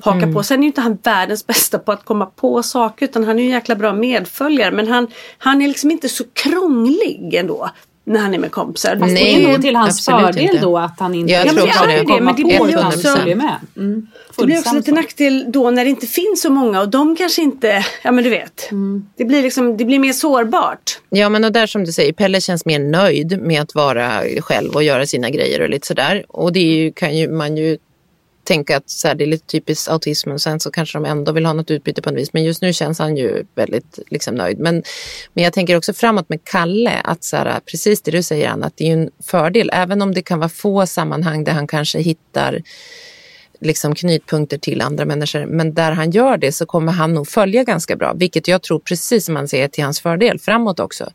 haka 0.00 0.32
på. 0.32 0.42
Sen 0.42 0.58
är 0.58 0.62
ju 0.62 0.66
inte 0.66 0.80
han 0.80 0.98
världens 1.02 1.46
bästa 1.46 1.78
på 1.78 1.92
att 1.92 2.04
komma 2.04 2.26
på 2.26 2.62
saker 2.62 3.04
utan 3.06 3.24
han 3.24 3.38
är 3.38 3.42
ju 3.42 3.48
en 3.48 3.54
jäkla 3.54 3.74
bra 3.74 3.92
medföljare. 3.92 4.70
Men 4.70 4.88
han, 4.88 5.06
han 5.38 5.62
är 5.62 5.68
liksom 5.68 5.90
inte 5.90 6.08
så 6.08 6.24
krånglig 6.32 7.34
ändå. 7.34 7.70
När 8.08 8.20
han 8.20 8.34
är 8.34 8.38
med 8.38 8.50
kompisar. 8.50 8.96
Fast 8.96 9.12
Nej, 9.12 9.34
det 9.34 9.44
är 9.44 9.48
nog 9.52 9.62
till 9.62 9.76
hans 9.76 10.04
fördel 10.04 10.38
inte. 10.38 10.58
då 10.58 10.78
att 10.78 11.00
han 11.00 11.14
inte 11.14 11.32
Jag 11.32 11.48
tror 11.48 11.66
kan 11.66 11.68
också 11.68 11.86
det, 11.86 12.20
men 12.20 12.36
det 12.36 12.44
blir 12.44 12.70
ju 12.70 12.78
också- 12.86 13.16
följer 13.16 13.36
med. 13.36 13.56
Mm. 13.76 14.06
Det 14.36 14.44
blir 14.46 14.58
också 14.58 14.82
så. 14.82 14.94
nackdel 14.94 15.44
då 15.48 15.70
när 15.70 15.84
det 15.84 15.90
inte 15.90 16.06
finns 16.06 16.40
så 16.42 16.50
många 16.50 16.80
och 16.80 16.88
de 16.88 17.16
kanske 17.16 17.42
inte, 17.42 17.84
ja 18.02 18.12
men 18.12 18.24
du 18.24 18.30
vet. 18.30 18.70
Mm. 18.70 19.06
Det 19.16 19.24
blir 19.24 19.42
liksom, 19.42 19.76
det 19.76 19.84
blir 19.84 19.98
mer 19.98 20.12
sårbart. 20.12 20.98
Ja 21.08 21.28
men 21.28 21.44
och 21.44 21.52
där 21.52 21.66
som 21.66 21.84
du 21.84 21.92
säger, 21.92 22.12
Pelle 22.12 22.40
känns 22.40 22.64
mer 22.64 22.78
nöjd 22.78 23.42
med 23.42 23.62
att 23.62 23.74
vara 23.74 24.10
själv 24.40 24.74
och 24.74 24.82
göra 24.82 25.06
sina 25.06 25.30
grejer 25.30 25.60
och 25.62 25.68
lite 25.68 25.86
sådär. 25.86 26.24
Och 26.28 26.52
det 26.52 26.60
är 26.60 26.76
ju, 26.84 26.92
kan 26.92 27.16
ju, 27.16 27.28
man 27.30 27.56
ju 27.56 27.78
tänka 28.48 28.76
att 28.76 28.90
så 28.90 29.08
här, 29.08 29.14
det 29.14 29.24
är 29.24 29.26
lite 29.26 29.46
typiskt 29.46 29.88
autism 29.88 30.30
och 30.30 30.40
sen 30.40 30.60
så 30.60 30.70
kanske 30.70 30.98
de 30.98 31.04
ändå 31.04 31.32
vill 31.32 31.46
ha 31.46 31.52
något 31.52 31.70
utbyte 31.70 32.02
på 32.02 32.10
något 32.10 32.20
vis. 32.20 32.32
Men 32.32 32.44
just 32.44 32.62
nu 32.62 32.72
känns 32.72 32.98
han 32.98 33.16
ju 33.16 33.44
väldigt 33.54 33.98
liksom, 34.10 34.34
nöjd. 34.34 34.58
Men, 34.58 34.82
men 35.34 35.44
jag 35.44 35.52
tänker 35.52 35.76
också 35.76 35.92
framåt 35.92 36.28
med 36.28 36.44
Kalle, 36.44 37.00
att 37.04 37.24
så 37.24 37.36
här, 37.36 37.60
precis 37.60 38.02
det 38.02 38.10
du 38.10 38.22
säger 38.22 38.48
Anna, 38.48 38.66
att 38.66 38.76
det 38.76 38.84
är 38.84 38.88
ju 38.88 39.02
en 39.02 39.10
fördel. 39.22 39.70
Även 39.72 40.02
om 40.02 40.14
det 40.14 40.22
kan 40.22 40.38
vara 40.38 40.48
få 40.48 40.86
sammanhang 40.86 41.44
där 41.44 41.52
han 41.52 41.66
kanske 41.66 41.98
hittar 41.98 42.62
liksom 43.60 43.94
knytpunkter 43.94 44.58
till 44.58 44.80
andra 44.80 45.04
människor. 45.04 45.46
Men 45.46 45.74
där 45.74 45.92
han 45.92 46.10
gör 46.10 46.36
det 46.36 46.52
så 46.52 46.66
kommer 46.66 46.92
han 46.92 47.14
nog 47.14 47.28
följa 47.28 47.64
ganska 47.64 47.96
bra, 47.96 48.12
vilket 48.12 48.48
jag 48.48 48.62
tror 48.62 48.78
precis 48.78 49.24
som 49.24 49.34
man 49.34 49.48
säger 49.48 49.68
till 49.68 49.84
hans 49.84 50.00
fördel 50.00 50.38
framåt 50.38 50.80
också. 50.80 51.10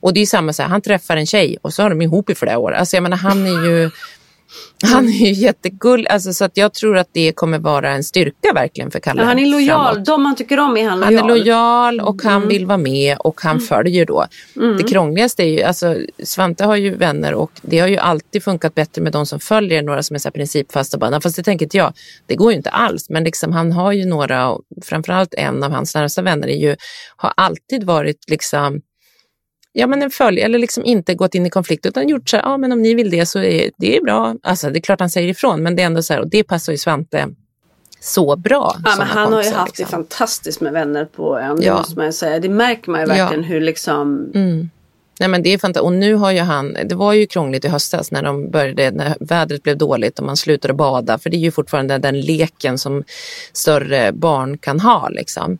Och 0.00 0.14
det 0.14 0.18
är 0.18 0.22
ju 0.22 0.26
samma 0.26 0.52
så 0.52 0.62
här, 0.62 0.68
han 0.68 0.82
träffar 0.82 1.16
en 1.16 1.26
tjej 1.26 1.56
och 1.62 1.74
så 1.74 1.82
har 1.82 1.90
de 1.90 2.02
ihop 2.02 2.30
i 2.30 2.34
flera 2.34 2.58
år. 2.58 2.72
Alltså 2.72 2.96
jag 2.96 3.02
menar 3.02 3.16
han 3.16 3.46
är 3.46 3.66
ju 3.66 3.90
han 4.82 5.08
är 5.08 5.26
ju 5.26 5.32
jättegull, 5.32 6.06
alltså, 6.06 6.32
så 6.32 6.44
att 6.44 6.56
jag 6.56 6.74
tror 6.74 6.96
att 6.98 7.08
det 7.12 7.32
kommer 7.32 7.58
vara 7.58 7.90
en 7.90 8.04
styrka 8.04 8.52
verkligen 8.54 8.90
för 8.90 9.00
Kalle. 9.00 9.22
Ja, 9.22 9.26
han 9.26 9.38
är 9.38 9.46
lojal, 9.46 9.86
framåt. 9.94 10.06
de 10.06 10.22
man 10.22 10.36
tycker 10.36 10.60
om 10.60 10.76
är 10.76 10.88
han 10.88 11.02
Han 11.02 11.12
lojal. 11.14 11.30
är 11.30 11.34
lojal 11.34 12.00
och 12.00 12.22
han 12.22 12.48
vill 12.48 12.66
vara 12.66 12.78
med 12.78 13.16
och 13.18 13.40
han 13.40 13.60
följer 13.60 14.06
då. 14.06 14.26
Det 14.54 14.82
krångligaste 14.82 15.42
är 15.42 15.46
ju, 15.46 15.62
alltså 15.62 15.96
Svante 16.24 16.64
har 16.64 16.76
ju 16.76 16.94
vänner 16.94 17.34
och 17.34 17.50
det 17.62 17.78
har 17.78 17.88
ju 17.88 17.96
alltid 17.96 18.42
funkat 18.42 18.74
bättre 18.74 19.02
med 19.02 19.12
de 19.12 19.26
som 19.26 19.40
följer 19.40 19.82
några 19.82 20.02
som 20.02 20.14
är 20.14 20.18
så 20.18 20.28
här 20.28 20.32
principfasta 20.32 20.98
bara. 20.98 21.20
Fast 21.20 21.36
det 21.36 21.42
tänker 21.42 21.66
inte 21.66 21.76
jag, 21.76 21.92
det 22.26 22.34
går 22.34 22.50
ju 22.52 22.56
inte 22.56 22.70
alls. 22.70 23.10
Men 23.10 23.24
liksom 23.24 23.52
han 23.52 23.72
har 23.72 23.92
ju 23.92 24.06
några, 24.06 24.52
framförallt 24.84 25.34
en 25.34 25.62
av 25.62 25.72
hans 25.72 25.94
närmsta 25.94 26.22
vänner 26.22 26.48
är 26.48 26.56
ju, 26.56 26.76
har 27.16 27.32
alltid 27.36 27.84
varit 27.84 28.30
liksom 28.30 28.80
Ja 29.78 29.86
men 29.86 30.02
en 30.02 30.10
följ, 30.10 30.40
eller 30.40 30.58
liksom 30.58 30.84
inte 30.84 31.14
gått 31.14 31.34
in 31.34 31.46
i 31.46 31.50
konflikt 31.50 31.86
utan 31.86 32.08
gjort 32.08 32.28
så 32.28 32.36
här, 32.36 32.44
ja 32.44 32.56
men 32.56 32.72
om 32.72 32.82
ni 32.82 32.94
vill 32.94 33.10
det 33.10 33.26
så 33.26 33.38
är 33.38 33.70
det 33.78 33.96
är 33.96 34.02
bra. 34.02 34.34
Alltså 34.42 34.70
det 34.70 34.78
är 34.78 34.80
klart 34.80 35.00
han 35.00 35.10
säger 35.10 35.28
ifrån 35.28 35.62
men 35.62 35.76
det 35.76 35.82
är 35.82 35.86
ändå 35.86 36.02
så 36.02 36.12
här 36.12 36.20
och 36.20 36.28
det 36.28 36.44
passar 36.44 36.72
ju 36.72 36.78
Svante 36.78 37.28
så 38.00 38.36
bra. 38.36 38.76
Ja, 38.84 38.94
men 38.98 39.06
han 39.06 39.32
har 39.32 39.42
ju 39.42 39.50
haft 39.50 39.76
det 39.76 39.82
liksom. 39.82 39.96
fantastiskt 39.96 40.60
med 40.60 40.72
vänner 40.72 41.04
på 41.04 41.38
ön, 41.38 41.56
det 41.56 41.64
Ja. 41.64 41.76
måste 41.76 41.96
man 41.96 42.06
ju 42.06 42.12
säga. 42.12 42.38
Det 42.40 42.48
märker 42.48 42.90
man 42.90 43.00
ju 43.00 43.06
verkligen 43.06 43.44
hur 43.44 43.60
liksom... 43.60 44.30
Mm. 44.34 44.70
Nej 45.20 45.28
men 45.28 45.42
det 45.42 45.54
är 45.54 45.58
fantastiskt. 45.58 45.84
Och 45.84 45.92
nu 45.92 46.14
har 46.14 46.30
ju 46.30 46.40
han, 46.40 46.76
det 46.84 46.94
var 46.94 47.12
ju 47.12 47.26
krångligt 47.26 47.64
i 47.64 47.68
höstas 47.68 48.10
när 48.10 48.22
de 48.22 48.50
började, 48.50 48.90
när 48.90 49.16
vädret 49.20 49.62
blev 49.62 49.78
dåligt 49.78 50.18
och 50.18 50.26
man 50.26 50.36
slutade 50.36 50.74
bada. 50.74 51.18
För 51.18 51.30
det 51.30 51.36
är 51.36 51.38
ju 51.38 51.50
fortfarande 51.50 51.98
den 51.98 52.20
leken 52.20 52.78
som 52.78 53.04
större 53.52 54.12
barn 54.12 54.58
kan 54.58 54.80
ha 54.80 55.08
liksom. 55.08 55.58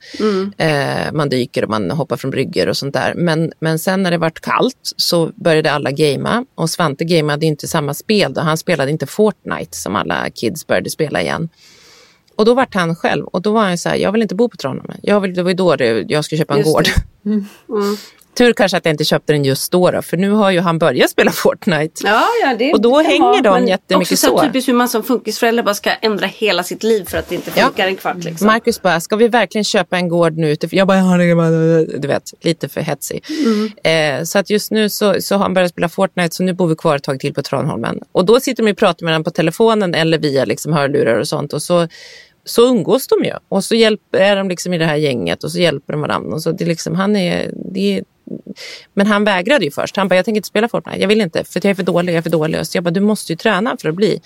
Eh, 0.56 1.12
man 1.12 1.28
dyker 1.28 1.64
och 1.64 1.70
man 1.70 1.90
hoppar 1.90 2.16
från 2.16 2.30
bryggor 2.30 2.68
och 2.68 2.76
sånt 2.76 2.94
där. 2.94 3.14
Men, 3.14 3.52
men 3.60 3.78
sen 3.78 4.02
när 4.02 4.10
det 4.10 4.18
vart 4.18 4.40
kallt 4.40 4.92
så 4.96 5.30
började 5.34 5.72
alla 5.72 5.90
gamea. 5.90 6.44
Och 6.54 6.70
Svante 6.70 7.04
gamade 7.04 7.46
inte 7.46 7.68
samma 7.68 7.94
spel 7.94 8.34
då. 8.34 8.40
Han 8.40 8.58
spelade 8.58 8.90
inte 8.90 9.06
Fortnite 9.06 9.76
som 9.76 9.96
alla 9.96 10.30
kids 10.30 10.66
började 10.66 10.90
spela 10.90 11.22
igen. 11.22 11.48
Och 12.36 12.44
då 12.44 12.54
vart 12.54 12.74
han 12.74 12.96
själv 12.96 13.24
och 13.24 13.42
då 13.42 13.52
var 13.52 13.62
han 13.62 13.78
så 13.78 13.88
här, 13.88 13.96
jag 13.96 14.12
vill 14.12 14.22
inte 14.22 14.34
bo 14.34 14.48
på. 14.48 14.82
Jag 15.02 15.20
vill, 15.20 15.34
det 15.34 15.42
var 15.42 15.50
ju 15.50 15.56
då 15.56 15.76
det, 15.76 16.04
jag 16.08 16.24
skulle 16.24 16.38
köpa 16.38 16.54
en 16.54 16.60
Just 16.60 16.72
gård. 16.72 16.84
det. 16.84 17.30
Mm. 17.30 17.46
Tur 18.38 18.52
kanske 18.52 18.76
att 18.76 18.84
jag 18.84 18.92
inte 18.92 19.04
köpte 19.04 19.32
den 19.32 19.44
just 19.44 19.72
då, 19.72 19.90
då 19.90 20.02
för 20.02 20.16
nu 20.16 20.30
har 20.30 20.50
ju 20.50 20.60
han 20.60 20.78
börjat 20.78 21.10
spela 21.10 21.30
Fortnite. 21.30 22.02
Ja, 22.04 22.24
ja, 22.42 22.56
det 22.58 22.72
Och 22.72 22.80
då 22.80 22.94
kan 22.96 23.06
hänger 23.06 23.42
de 23.42 23.66
jättemycket 23.66 24.12
också 24.12 24.16
så. 24.16 24.38
så. 24.38 24.44
typiskt 24.44 24.68
hur 24.68 24.74
man 24.74 24.88
som 24.88 25.02
funkisförälder 25.02 25.62
bara 25.62 25.74
ska 25.74 25.90
ändra 25.90 26.26
hela 26.26 26.62
sitt 26.62 26.82
liv 26.82 27.04
för 27.04 27.18
att 27.18 27.28
det 27.28 27.34
inte 27.34 27.50
Ja. 27.56 27.64
funkar 27.64 27.86
en 27.86 27.96
kvart. 27.96 28.24
Liksom. 28.24 28.46
Marcus 28.46 28.82
bara, 28.82 29.00
ska 29.00 29.16
vi 29.16 29.28
verkligen 29.28 29.64
köpa 29.64 29.96
en 29.96 30.08
gård 30.08 30.36
nu? 30.36 30.56
Jag 30.70 30.86
bara, 30.88 30.98
ja, 30.98 31.16
det 31.16 31.98
du 31.98 32.08
vet, 32.08 32.22
lite 32.40 32.68
för 32.68 32.80
hetsig. 32.80 33.24
Eh, 33.84 34.22
så 34.24 34.38
att 34.38 34.50
just 34.50 34.70
nu 34.70 34.88
så, 34.88 35.22
så 35.22 35.34
har 35.34 35.42
han 35.42 35.54
börjat 35.54 35.70
spela 35.70 35.88
Fortnite 35.88 36.34
så 36.36 36.42
nu 36.42 36.52
bor 36.52 36.66
vi 36.66 36.76
kvar 36.76 36.96
ett 36.96 37.02
tag 37.02 37.20
till 37.20 37.34
på 37.34 37.42
Tranholmen. 37.42 38.00
Och 38.12 38.24
då 38.24 38.40
sitter 38.40 38.62
de 38.62 38.70
och 38.70 38.78
pratar 38.78 39.04
med 39.04 39.10
varandra 39.12 39.30
på 39.30 39.34
telefonen 39.34 39.94
eller 39.94 40.18
via 40.18 40.44
liksom 40.44 40.72
hörlurar 40.72 41.18
och 41.18 41.28
sånt. 41.28 41.52
Och 41.52 41.62
så, 41.62 41.88
så 42.44 42.68
umgås 42.68 43.06
de 43.06 43.24
ju. 43.24 43.32
Och 43.48 43.64
så 43.64 43.74
hjälper, 43.74 44.18
är 44.18 44.36
de 44.36 44.48
liksom 44.48 44.74
i 44.74 44.78
det 44.78 44.86
här 44.86 44.96
gänget 44.96 45.44
och 45.44 45.52
så 45.52 45.58
hjälper 45.58 45.92
de 45.92 46.00
varandra. 46.00 46.34
Och 46.34 46.42
så 46.42 46.52
det 46.52 46.64
liksom, 46.64 46.94
han 46.94 47.16
är, 47.16 47.50
det 47.74 48.02
men 48.94 49.06
han 49.06 49.24
vägrade 49.24 49.64
ju 49.64 49.70
först. 49.70 49.96
Han 49.96 50.08
bara, 50.08 50.16
jag 50.16 50.24
tänker 50.24 50.36
inte 50.36 50.48
spela 50.48 50.68
Fortnite. 50.68 51.00
Jag 51.00 51.08
vill 51.08 51.20
inte, 51.20 51.44
för 51.44 51.60
jag 51.64 51.70
är 51.70 51.74
för 51.74 51.82
dålig. 51.82 52.12
Jag 52.12 52.18
är 52.18 52.22
för 52.22 52.30
dålig. 52.30 52.66
Så 52.66 52.76
jag 52.76 52.84
bara, 52.84 52.90
du 52.90 53.00
måste 53.00 53.32
ju 53.32 53.36
träna 53.36 53.76
för 53.80 53.88
att 53.88 53.94
bli 53.94 54.20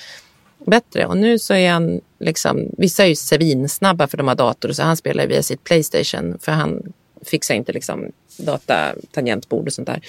bättre. 0.67 1.07
Och 1.07 1.17
nu 1.17 1.39
så 1.39 1.55
är 1.55 1.71
han, 1.71 2.01
liksom, 2.19 2.69
vissa 2.79 3.05
är 3.05 3.09
ju 3.09 3.17
svinsnabba 3.17 4.07
för 4.07 4.17
de 4.17 4.29
har 4.29 4.35
dator. 4.35 4.73
Så 4.73 4.83
han 4.83 4.97
spelar 4.97 5.27
via 5.27 5.43
sitt 5.43 5.65
Playstation. 5.65 6.39
För 6.39 6.53
han 6.53 6.93
fixar 7.25 7.55
inte 7.55 7.73
liksom 7.73 8.13
data, 8.37 8.95
tangentbord 9.13 9.67
och 9.67 9.73
sånt 9.73 9.87
där. 9.87 10.01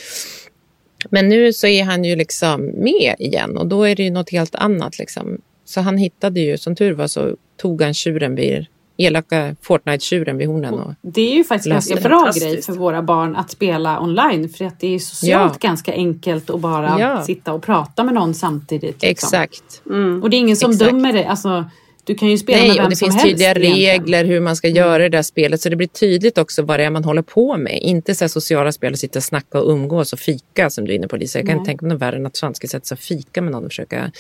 Men 1.10 1.30
nu 1.30 1.54
så 1.54 1.68
är 1.68 1.84
han 1.84 2.04
ju 2.04 2.16
liksom 2.16 2.62
med 2.66 3.16
igen 3.20 3.58
och 3.58 3.68
då 3.68 3.84
är 3.84 3.96
det 3.96 4.04
ju 4.04 4.12
något 4.12 4.30
helt 4.30 4.56
annat. 4.56 5.00
Liksom. 5.00 5.42
Så 5.66 5.82
han 5.82 5.98
hittade 5.98 6.40
ju, 6.40 6.58
som 6.58 6.76
tur 6.76 6.94
var 6.94 7.08
så 7.08 7.38
tog 7.58 7.82
han 7.82 7.94
tjuren 7.94 8.36
vid, 8.36 8.66
elaka 8.98 9.56
Fortnite-tjuren 9.62 10.38
vid 10.38 10.48
hornen. 10.48 10.74
Och, 10.74 10.94
Det 11.02 11.22
är 11.22 11.36
ju 11.36 11.44
faktiskt 11.44 11.70
ganska 11.72 11.96
bra 11.96 12.32
grej 12.36 12.62
för 12.62 12.74
våra 12.74 13.02
barn 13.02 13.36
att 13.36 13.52
spela 13.52 14.00
online. 14.00 14.50
För 14.50 14.66
att 14.66 14.80
det 14.80 14.96
är 14.96 15.00
socialt 15.00 15.58
Ja. 15.62 15.68
ganska 15.68 15.94
enkelt 15.94 16.50
att 16.50 16.60
bara 16.60 16.96
Ja. 17.00 17.24
sitta 17.24 17.54
och 17.54 17.64
prata 17.64 18.04
med 18.04 18.14
någon 18.14 18.34
samtidigt. 18.34 19.02
Liksom. 19.02 19.10
Exakt. 19.10 19.82
Och 20.24 20.30
det 20.30 20.36
är 20.36 20.40
ingen 20.40 20.56
som 20.58 20.72
Exakt. 20.72 20.92
dömer 20.92 21.14
dig. 21.14 21.26
Alltså, 21.26 21.66
du 22.06 22.16
kan 22.16 22.28
ju 22.30 22.38
spela 22.38 22.58
med 22.60 22.68
Nej, 22.68 22.78
vem 22.78 22.84
och 22.84 22.90
det 22.90 22.96
som 22.96 23.06
finns 23.06 23.16
helst 23.24 23.28
tydliga 23.28 23.50
egentligen. 23.50 24.00
regler 24.02 24.26
hur 24.26 24.40
man 24.40 24.56
ska 24.56 24.68
göra 24.68 24.98
det 25.04 25.10
där 25.10 25.22
spelet. 25.22 25.62
Så 25.62 25.70
det 25.70 25.76
blir 25.76 25.88
tydligt 25.88 26.38
också 26.38 26.62
vad 26.62 26.80
det 26.80 26.84
är 26.84 26.90
man 26.90 27.04
håller 27.04 27.22
på 27.22 27.58
med. 27.58 27.80
Inte 27.82 28.16
så 28.16 28.24
här 28.24 28.30
sociala 28.30 28.72
spel 28.72 28.94
och 28.94 29.00
sitta 29.00 29.20
och 29.20 29.24
snacka 29.24 29.60
och 29.62 29.72
umgås 29.72 30.14
och 30.14 30.20
fika 30.20 30.70
som 30.70 30.86
du 30.86 30.92
är 30.92 30.96
inne 30.96 31.08
på 31.08 31.18
Lisa. 31.18 31.40
Jag 31.40 31.48
kan 31.48 31.58
inte 31.58 31.66
tänka 31.70 31.86
mig 31.86 31.94
något 31.94 32.02
värre 32.02 32.16
än 32.16 32.26
att 32.26 32.36
Svante 32.36 32.58
ska 32.58 32.68
sätta 32.68 32.86
sig 32.86 32.96
och 32.96 33.00
fika 33.00 33.42
med 33.42 33.52
någon 33.52 33.64
och 33.64 33.70
försöka 33.72 34.12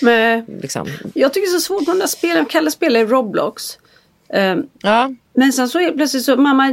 Men 0.00 0.44
liksom. 0.62 0.86
jag 1.14 1.34
tycker 1.34 1.46
det 1.46 1.56
är 1.56 1.58
så 1.58 1.60
svårt 1.60 1.86
med 1.86 1.96
de 1.96 2.00
där 2.00 2.06
spelen. 2.06 2.44
Kalle 2.46 2.70
spelar 2.70 3.00
i 3.00 3.04
Roblox. 3.04 3.78
Ehm, 4.32 4.62
Ja, 4.82 5.10
Men 5.34 5.52
sen 5.52 5.68
så 5.68 5.80
är 5.80 5.92
plötsligt 5.92 6.24
så, 6.24 6.36
mamma, 6.36 6.70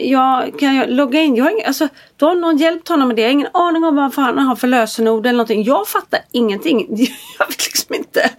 jag, 0.00 0.58
kan 0.60 0.76
jag 0.76 0.90
logga 0.90 1.20
in? 1.20 1.36
Jag 1.36 1.44
har 1.44 1.50
ingen, 1.50 1.66
alltså, 1.66 1.88
då 2.16 2.26
har 2.26 2.34
någon 2.34 2.56
hjälpt 2.56 2.88
honom 2.88 3.08
med 3.08 3.16
det. 3.16 3.22
Jag 3.22 3.28
har 3.28 3.32
ingen 3.32 3.48
aning 3.54 3.84
om 3.84 3.96
vad 3.96 4.14
han 4.14 4.38
har 4.38 4.56
för 4.56 4.68
lösenord 4.68 5.26
eller 5.26 5.36
någonting. 5.36 5.64
Jag 5.64 5.88
fattar 5.88 6.20
ingenting. 6.32 6.78
Jag 7.38 7.46
vet 7.46 7.66
liksom 7.66 7.94
inte. 7.94 8.30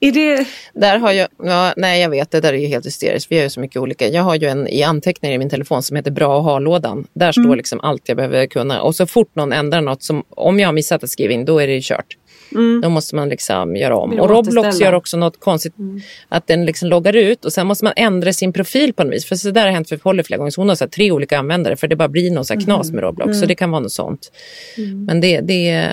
Är 0.00 0.12
det... 0.12 0.46
Där 0.74 0.98
har 0.98 1.12
jag, 1.12 1.28
ja, 1.42 1.72
nej 1.76 2.02
jag 2.02 2.10
vet, 2.10 2.30
det 2.30 2.40
där 2.40 2.52
är 2.52 2.58
ju 2.58 2.66
helt 2.66 2.86
hysteriskt. 2.86 3.32
Vi 3.32 3.36
har 3.36 3.42
ju 3.42 3.50
så 3.50 3.60
mycket 3.60 3.82
olika. 3.82 4.08
Jag 4.08 4.22
har 4.22 4.34
ju 4.34 4.46
en 4.46 4.68
i 4.68 4.82
anteckningar 4.82 5.34
i 5.34 5.38
min 5.38 5.50
telefon 5.50 5.82
som 5.82 5.96
heter 5.96 6.10
bra 6.10 6.38
att 6.38 6.44
ha-lådan. 6.44 7.06
Där 7.12 7.32
står 7.32 7.56
liksom 7.56 7.80
allt 7.80 8.02
jag 8.08 8.16
behöver 8.16 8.46
kunna. 8.46 8.82
Och 8.82 8.94
så 8.94 9.06
fort 9.06 9.34
någon 9.34 9.52
ändrar 9.52 9.80
något, 9.80 10.02
som, 10.02 10.24
om 10.30 10.60
jag 10.60 10.68
har 10.68 10.72
missat 10.72 11.04
att 11.04 11.10
skriva 11.10 11.32
in, 11.32 11.44
då 11.44 11.58
är 11.58 11.66
det 11.66 11.72
ju 11.74 11.80
kört. 11.82 12.16
Då 12.82 12.88
måste 12.88 13.16
man 13.16 13.28
liksom 13.28 13.76
göra 13.76 13.96
om. 13.96 14.20
Och 14.20 14.30
Roblox 14.30 14.80
gör 14.80 14.92
också 14.92 15.16
något 15.16 15.40
konstigt. 15.40 15.74
Att 16.28 16.46
den 16.46 16.66
liksom 16.66 16.88
loggar 16.88 17.16
ut 17.16 17.44
och 17.44 17.52
sen 17.52 17.66
måste 17.66 17.84
man 17.84 17.92
ändra 17.96 18.32
sin 18.32 18.52
profil 18.52 18.92
på 18.92 19.04
något 19.04 19.14
vis. 19.14 19.24
För 19.24 19.36
så 19.36 19.50
där 19.50 19.62
har 19.64 19.72
hänt 19.72 19.88
för 19.88 19.96
Polly 19.96 20.22
flera 20.22 20.38
gånger. 20.38 20.50
Så 20.50 20.60
hon 20.60 20.68
har 20.68 20.76
så 20.76 20.84
här 20.84 20.90
tre 20.90 21.12
olika 21.12 21.38
användare 21.38 21.76
för 21.76 21.88
det 21.88 21.96
bara 21.96 22.08
blir 22.08 22.30
något 22.30 22.46
så 22.46 22.54
här 22.54 22.60
knas 22.60 22.92
med 22.92 23.02
Roblox. 23.02 23.40
Så 23.40 23.46
det 23.46 23.54
kan 23.54 23.70
vara 23.70 23.80
något 23.80 23.92
sånt. 23.92 24.32
Men 25.06 25.20
det, 25.20 25.40
det, 25.40 25.88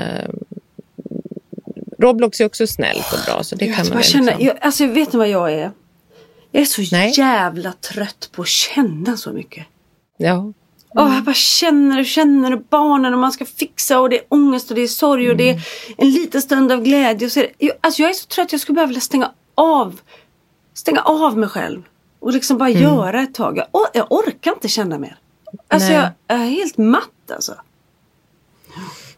Roblox 1.99 2.41
är 2.41 2.45
också 2.45 2.67
snällt 2.67 3.13
och 3.13 3.19
bra. 3.25 3.43
Så 3.43 3.55
det 3.55 3.65
Jag, 3.65 3.75
kan 3.75 3.89
man 3.89 4.03
känner, 4.03 4.25
liksom. 4.25 4.45
jag, 4.45 4.57
alltså 4.61 4.85
vet 4.87 5.13
ni 5.13 5.19
vad 5.19 5.29
jag 5.29 5.53
är? 5.53 5.71
Jag 6.51 6.61
är 6.61 6.65
så 6.65 6.81
Nej. 6.91 7.13
jävla 7.17 7.71
trött 7.71 8.29
på 8.31 8.41
att 8.41 8.47
känna 8.47 9.17
så 9.17 9.31
mycket. 9.33 9.65
Ja. 10.17 10.53
Åh, 10.97 11.15
jag 11.15 11.23
bara 11.23 11.35
känner 11.35 11.99
och 11.99 12.05
känner 12.05 12.53
och 12.53 12.61
barnen 12.69 13.13
och 13.13 13.19
man 13.19 13.31
ska 13.31 13.45
fixa 13.45 13.99
och 13.99 14.09
det 14.09 14.17
är 14.17 14.23
ångest 14.29 14.69
och 14.69 14.75
det 14.75 14.81
är 14.81 14.87
sorg 14.87 15.29
och 15.29 15.37
det 15.37 15.49
är 15.49 15.61
en 15.97 16.11
liten 16.11 16.41
stund 16.41 16.71
av 16.71 16.83
glädje. 16.83 17.25
Och 17.25 17.31
så 17.31 17.39
är 17.39 17.43
det, 17.43 17.65
jag, 17.65 17.75
alltså 17.81 18.01
jag 18.01 18.09
är 18.09 18.13
så 18.13 18.27
trött, 18.27 18.51
jag 18.51 18.61
skulle 18.61 18.85
vilja 18.85 19.01
stänga 19.01 19.31
av. 19.55 19.99
Stänga 20.73 21.01
av 21.01 21.37
mig 21.37 21.49
själv. 21.49 21.83
Och 22.19 22.33
liksom 22.33 22.57
bara 22.57 22.69
göra 22.69 23.21
ett 23.21 23.33
tag. 23.33 23.57
Jag, 23.57 23.67
or- 23.71 23.89
jag 23.93 24.11
orkar 24.11 24.51
inte 24.51 24.67
känna 24.67 24.97
mer. 24.97 25.17
Alltså 25.67 25.89
Nej. 25.89 25.97
jag, 25.97 26.37
jag 26.37 26.45
är 26.45 26.49
helt 26.49 26.77
matt 26.77 27.31
alltså. 27.33 27.55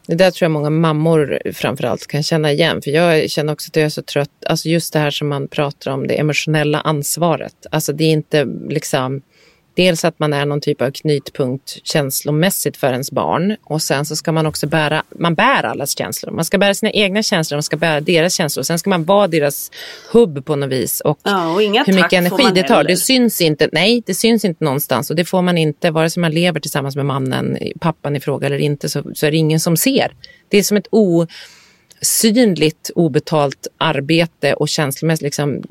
Det 0.07 0.15
där 0.15 0.31
tror 0.31 0.45
jag 0.45 0.51
många 0.51 0.69
mammor 0.69 1.39
framförallt 1.53 2.07
kan 2.07 2.23
känna 2.23 2.51
igen. 2.51 2.81
För 2.81 2.91
jag 2.91 3.29
känner 3.29 3.53
också 3.53 3.69
att 3.69 3.75
jag 3.75 3.85
är 3.85 3.89
så 3.89 4.01
trött. 4.01 4.45
Alltså 4.45 4.69
just 4.69 4.93
det 4.93 4.99
här 4.99 5.11
som 5.11 5.27
man 5.27 5.47
pratar 5.47 5.91
om, 5.91 6.07
det 6.07 6.19
emotionella 6.19 6.79
ansvaret. 6.79 7.65
Alltså 7.71 7.93
det 7.93 8.03
är 8.03 8.11
inte 8.11 8.45
liksom... 8.69 9.21
Dels 9.77 10.05
att 10.05 10.19
man 10.19 10.33
är 10.33 10.45
någon 10.45 10.61
typ 10.61 10.81
av 10.81 10.91
knytpunkt 10.91 11.87
känslomässigt 11.87 12.77
för 12.77 12.91
ens 12.91 13.11
barn. 13.11 13.55
Och 13.63 13.81
sen 13.81 14.05
så 14.05 14.15
ska 14.15 14.31
man 14.31 14.45
också 14.45 14.67
bära, 14.67 15.03
man 15.19 15.35
bär 15.35 15.63
allas 15.65 15.97
känslor. 15.97 16.31
Man 16.31 16.45
ska 16.45 16.57
bära 16.57 16.73
sina 16.73 16.91
egna 16.91 17.23
känslor, 17.23 17.57
man 17.57 17.63
ska 17.63 17.77
bära 17.77 18.01
deras 18.01 18.33
känslor. 18.33 18.63
Sen 18.63 18.79
ska 18.79 18.89
man 18.89 19.03
vara 19.03 19.27
deras 19.27 19.71
hubb 20.11 20.45
på 20.45 20.55
något 20.55 20.69
vis. 20.69 21.01
Och 21.01 21.19
Ja, 21.23 21.53
och 21.53 21.61
hur 21.61 21.93
mycket 21.93 22.13
energi 22.13 22.43
det 22.55 22.63
tar. 22.63 22.75
heller. 22.75 22.89
Det 22.89 22.97
syns 22.97 23.41
inte. 23.41 23.69
Nej, 23.71 24.03
det 24.05 24.13
syns 24.13 24.45
inte 24.45 24.63
någonstans. 24.63 25.09
Och 25.09 25.15
det 25.15 25.25
får 25.25 25.41
man 25.41 25.57
inte, 25.57 25.91
vare 25.91 26.09
sig 26.09 26.21
man 26.21 26.31
lever 26.31 26.59
tillsammans 26.59 26.95
med 26.95 27.05
mannen, 27.05 27.57
pappan 27.79 28.15
i 28.15 28.19
fråga 28.19 28.47
eller 28.47 28.57
inte, 28.59 28.89
så, 28.89 29.03
så 29.13 29.25
är 29.25 29.31
det 29.31 29.37
ingen 29.37 29.59
som 29.59 29.77
ser. 29.77 30.11
Det 30.49 30.57
är 30.57 30.63
som 30.63 30.77
ett 30.77 30.87
osynligt, 32.01 32.91
obetalt 32.95 33.67
arbete 33.77 34.53
och 34.53 34.69
känslomässigt 34.69 35.23
liksom 35.23 35.63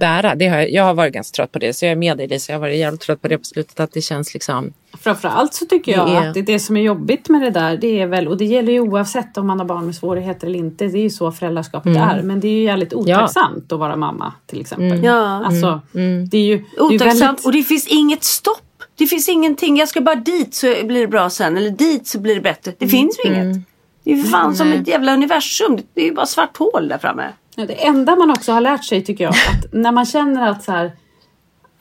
bära. 0.00 0.34
Det 0.34 0.46
har 0.48 0.56
jag, 0.58 0.70
jag 0.70 0.84
har 0.84 0.94
varit 0.94 1.12
ganska 1.14 1.36
trött 1.36 1.52
på 1.52 1.58
det, 1.58 1.72
så 1.72 1.84
jag 1.84 1.92
är 1.92 1.96
med 1.96 2.16
dig 2.18 2.28
Lisa. 2.28 2.52
Jag 2.52 2.58
har 2.58 2.60
varit 2.60 2.78
jävligt 2.78 3.00
trött 3.00 3.22
på 3.22 3.28
det 3.28 3.38
på 3.38 3.44
slutet, 3.44 3.80
att 3.80 3.92
det 3.92 4.00
känns 4.00 4.34
liksom... 4.34 4.72
Framförallt 5.00 5.54
så 5.54 5.66
tycker 5.66 5.92
jag 5.92 6.06
Det 6.08 6.12
är- 6.12 6.28
att 6.28 6.34
det, 6.34 6.42
det 6.42 6.58
som 6.58 6.76
är 6.76 6.80
jobbigt 6.80 7.28
med 7.28 7.42
det 7.42 7.50
där, 7.50 7.76
det 7.76 8.00
är 8.00 8.06
väl, 8.06 8.28
och 8.28 8.36
det 8.36 8.44
gäller 8.44 8.72
ju 8.72 8.80
oavsett 8.80 9.36
om 9.38 9.46
man 9.46 9.58
har 9.58 9.66
barn 9.66 9.86
med 9.86 9.94
svårigheter 9.94 10.46
eller 10.46 10.58
inte, 10.58 10.86
det 10.86 10.98
är 10.98 11.02
ju 11.02 11.10
så 11.10 11.32
föräldraskapet 11.32 11.96
Mm. 11.96 12.08
är. 12.08 12.22
Men 12.22 12.40
det 12.40 12.48
är 12.48 12.52
ju 12.52 12.62
jävligt 12.64 12.94
otacksamt 12.94 13.72
att 13.72 13.78
vara 13.78 13.96
mamma 13.96 14.32
till 14.46 14.60
exempel. 14.60 15.04
Ja. 15.04 15.44
Alltså, 15.46 15.80
det 15.92 15.98
är 16.00 16.02
ju 16.02 16.26
det 16.30 16.36
är 16.36 16.40
ju 16.40 16.64
Otacksamt 16.78 17.22
väldigt, 17.22 17.46
och 17.46 17.52
det 17.52 17.62
finns 17.62 17.86
inget 17.86 18.24
stopp. 18.24 18.56
Det 18.98 19.06
finns 19.06 19.28
ingenting. 19.28 19.76
Jag 19.76 19.88
ska 19.88 20.00
bara 20.00 20.14
dit 20.14 20.54
så 20.54 20.66
blir 20.84 21.00
det 21.00 21.06
bra 21.08 21.30
sen. 21.30 21.56
Eller 21.56 21.70
dit 21.70 22.06
så 22.06 22.20
blir 22.20 22.34
det 22.34 22.40
bättre. 22.40 22.72
Det 22.78 22.88
finns 22.88 23.18
ju 23.24 23.30
inget. 23.32 23.56
Det 24.04 24.12
är 24.12 24.16
ju 24.16 24.22
fan 24.22 24.56
som 24.56 24.72
ett 24.72 24.88
jävla 24.88 25.14
universum. 25.14 25.78
Det 25.94 26.00
är 26.00 26.04
ju 26.04 26.14
bara 26.14 26.26
svart 26.26 26.56
hål 26.56 26.88
där 26.88 26.98
framme. 26.98 27.22
Ja, 27.56 27.66
Det 27.66 27.86
enda 27.86 28.16
man 28.16 28.30
också 28.30 28.52
har 28.52 28.60
lärt 28.60 28.84
sig 28.84 29.04
tycker 29.04 29.24
jag, 29.24 29.32
att 29.32 29.72
när 29.72 29.92
man 29.92 30.06
känner 30.06 30.50
att 30.50 30.62
så 30.64 30.72
här, 30.72 30.92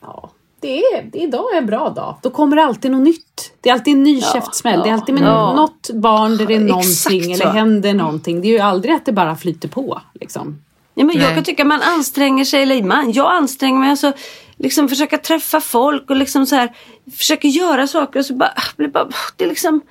ja, 0.02 0.30
det 0.62 0.84
är, 0.84 1.04
det 1.04 1.20
idag 1.20 1.54
är 1.54 1.58
en 1.58 1.66
bra 1.66 1.90
dag, 1.90 2.16
då 2.22 2.30
kommer 2.30 2.56
det 2.56 2.64
alltid 2.64 2.92
något 2.92 3.02
nytt. 3.02 3.54
Det 3.62 3.70
är 3.70 3.74
alltid 3.74 3.94
en 3.94 4.04
ny 4.04 4.22
käftsmäll. 4.22 4.82
Det 4.84 4.90
är 4.90 4.94
alltid 4.94 5.16
med 5.16 5.24
ja. 5.24 5.54
något 5.54 5.90
barn 5.94 6.38
där 6.38 6.46
det 6.46 6.56
är 6.56 6.60
någonting 6.60 7.32
eller 7.32 7.46
händer 7.46 7.94
någonting. 7.94 8.42
Det 8.42 8.48
är 8.48 8.52
ju 8.52 8.60
aldrig 8.60 8.96
att 8.96 9.06
det 9.06 9.12
bara 9.12 9.36
flyter 9.36 9.68
på. 9.68 10.02
Liksom. 10.14 10.62
Ja, 10.94 11.06
men 11.06 11.18
jag 11.18 11.36
kan 11.36 11.44
tycka 11.44 11.66
man 11.66 11.82
anstränger 11.82 12.46
sig, 12.46 12.62
eller 12.62 12.84
man, 12.84 13.12
jag 13.12 13.32
anstränger 13.32 13.80
mig. 13.80 13.90
Alltså, 13.90 14.14
liksom 14.58 14.90
försöka 14.90 15.18
träffa 15.18 15.62
folk 15.62 16.10
och 16.10 16.16
liksom 16.16 16.46
så 16.46 16.56
här, 16.56 16.76
försöka 17.18 17.48
göra 17.48 17.88
saker 17.88 18.20
och 18.20 18.26
så 18.26 18.34
bara, 18.34 18.54
blir 18.78 18.88
bara 18.88 19.08
det 19.36 19.44
är 19.44 19.50
liksom, 19.50 19.82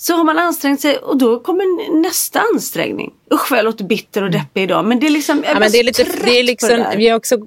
så 0.00 0.14
har 0.14 0.24
man 0.24 0.38
ansträngt 0.38 0.80
sig 0.80 0.96
och 0.98 1.18
då 1.18 1.40
kommer 1.40 2.00
nästa 2.02 2.40
ansträngning. 2.54 3.12
Usch 3.34 3.50
vad 3.50 3.58
jag 3.58 3.64
låter 3.64 3.84
bitter 3.84 4.22
och 4.22 4.30
deppig 4.30 4.62
idag. 4.62 4.84
Men 4.84 5.00
det 5.00 5.06
är 5.06 5.10
liksom, 5.10 5.36
jag 5.46 5.56
är 5.56 5.60
Ja, 5.62 5.68
det 5.68 5.78
är 5.78 5.84
lite, 5.84 6.04
trött 6.04 6.16
det 6.24 6.30
är 6.38 6.42
på 6.42 6.46
liksom, 6.46 6.68
det 6.68 6.76
där. 6.76 6.96
vi 6.96 7.08
har 7.08 7.16
också 7.16 7.38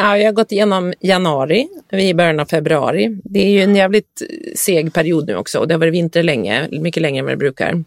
Ja, 0.00 0.18
jag 0.18 0.24
har 0.26 0.32
gått 0.32 0.52
igenom 0.52 0.94
januari, 1.00 1.68
vi 1.90 2.04
är 2.04 2.08
i 2.08 2.14
början 2.14 2.40
av 2.40 2.44
februari. 2.46 3.20
Det 3.24 3.38
är 3.40 3.50
ju 3.50 3.60
en 3.62 3.76
jävligt 3.76 4.22
seg 4.56 4.92
period 4.92 5.26
nu 5.26 5.36
också 5.36 5.58
och 5.58 5.68
det 5.68 5.74
har 5.74 5.78
varit 5.78 5.94
vinter 5.94 6.22
länge, 6.22 6.68
mycket 6.70 7.02
längre 7.02 7.18
än 7.18 7.24
vad 7.24 7.32
det 7.32 7.36
brukar. 7.36 7.84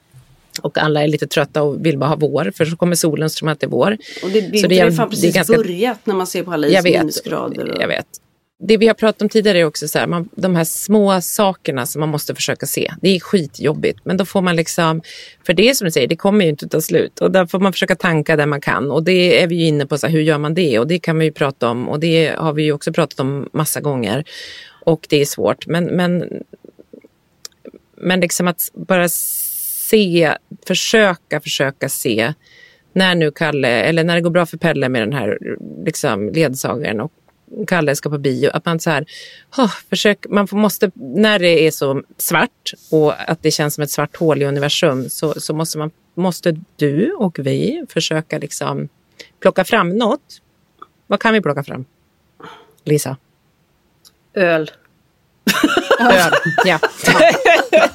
Och 0.61 0.78
alla 0.78 1.03
är 1.03 1.07
lite 1.07 1.28
trötta 1.28 1.63
och 1.63 1.86
vill 1.86 1.97
bara 1.97 2.09
ha 2.09 2.15
vår, 2.15 2.51
för 2.57 2.65
så 2.65 2.76
kommer 2.78 2.95
solen 2.95 3.30
som 3.30 3.47
att 3.47 3.59
det 3.59 3.65
är 3.65 3.69
vår. 3.69 3.97
Och 4.24 4.30
det, 4.30 4.41
det, 4.41 4.57
Så 4.57 4.67
det 4.67 4.76
är 4.76 4.78
jävligt- 4.78 4.97
fan 4.97 5.09
precis 5.09 5.36
ganska- 5.36 5.57
börjat 5.57 5.99
när 6.05 6.15
man 6.15 6.28
ser 6.28 6.43
på 6.43 6.51
alla 6.51 6.67
jag 6.67 6.84
vet. 6.84 7.03
Och... 7.28 7.67
jag 7.80 7.88
vet. 7.88 8.05
Det 8.64 8.78
vi 8.78 8.88
har 8.88 8.93
pratat 8.93 9.22
om 9.22 9.30
tidigare 9.30 9.59
är 9.59 9.66
också 9.66 9.88
så 9.88 9.99
här, 9.99 10.07
man, 10.07 10.30
de 10.36 10.55
här 10.55 10.64
små 10.64 11.22
sakerna 11.22 11.86
som 11.86 11.99
man 11.99 12.09
måste 12.09 12.36
försöka 12.36 12.66
se. 12.66 12.91
Det 13.01 13.16
är 13.16 13.20
skitjobbigt, 13.20 13.99
men 14.03 14.18
då 14.18 14.26
får 14.26 14.41
man 14.41 14.55
liksom, 14.55 15.01
för 15.45 15.53
det 15.53 15.70
är 15.70 15.74
som 15.74 15.86
du 15.86 15.91
säger, 15.91 16.07
det 16.07 16.16
kommer 16.16 16.45
ju 16.45 16.51
inte 16.51 16.68
ta 16.68 16.82
slut. 16.82 17.20
Och 17.20 17.32
där 17.32 17.45
får 17.45 17.59
man 17.59 17.74
försöka 17.74 17.95
tanka 17.95 18.36
där 18.36 18.45
man 18.45 18.62
kan. 18.62 18.91
Och 18.91 19.03
det 19.03 19.41
är 19.43 19.47
vi 19.47 19.55
ju 19.55 19.66
inne 19.66 19.86
på, 19.86 19.97
så 19.97 20.07
här, 20.07 20.14
hur 20.14 20.22
gör 20.22 20.38
man 20.38 20.53
det? 20.53 20.80
Och 20.80 20.88
det 20.88 20.99
kan 20.99 21.18
man 21.18 21.26
ju 21.26 21.32
prata 21.32 21.70
om. 21.70 21.89
Och 21.89 21.99
det 21.99 22.36
har 22.38 22.53
vi 22.53 22.64
ju 22.64 22.74
också 22.74 22.93
pratat 22.93 23.20
om 23.20 23.49
massa 23.53 23.82
gånger. 23.82 24.24
Och 24.86 25.07
det 25.09 25.22
är 25.22 25.26
svårt, 25.26 25.68
men, 25.68 25.86
men, 25.86 26.43
men 27.97 28.20
liksom 28.20 28.47
att 28.47 28.62
bara 28.74 29.09
se, 29.09 30.36
försöka, 30.68 31.41
försöka 31.41 31.89
se 31.89 32.34
när 32.93 33.16
nu 33.16 33.32
Kalle, 33.32 33.68
eller 33.68 34.03
när 34.03 34.16
det 34.16 34.22
går 34.22 34.30
bra 34.30 34.45
för 34.45 34.57
Pelle 34.57 34.89
med 34.89 35.01
den 35.01 35.14
här 35.14 35.38
liksom, 35.86 36.30
ledsagaren 36.30 37.01
och 37.01 37.12
Kalle 37.68 37.95
ska 37.95 38.10
på 38.10 38.18
bio, 38.18 38.49
att 38.54 38.66
man 38.66 38.80
så 38.80 38.89
här, 38.89 39.06
oh, 39.58 39.72
försök, 39.89 40.26
man 40.30 40.47
måste, 40.52 40.91
när 40.95 41.39
det 41.39 41.68
är 41.68 41.72
så 41.72 42.04
svart 42.18 42.74
och 42.91 43.32
att 43.32 43.43
det 43.43 43.52
känns 43.52 43.76
som 43.76 43.84
ett 43.84 43.91
svart 43.91 44.16
hål 44.16 44.41
i 44.41 44.45
universum 44.45 45.10
så, 45.10 45.34
så 45.41 45.54
måste, 45.54 45.78
man, 45.78 45.91
måste 46.16 46.58
du 46.76 47.12
och 47.14 47.39
vi 47.39 47.86
försöka 47.89 48.38
liksom 48.38 48.89
plocka 49.39 49.64
fram 49.64 49.89
något. 49.89 50.41
Vad 51.08 51.20
kan 51.20 51.34
vi 51.34 51.41
plocka 51.41 51.64
fram? 51.64 51.86
Lisa? 52.84 53.18
Öl. 54.34 54.72
Ja. 56.66 56.80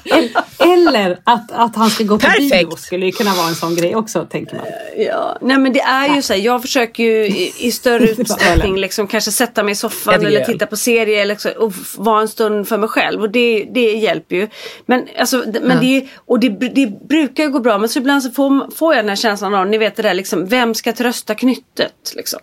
Eller 0.59 1.19
att, 1.23 1.51
att 1.51 1.75
han 1.75 1.89
ska 1.89 2.03
gå 2.03 2.19
på 2.19 2.25
Perfekt. 2.25 2.69
bio 2.69 2.75
skulle 2.75 3.05
ju 3.05 3.11
kunna 3.11 3.33
vara 3.33 3.47
en 3.47 3.55
sån 3.55 3.75
grej 3.75 3.95
också, 3.95 4.25
tänker 4.25 4.55
man. 4.55 4.65
Ja, 4.97 5.37
nej 5.41 5.57
men 5.57 5.73
det 5.73 5.79
är 5.79 6.15
ju 6.15 6.21
så 6.21 6.33
här, 6.33 6.39
jag 6.39 6.61
försöker 6.61 7.03
ju 7.03 7.25
i, 7.25 7.53
i 7.57 7.71
större 7.71 8.09
utsträckning 8.09 8.77
liksom 8.77 9.07
kanske 9.07 9.31
sätta 9.31 9.63
mig 9.63 9.71
i 9.71 9.75
soffan 9.75 10.25
eller 10.25 10.45
titta 10.45 10.65
på 10.65 10.77
serier 10.77 11.21
eller 11.21 11.35
så, 11.35 11.49
och 11.49 11.73
vara 11.97 12.21
en 12.21 12.27
stund 12.27 12.67
för 12.67 12.77
mig 12.77 12.89
själv 12.89 13.21
och 13.21 13.29
det, 13.29 13.69
det 13.73 13.91
hjälper 13.91 14.35
ju. 14.35 14.47
Men, 14.85 15.07
alltså, 15.19 15.43
men 15.61 15.79
det, 15.79 16.07
och 16.25 16.39
det, 16.39 16.49
det 16.49 17.07
brukar 17.07 17.43
ju 17.43 17.49
gå 17.49 17.59
bra 17.59 17.77
men 17.77 17.89
så 17.89 17.99
ibland 17.99 18.23
så 18.23 18.31
får, 18.31 18.75
får 18.75 18.95
jag 18.95 19.03
den 19.03 19.09
här 19.09 19.15
känslan 19.15 19.53
av, 19.53 19.67
ni 19.67 19.77
vet 19.77 19.95
det 19.95 20.03
där 20.03 20.13
liksom, 20.13 20.45
vem 20.45 20.75
ska 20.75 20.93
trösta 20.93 21.35
knyttet? 21.35 22.13
Liksom. 22.15 22.39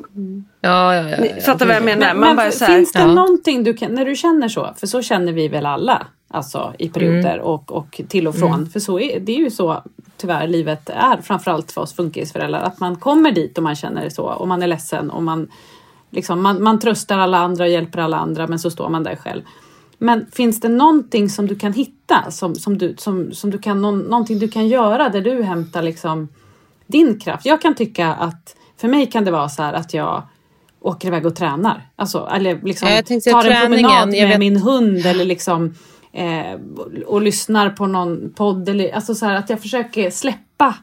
Ja, 0.65 0.95
ja, 0.95 1.09
ja, 1.09 1.17
Ni 1.21 1.33
ja. 1.37 1.43
fattar 1.43 1.67
vad 1.67 1.77
jag 1.77 1.85
menar? 1.85 2.07
Men, 2.07 2.21
Man 2.21 2.29
men 2.29 2.37
bara 2.37 2.51
så 2.51 2.65
här, 2.65 2.77
finns 2.77 2.93
det 2.93 2.99
Ja. 2.99 3.07
någonting 3.07 3.65
du 3.65 3.75
kan, 3.75 3.95
när 3.95 4.05
du 4.05 4.15
känner 4.17 4.49
så, 4.49 4.75
för 4.77 4.87
så 4.87 5.03
känner 5.03 5.33
vi 5.33 5.49
väl 5.49 5.67
alla, 5.67 6.07
alltså 6.29 6.73
i 6.79 6.89
perioder 6.89 7.41
och, 7.41 7.73
och 7.73 8.01
till 8.09 8.29
och 8.29 8.35
från. 8.35 8.67
För 8.71 8.81
så 8.81 9.01
är, 9.01 9.21
det 9.21 9.33
är 9.33 9.39
ju 9.39 9.51
så 9.51 9.83
tyvärr 10.17 10.49
livet 10.49 10.91
är, 10.91 11.17
framförallt 11.23 11.73
för 11.73 11.81
oss 11.81 11.95
funkisföräldrar, 11.97 12.61
att 12.61 12.81
man 12.81 12.97
kommer 12.97 13.33
dit 13.33 13.59
och 13.59 13.65
man 13.65 13.75
känner 13.75 14.09
så 14.09 14.23
och 14.25 14.49
man 14.49 14.62
är 14.62 14.67
ledsen 14.67 15.11
och 15.11 15.23
man, 15.23 15.49
liksom, 16.11 16.43
man, 16.43 16.62
man 16.62 16.79
tröstar 16.79 17.19
alla 17.19 17.39
andra 17.39 17.65
och 17.65 17.71
hjälper 17.71 17.99
alla 17.99 18.17
andra 18.17 18.47
men 18.47 18.59
så 18.59 18.71
står 18.71 18.89
man 18.89 19.03
där 19.03 19.17
själv. 19.17 19.43
Men 19.99 20.27
finns 20.33 20.61
det 20.61 20.69
någonting 20.69 21.29
som 21.29 21.47
du 21.47 21.55
kan 21.55 21.73
hitta, 21.73 22.31
som, 22.31 22.55
som 22.55 22.79
du, 22.79 22.95
som, 22.99 23.33
som 23.33 23.51
du 23.51 23.59
kan, 23.59 23.83
någon, 23.83 23.99
någonting 23.99 24.39
du 24.39 24.49
kan 24.49 24.69
göra 24.69 25.09
där 25.09 25.21
du 25.21 25.43
hämtar 25.43 25.83
liksom 25.83 26.29
din 26.87 27.21
kraft? 27.21 27.47
Jag 27.47 27.62
kan 27.62 27.75
tycka 27.75 28.15
att 28.15 28.57
för 28.77 28.89
mig 28.89 29.07
kan 29.07 29.25
det 29.25 29.31
vara 29.31 29.49
så 29.49 29.62
här 29.62 29.73
att 29.73 29.95
jag 29.95 30.23
åker 30.85 31.09
iväg 31.09 31.26
och 31.26 31.37
tränar. 31.37 31.82
Alltså, 31.97 32.28
eller 32.35 32.61
liksom 32.62 32.89
Ja, 32.89 32.95
jag 32.95 33.07
tänkte 33.07 33.30
tar 33.30 33.39
en 33.39 33.45
träningen, 33.45 33.70
promenad 33.91 34.09
med 34.09 34.28
vet- 34.28 34.39
min 34.39 34.57
hund 34.57 35.07
eller 35.07 35.24
liksom 35.24 35.74
eh, 36.12 36.61
och, 36.76 36.87
och 37.07 37.22
lyssnar 37.22 37.70
på 37.70 37.87
någon 37.87 38.32
podd. 38.37 38.68
Eller, 38.68 38.93
alltså 38.95 39.14
så 39.14 39.26
här, 39.26 39.35
att 39.35 39.51
jag 39.51 39.61
försöker 39.62 40.11
släppa 40.11 40.39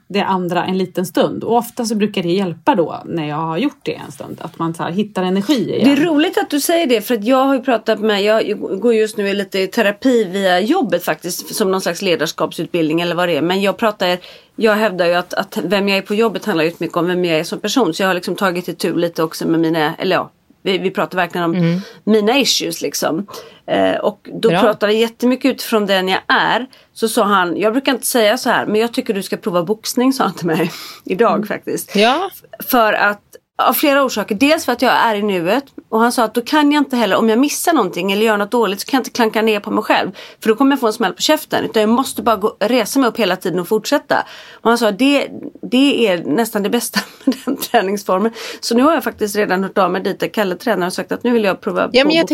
det 0.08 0.22
andra 0.22 0.66
en 0.66 0.78
liten 0.78 1.06
stund. 1.06 1.44
Och 1.44 1.58
ofta 1.58 1.86
så 1.86 1.96
brukar 1.96 2.24
det 2.24 2.32
hjälpa 2.32 2.76
då 2.76 3.02
när 3.06 3.28
jag 3.28 3.36
har 3.36 3.58
gjort 3.58 3.80
det 3.84 3.94
en 3.96 4.12
stund. 4.12 4.38
Att 4.42 4.60
man 4.60 4.74
så 4.74 4.84
här, 4.84 4.92
hittar 4.92 5.24
energi 5.24 5.74
igen. 5.74 5.96
Det 5.96 6.02
är 6.02 6.06
roligt 6.06 6.38
att 6.38 6.50
du 6.50 6.60
säger 6.60 6.88
det 6.88 7.02
för 7.02 7.14
att 7.14 7.24
jag 7.24 7.46
har 7.46 7.56
ju 7.56 7.62
pratat 7.62 8.00
med, 8.00 8.24
jag 8.24 8.60
går 8.82 8.94
just 8.94 9.18
nu 9.18 9.28
i 9.28 9.34
lite 9.34 9.68
terapi 9.68 10.24
via 10.24 10.60
jobbet 10.60 11.04
faktiskt 11.04 11.56
som 11.56 11.72
någon 11.72 11.82
slags 11.82 12.02
ledarskapsutbildning 12.02 13.02
eller 13.02 13.16
vad 13.16 13.30
det 13.30 13.38
är. 13.38 13.42
Men 13.42 13.62
jag 13.62 13.78
pratar, 13.78 14.18
jag 14.56 14.76
hävdar 14.76 15.06
ju 15.06 15.14
att, 15.14 15.34
att 15.34 15.58
vem 15.64 15.90
jag 15.90 15.98
är 15.98 16.02
på 16.02 16.16
jobbet 16.16 16.46
handlar 16.46 16.66
ju 16.66 16.72
mycket 16.78 16.98
om 16.98 17.08
vem 17.08 17.26
jag 17.26 17.40
är 17.40 17.44
som 17.44 17.60
person. 17.60 17.94
Så 17.94 18.04
jag 18.04 18.08
har 18.08 18.14
liksom 18.14 18.36
tagit 18.36 18.68
itu 18.68 18.96
lite 18.96 19.24
också 19.24 19.48
med 19.48 19.60
mina, 19.60 19.96
eller 19.96 20.16
ja, 20.16 20.32
vi, 20.62 20.78
vi 20.78 20.92
pratar 20.92 21.18
verkligen 21.18 21.46
om 21.46 21.82
mina 22.04 22.38
issues 22.38 22.82
liksom. 22.82 23.28
Eh, 23.66 23.96
och 23.96 24.30
då 24.34 24.50
Bra. 24.50 24.62
pratar 24.62 24.88
vi 24.88 25.00
jättemycket 25.00 25.52
utifrån 25.52 25.86
den 25.86 26.08
jag 26.08 26.22
är. 26.28 26.68
Så 26.94 27.08
sa 27.08 27.24
han, 27.24 27.58
jag 27.58 27.74
brukar 27.74 27.92
inte 27.92 28.08
säga 28.08 28.38
så 28.38 28.50
här 28.50 28.66
men 28.66 28.82
jag 28.82 28.94
tycker 28.94 29.14
du 29.14 29.24
ska 29.24 29.38
prova 29.38 29.64
boxning 29.64 30.14
sa 30.14 30.24
han 30.24 30.34
till 30.34 30.48
mig 30.48 30.72
idag 31.06 31.48
faktiskt. 31.48 31.96
Ja, 31.96 32.30
För 32.70 32.94
att 32.94 33.31
Av 33.68 33.74
flera 33.74 34.04
orsaker. 34.04 34.36
Dels 34.36 34.66
för 34.66 34.72
att 34.72 34.82
jag 34.82 34.94
är 34.94 35.16
i 35.16 35.22
nuet. 35.22 35.66
Och 35.90 36.00
han 36.00 36.12
sa 36.12 36.24
att 36.24 36.34
då 36.34 36.42
kan 36.42 36.72
jag 36.72 36.82
inte 36.82 36.96
heller, 36.98 37.16
om 37.16 37.30
jag 37.30 37.40
missar 37.40 37.74
någonting 37.74 38.12
eller 38.12 38.26
gör 38.26 38.38
något 38.38 38.52
dåligt 38.52 38.82
så 38.82 38.86
kan 38.86 38.98
jag 38.98 39.02
inte 39.02 39.10
klanka 39.10 39.42
ner 39.42 39.60
på 39.60 39.72
mig 39.72 39.84
själv. 39.84 40.12
För 40.42 40.50
då 40.50 40.56
kommer 40.56 40.72
jag 40.72 40.80
få 40.80 40.88
en 40.88 40.94
smäll 40.94 41.14
på 41.14 41.22
käften. 41.22 41.66
Utan 41.66 41.82
jag 41.82 41.90
måste 41.90 42.22
bara 42.22 42.36
gå, 42.36 42.58
resa 42.60 43.00
mig 43.00 43.10
upp 43.10 43.20
hela 43.20 43.36
tiden 43.36 43.60
och 43.60 43.68
fortsätta. 43.68 44.26
Och 44.54 44.70
han 44.70 44.78
sa 44.78 44.90
att 44.90 45.00
det, 45.00 45.28
det 45.62 46.08
är 46.08 46.24
nästan 46.24 46.64
det 46.64 46.70
bästa 46.70 47.00
med 47.26 47.36
den 47.46 47.58
träningsformen. 47.58 48.32
Så 48.60 48.76
nu 48.76 48.84
har 48.84 48.94
jag 48.94 49.04
faktiskt 49.04 49.36
redan 49.36 49.64
hört 49.64 49.78
av 49.78 49.92
mig 49.92 50.02
dit 50.02 50.20
där 50.20 50.28
Kalle 50.28 50.56
tränar 50.56 50.88
och 50.88 50.94
sagt 50.94 51.12
att 51.12 51.24
nu 51.24 51.32
vill 51.32 51.44
jag 51.44 51.62
prova 51.62 51.90
Ja, 51.92 52.04
på 52.04 52.12
jag 52.12 52.28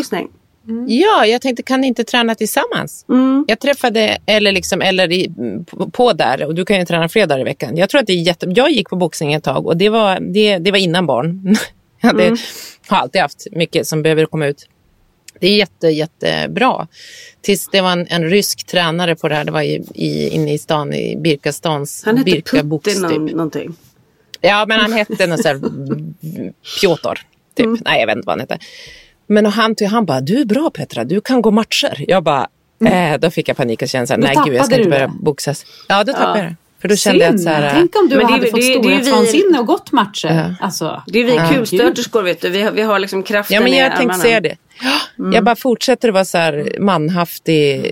boxning. 0.68 1.00
Ja, 1.00 1.26
jag 1.26 1.42
tänkte 1.42 1.62
kan 1.62 1.80
ni 1.80 1.86
inte 1.86 2.04
träna 2.04 2.34
tillsammans? 2.34 3.04
Jag 3.46 3.58
träffade, 3.60 4.18
eller, 4.26 4.52
liksom, 4.52 4.82
eller 4.82 5.12
i, 5.12 5.30
på, 5.66 5.90
på 5.90 6.12
där, 6.12 6.44
och 6.44 6.54
du 6.54 6.64
kan 6.64 6.78
ju 6.78 6.84
träna 6.84 7.08
flera 7.08 7.26
dagar 7.26 7.40
i 7.40 7.44
veckan. 7.44 7.76
Jag 7.76 7.88
tror 7.88 8.00
att 8.00 8.06
det 8.06 8.12
är 8.12 8.22
jätte... 8.22 8.46
Jag 8.56 8.70
gick 8.70 8.88
på 8.88 8.96
boxning 8.96 9.32
ett 9.32 9.44
tag 9.44 9.66
och 9.66 9.76
det 9.76 9.88
var, 9.88 10.20
det, 10.20 10.58
det 10.58 10.70
var 10.70 10.78
innan 10.78 11.06
barn. 11.06 11.56
jag 12.00 12.08
hade, 12.08 12.36
har 12.86 12.96
alltid 12.96 13.20
haft 13.20 13.46
mycket 13.52 13.86
som 13.86 14.02
behöver 14.02 14.26
komma 14.26 14.46
ut. 14.46 14.68
Det 15.40 15.46
är 15.46 15.56
jätte, 15.56 15.88
jättebra. 15.88 16.86
Tills 17.40 17.68
det 17.72 17.80
var 17.80 17.92
en, 17.92 18.06
en 18.10 18.30
rysk 18.30 18.66
tränare 18.66 19.16
på 19.16 19.28
det 19.28 19.34
här, 19.34 19.44
det 19.44 19.52
var 19.52 19.62
i, 19.62 19.84
i, 19.94 20.28
inne 20.28 20.52
i 20.52 20.58
stan, 20.58 20.94
i 20.94 21.16
Birkastans 21.16 22.02
Han 22.04 22.16
hette 22.16 22.30
Birka 22.30 22.62
Box, 22.62 22.84
Putin 22.84 23.02
typ. 23.02 23.18
någon, 23.18 23.26
någonting. 23.26 23.74
Ja, 24.40 24.64
men 24.68 24.80
han 24.80 24.92
hette 24.92 25.26
något 25.26 25.42
så 25.42 25.48
här 25.48 25.58
Piotr. 26.80 27.18
Typ. 27.54 27.66
Mm. 27.66 27.78
Nej, 27.84 28.00
jag 28.00 28.06
vet 28.06 28.16
inte 28.16 28.26
vad 28.26 28.32
han 28.32 28.40
hette. 28.40 28.58
Men 29.28 29.46
och 29.46 29.52
han, 29.52 29.74
han 29.90 30.06
bara, 30.06 30.20
du 30.20 30.40
är 30.40 30.44
bra 30.44 30.70
Petra, 30.70 31.04
du 31.04 31.20
kan 31.20 31.42
gå 31.42 31.50
matcher. 31.50 32.04
Jag 32.08 32.22
bara, 32.22 32.46
eh, 32.86 33.18
då 33.20 33.30
fick 33.30 33.48
jag 33.48 33.56
panik 33.56 33.82
och 33.82 33.88
kände 33.88 34.06
så 34.06 34.12
här, 34.14 34.20
Då 34.20 34.26
nej 34.26 34.36
gud 34.44 34.54
jag 34.54 34.66
ska 34.66 34.76
inte 34.76 34.90
börja 34.90 35.06
det. 35.06 35.12
boxas. 35.20 35.64
Ja, 35.88 36.04
då 36.04 36.12
tappade 36.12 36.38
jag 36.38 36.46
det. 36.48 36.56
För 36.80 36.88
då 36.88 36.96
kände 36.96 37.24
jag 37.24 37.34
att 37.34 37.40
så 37.40 37.48
här, 37.48 37.70
Tänk 37.74 37.96
om 37.96 38.08
du 38.08 38.16
Men 38.16 38.26
det 38.26 38.30
är- 38.32 38.32
hade 38.32 38.50
fått 38.50 38.60
det 38.60 38.66
det 38.66 38.72
är 38.72 38.76
vi- 38.78 38.82
storhetsvansinne 38.82 39.58
och 39.58 39.66
gått 39.66 39.92
matcher. 39.92 40.28
Ja. 40.28 40.54
Alltså, 40.66 41.02
Det 41.06 41.18
är 41.20 41.24
vi 41.24 41.36
herregud. 41.38 41.56
kulstöterskor 41.56 42.22
vet 42.22 42.40
du. 42.40 42.48
Vi 42.48 42.62
har, 42.62 42.70
vi 42.72 42.82
har 42.82 42.98
liksom 42.98 43.22
kraften 43.22 43.54
Ja, 43.54 43.60
men 43.60 43.72
jag 43.72 43.86
tänkte 43.88 44.02
armarna. 44.02 44.22
säga 44.22 44.40
det. 44.40 44.56
Ja, 44.82 45.32
Jag 45.34 45.44
bara 45.44 45.56
fortsätter 45.56 46.08
att 46.08 46.14
vara 46.14 46.24
så 46.24 46.38
här 46.38 46.76
manhaftig, 46.80 47.82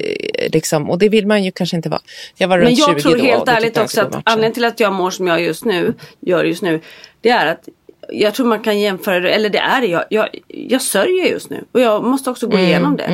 liksom, 0.53 0.91
och 0.91 0.99
det 0.99 1.09
vill 1.09 1.27
man 1.27 1.45
ju 1.45 1.51
kanske 1.53 1.77
inte 1.77 1.89
vara. 1.89 2.01
Jag 2.37 2.49
var 2.49 2.59
runt 2.59 2.65
Men 2.69 2.75
jag 2.75 2.89
20 2.91 3.01
tror 3.01 3.17
då, 3.17 3.25
helt 3.25 3.49
ärligt 3.49 3.79
också 3.79 4.01
att 4.01 4.15
anledningen 4.25 4.53
till 4.55 4.65
att 4.65 4.81
jag 4.81 4.93
mår 4.93 5.11
som 5.11 5.27
jag 5.27 5.43
just 5.43 5.65
nu, 5.65 5.95
gör 6.21 6.45
just 6.45 6.63
nu, 6.63 6.81
det 7.21 7.31
är 7.31 7.47
att 7.47 7.69
jag 8.09 8.35
tror 8.35 8.47
man 8.47 8.61
kan 8.61 8.81
jämföra 8.81 9.21
det, 9.21 9.31
eller 9.31 9.49
det 9.49 9.59
är 9.59 9.81
det, 9.81 9.87
jag, 9.87 10.05
jag, 10.11 10.29
jag 10.49 10.83
sörjer 10.83 11.27
just 11.27 11.51
nu 11.51 11.65
och 11.73 11.81
jag 11.81 12.05
måste 12.05 12.31
också 12.31 12.47
gå 12.47 12.59
igenom 12.59 12.97
det. 12.97 13.05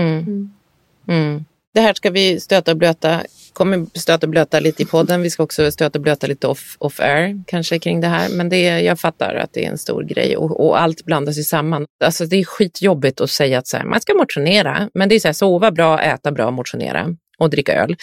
Mm. 1.08 1.44
Det 1.74 1.80
här 1.80 1.94
ska 1.94 2.10
vi 2.10 2.40
stöta 2.40 2.70
och 2.70 2.76
blöta. 2.76 3.20
kommer 3.52 3.98
stöta 3.98 4.26
och 4.26 4.30
blöta 4.30 4.60
lite 4.60 4.82
i 4.82 4.86
podden. 4.86 5.22
Vi 5.22 5.30
ska 5.30 5.42
också 5.42 5.70
stöta 5.72 5.98
och 5.98 6.02
blöta 6.02 6.26
lite 6.26 6.46
off, 6.46 6.76
off 6.78 7.00
air 7.00 7.42
kanske 7.46 7.78
kring 7.78 8.00
det 8.00 8.06
här. 8.06 8.28
Men 8.28 8.48
det, 8.48 8.80
jag 8.80 9.00
fattar 9.00 9.34
att 9.34 9.52
det 9.52 9.64
är 9.64 9.70
en 9.70 9.78
stor 9.78 10.02
grej 10.02 10.36
och, 10.36 10.66
och 10.66 10.80
allt 10.80 11.04
blandas 11.04 11.38
ju 11.38 11.42
samman. 11.42 11.86
Alltså 12.04 12.26
det 12.26 12.36
är 12.36 12.44
skitjobbigt 12.44 13.20
att 13.20 13.30
säga 13.30 13.58
att 13.58 13.66
så 13.66 13.76
här, 13.76 13.84
man 13.84 14.00
ska 14.00 14.14
motionera. 14.14 14.90
Men 14.94 15.08
det 15.08 15.14
är 15.14 15.20
så 15.20 15.28
här, 15.28 15.32
sova 15.32 15.70
bra, 15.70 16.00
äta 16.00 16.32
bra, 16.32 16.50
motionera 16.50 17.16
och 17.38 17.50
dricka 17.50 17.74
öl. 17.74 17.96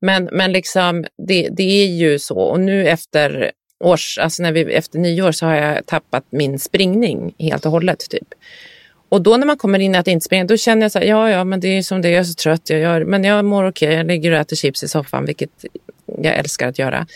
Men, 0.00 0.28
men 0.32 0.52
liksom, 0.52 1.04
det, 1.28 1.48
det 1.56 1.82
är 1.82 1.86
ju 1.86 2.18
så. 2.18 2.38
Och 2.38 2.60
nu 2.60 2.88
efter 2.88 3.52
års, 3.84 4.18
alltså 4.18 4.42
när 4.42 4.52
vi, 4.52 4.74
efter 4.74 4.98
nyår 4.98 5.32
så 5.32 5.46
har 5.46 5.54
jag 5.54 5.86
tappat 5.86 6.24
min 6.30 6.58
springning 6.58 7.34
helt 7.38 7.66
och 7.66 7.72
hållet. 7.72 8.10
Typ. 8.10 8.28
Och 9.08 9.22
då 9.22 9.36
när 9.36 9.46
man 9.46 9.56
kommer 9.56 9.78
in 9.78 9.94
i 9.94 9.98
att 9.98 10.08
inte 10.08 10.24
springa, 10.24 10.44
då 10.44 10.56
känner 10.56 10.82
jag 10.82 10.92
så 10.92 10.98
här, 10.98 11.06
ja, 11.06 11.30
ja, 11.30 11.44
men 11.44 11.60
det 11.60 11.68
är 11.68 11.82
som 11.82 12.02
det 12.02 12.08
är, 12.08 12.12
jag 12.12 12.20
är 12.20 12.24
så 12.24 12.34
trött, 12.34 12.70
jag 12.70 12.80
gör, 12.80 13.04
men 13.04 13.24
jag 13.24 13.44
mår 13.44 13.68
okej, 13.68 13.94
jag 13.94 14.06
ligger 14.06 14.32
och 14.32 14.38
äter 14.38 14.56
chips 14.56 14.82
i 14.82 14.88
soffan, 14.88 15.24
vilket 15.24 15.50
jag 16.06 16.34
älskar 16.34 16.68
att 16.68 16.78
göra. 16.78 17.06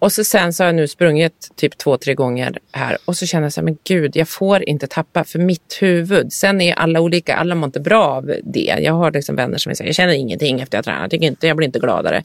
Och 0.00 0.12
så 0.12 0.24
sen 0.24 0.52
så 0.52 0.62
har 0.62 0.68
jag 0.68 0.74
nu 0.74 0.88
sprungit 0.88 1.50
typ 1.56 1.78
två, 1.78 1.96
tre 1.96 2.14
gånger 2.14 2.58
här 2.72 2.98
och 3.04 3.16
så 3.16 3.26
känner 3.26 3.44
jag 3.44 3.52
så 3.52 3.60
här, 3.60 3.64
men 3.64 3.78
gud, 3.84 4.16
jag 4.16 4.28
får 4.28 4.68
inte 4.68 4.86
tappa 4.86 5.24
för 5.24 5.38
mitt 5.38 5.78
huvud. 5.80 6.32
Sen 6.32 6.60
är 6.60 6.74
alla 6.74 7.00
olika, 7.00 7.36
alla 7.36 7.54
mår 7.54 7.66
inte 7.66 7.80
bra 7.80 8.04
av 8.04 8.34
det. 8.44 8.78
Jag 8.80 8.92
har 8.92 9.12
liksom 9.12 9.36
vänner 9.36 9.58
som 9.58 9.74
säger, 9.74 9.88
jag 9.88 9.94
känner 9.94 10.12
ingenting 10.14 10.60
efter 10.60 10.78
jag 10.78 10.84
tränat, 10.84 11.00
jag, 11.02 11.10
tycker 11.10 11.26
inte, 11.26 11.46
jag 11.46 11.56
blir 11.56 11.66
inte 11.66 11.78
gladare. 11.78 12.22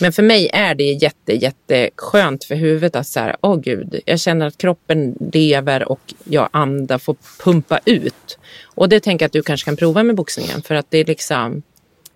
Men 0.00 0.12
för 0.12 0.22
mig 0.22 0.50
är 0.52 0.74
det 0.74 0.84
jätte, 0.92 1.32
jätteskönt 1.32 2.44
för 2.44 2.54
huvudet 2.54 2.96
att 2.96 3.06
så 3.06 3.20
här, 3.20 3.36
åh 3.40 3.56
gud, 3.60 4.00
jag 4.06 4.20
känner 4.20 4.46
att 4.46 4.58
kroppen 4.58 5.14
lever 5.32 5.88
och 5.92 6.00
jag 6.24 6.48
andar 6.52 6.98
får 6.98 7.16
pumpa 7.44 7.80
ut. 7.84 8.38
Och 8.64 8.88
det 8.88 9.00
tänker 9.00 9.22
jag 9.24 9.26
att 9.28 9.32
du 9.32 9.42
kanske 9.42 9.64
kan 9.64 9.76
prova 9.76 10.02
med 10.02 10.16
boxningen 10.16 10.62
för 10.62 10.74
att 10.74 10.86
det 10.90 10.98
är 10.98 11.04
liksom, 11.04 11.62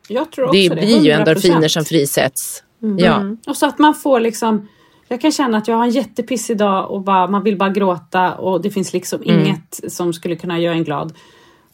Jag 0.08 0.32
tror 0.32 0.44
också 0.44 0.52
det 0.58 0.68
det. 0.68 0.74
blir 0.74 0.98
ju 1.04 1.10
100%. 1.12 1.18
endorfiner 1.18 1.68
som 1.68 1.84
frisätts. 1.84 2.62
Ja. 2.98 3.36
Och 3.46 3.56
så 3.56 3.66
att 3.66 3.78
man 3.78 3.94
får 3.94 4.20
liksom 4.20 4.68
jag 5.08 5.20
kan 5.20 5.32
känna 5.32 5.58
att 5.58 5.68
jag 5.68 5.76
har 5.76 5.84
en 5.84 5.90
jättepissig 5.90 6.56
dag 6.56 6.90
och 6.90 7.00
bara, 7.02 7.26
man 7.26 7.42
vill 7.44 7.58
bara 7.58 7.70
gråta 7.70 8.34
och 8.34 8.62
det 8.62 8.70
finns 8.70 8.92
liksom 8.92 9.22
Mm. 9.22 9.40
inget 9.40 9.80
som 9.92 10.12
skulle 10.12 10.36
kunna 10.36 10.60
göra 10.60 10.74
en 10.74 10.84
glad. 10.84 11.12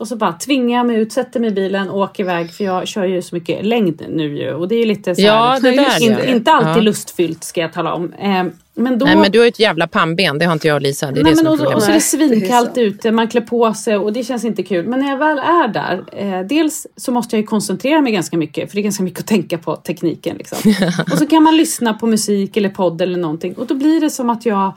Och 0.00 0.08
så 0.08 0.16
bara 0.16 0.32
tvingar 0.32 0.76
jag 0.78 0.86
mig 0.86 0.96
ut, 0.96 1.12
sätter 1.12 1.40
mig 1.40 1.48
i 1.50 1.52
bilen 1.52 1.90
och 1.90 1.98
åker 2.00 2.22
iväg 2.24 2.50
för 2.52 2.64
jag 2.64 2.88
kör 2.88 3.04
ju 3.04 3.22
så 3.22 3.34
mycket 3.34 3.64
längd 3.66 4.02
nu 4.08 4.38
ju 4.38 4.54
och 4.54 4.68
det 4.68 4.74
är 4.74 4.86
lite 4.86 5.14
så 5.14 5.22
Ja, 5.22 5.32
här, 5.34 5.60
det 5.60 5.70
där 5.70 6.02
in, 6.28 6.34
inte 6.36 6.52
alltid 6.52 6.76
Ja. 6.76 6.80
lustfyllt 6.80 7.44
ska 7.44 7.60
jag 7.60 7.72
tala 7.72 7.94
om. 7.94 8.12
Eh, 8.12 8.44
men 8.74 8.98
då, 8.98 9.06
Nej 9.06 9.16
men 9.16 9.30
du 9.32 9.38
har 9.38 9.44
ju 9.44 9.48
ett 9.48 9.58
jävla 9.60 9.86
pannben, 9.88 10.38
det 10.38 10.44
har 10.44 10.52
inte 10.52 10.68
jag 10.68 10.74
och 10.74 10.80
Lisa. 10.82 11.10
Det 11.12 11.20
är 11.20 11.24
Nej, 11.24 11.32
det 11.32 11.36
som 11.36 11.44
men 11.44 11.52
är 11.52 11.52
och, 11.52 11.58
så- 11.70 11.74
och 11.76 11.82
så 11.82 11.88
är 11.88 11.92
det 11.92 12.26
Nej, 12.26 12.28
det 12.28 12.34
är 12.34 12.38
svinkallt 12.40 12.78
ute, 12.78 13.12
man 13.12 13.28
klär 13.28 13.40
på 13.40 13.74
sig 13.74 13.96
och 13.96 14.12
det 14.12 14.24
känns 14.24 14.44
inte 14.44 14.62
kul. 14.62 14.86
Men 14.86 15.00
när 15.00 15.08
jag 15.10 15.18
väl 15.18 15.38
är 15.38 15.68
där, 15.68 16.02
eh, 16.40 16.46
dels 16.46 16.86
så 16.96 17.12
måste 17.12 17.36
jag 17.36 17.40
ju 17.40 17.46
koncentrera 17.46 18.00
mig 18.00 18.12
ganska 18.12 18.36
mycket 18.36 18.70
för 18.70 18.76
det 18.76 18.80
är 18.80 18.84
ganska 18.84 19.02
mycket 19.02 19.20
att 19.20 19.26
tänka 19.26 19.58
på 19.58 19.76
tekniken. 19.76 20.36
Liksom. 20.36 20.58
och 21.12 21.18
så 21.18 21.26
kan 21.26 21.42
man 21.42 21.56
lyssna 21.56 21.94
på 21.94 22.06
musik 22.06 22.56
eller 22.56 22.68
podd 22.68 23.02
eller 23.02 23.18
någonting 23.18 23.54
och 23.54 23.66
då 23.66 23.74
blir 23.74 24.00
det 24.00 24.10
som 24.10 24.30
att 24.30 24.46
jag 24.46 24.72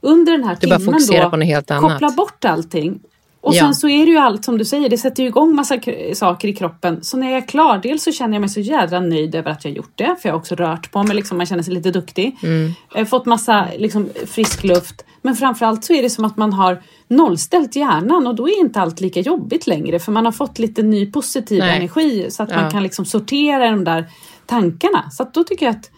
under 0.00 0.32
den 0.32 0.44
här 0.44 0.56
Du 0.60 0.66
bara 0.68 0.78
timmen 0.78 0.92
fokuserar 0.94 1.24
då 1.24 1.30
på 1.30 1.36
något 1.36 1.46
helt 1.46 1.70
annat. 1.70 1.92
kopplar 1.92 2.10
bort 2.10 2.44
allting. 2.44 3.00
Och 3.48 3.54
Ja. 3.54 3.60
sen 3.60 3.74
så 3.74 3.88
är 3.88 4.06
det 4.06 4.12
ju 4.12 4.18
allt 4.18 4.44
som 4.44 4.58
du 4.58 4.64
säger, 4.64 4.88
det 4.88 4.98
sätter 4.98 5.22
ju 5.22 5.28
igång 5.28 5.54
massa 5.54 5.78
saker 6.14 6.48
i 6.48 6.52
kroppen. 6.52 7.04
Så 7.04 7.16
när 7.16 7.30
jag 7.30 7.42
är 7.42 7.46
klar, 7.46 7.80
dels 7.82 8.02
så 8.02 8.12
känner 8.12 8.34
jag 8.34 8.40
mig 8.40 8.48
så 8.48 8.60
jädra 8.60 9.00
nöjd 9.00 9.34
över 9.34 9.50
att 9.50 9.64
jag 9.64 9.74
gjort 9.74 9.92
det, 9.94 10.16
för 10.22 10.28
jag 10.28 10.32
har 10.34 10.38
också 10.38 10.54
rört 10.54 10.90
på 10.92 11.02
mig, 11.02 11.16
liksom, 11.16 11.36
man 11.36 11.46
känner 11.46 11.62
sig 11.62 11.74
lite 11.74 11.90
duktig. 11.90 12.36
Mm. 12.42 12.72
Har 12.88 13.04
fått 13.04 13.26
massa 13.26 13.66
liksom, 13.78 14.08
frisk 14.26 14.64
luft. 14.64 15.04
Men 15.22 15.36
framförallt 15.36 15.84
så 15.84 15.92
är 15.92 16.02
det 16.02 16.10
som 16.10 16.24
att 16.24 16.36
man 16.36 16.52
har 16.52 16.82
nollställt 17.08 17.76
hjärnan 17.76 18.26
och 18.26 18.34
då 18.34 18.48
är 18.48 18.60
inte 18.60 18.80
allt 18.80 19.00
lika 19.00 19.20
jobbigt 19.20 19.66
längre 19.66 19.98
för 19.98 20.12
man 20.12 20.24
har 20.24 20.32
fått 20.32 20.58
lite 20.58 20.82
ny 20.82 21.12
positiv 21.12 21.58
Nej. 21.58 21.76
energi 21.76 22.26
så 22.30 22.42
att 22.42 22.50
Ja. 22.50 22.60
man 22.60 22.70
kan 22.70 22.82
liksom 22.82 23.04
sortera 23.04 23.70
de 23.70 23.84
där 23.84 24.04
tankarna. 24.46 25.10
Så 25.10 25.22
att 25.22 25.34
då 25.34 25.44
tycker 25.44 25.66
jag 25.66 25.74
att 25.74 25.90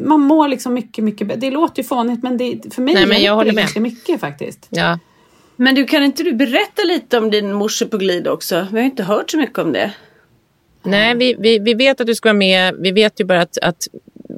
man 0.00 0.20
mår 0.20 0.48
liksom 0.48 0.74
mycket, 0.74 1.04
mycket 1.04 1.26
bättre. 1.26 1.40
Det 1.40 1.50
låter 1.50 1.82
ju 1.82 1.88
fånigt 1.88 2.22
men 2.22 2.36
det, 2.36 2.74
för 2.74 2.82
mig 2.82 2.94
Nej, 2.94 3.06
men 3.06 3.22
jag 3.22 3.34
håller 3.34 3.50
det 3.50 3.54
med. 3.54 3.62
ganska 3.64 3.80
mycket 3.80 4.20
faktiskt. 4.20 4.66
Ja. 4.70 4.98
Men 5.60 5.74
du, 5.74 5.84
kan 5.84 6.02
inte 6.02 6.22
du 6.22 6.32
berätta 6.34 6.82
lite 6.84 7.18
om 7.18 7.30
din 7.30 7.52
morse 7.52 7.86
på 7.86 7.96
glid 7.96 8.28
också? 8.28 8.66
Vi 8.72 8.78
har 8.78 8.86
inte 8.86 9.02
hört 9.02 9.30
så 9.30 9.36
mycket 9.38 9.58
om 9.58 9.72
det. 9.72 9.92
Nej, 10.82 11.14
vi, 11.14 11.36
vi, 11.38 11.58
vi 11.58 11.74
vet 11.74 12.00
att 12.00 12.06
du 12.06 12.14
ska 12.14 12.28
vara 12.28 12.38
med. 12.38 12.74
Vi 12.78 12.92
vet 12.92 13.20
ju 13.20 13.24
bara 13.24 13.40
att, 13.40 13.58
att 13.62 13.76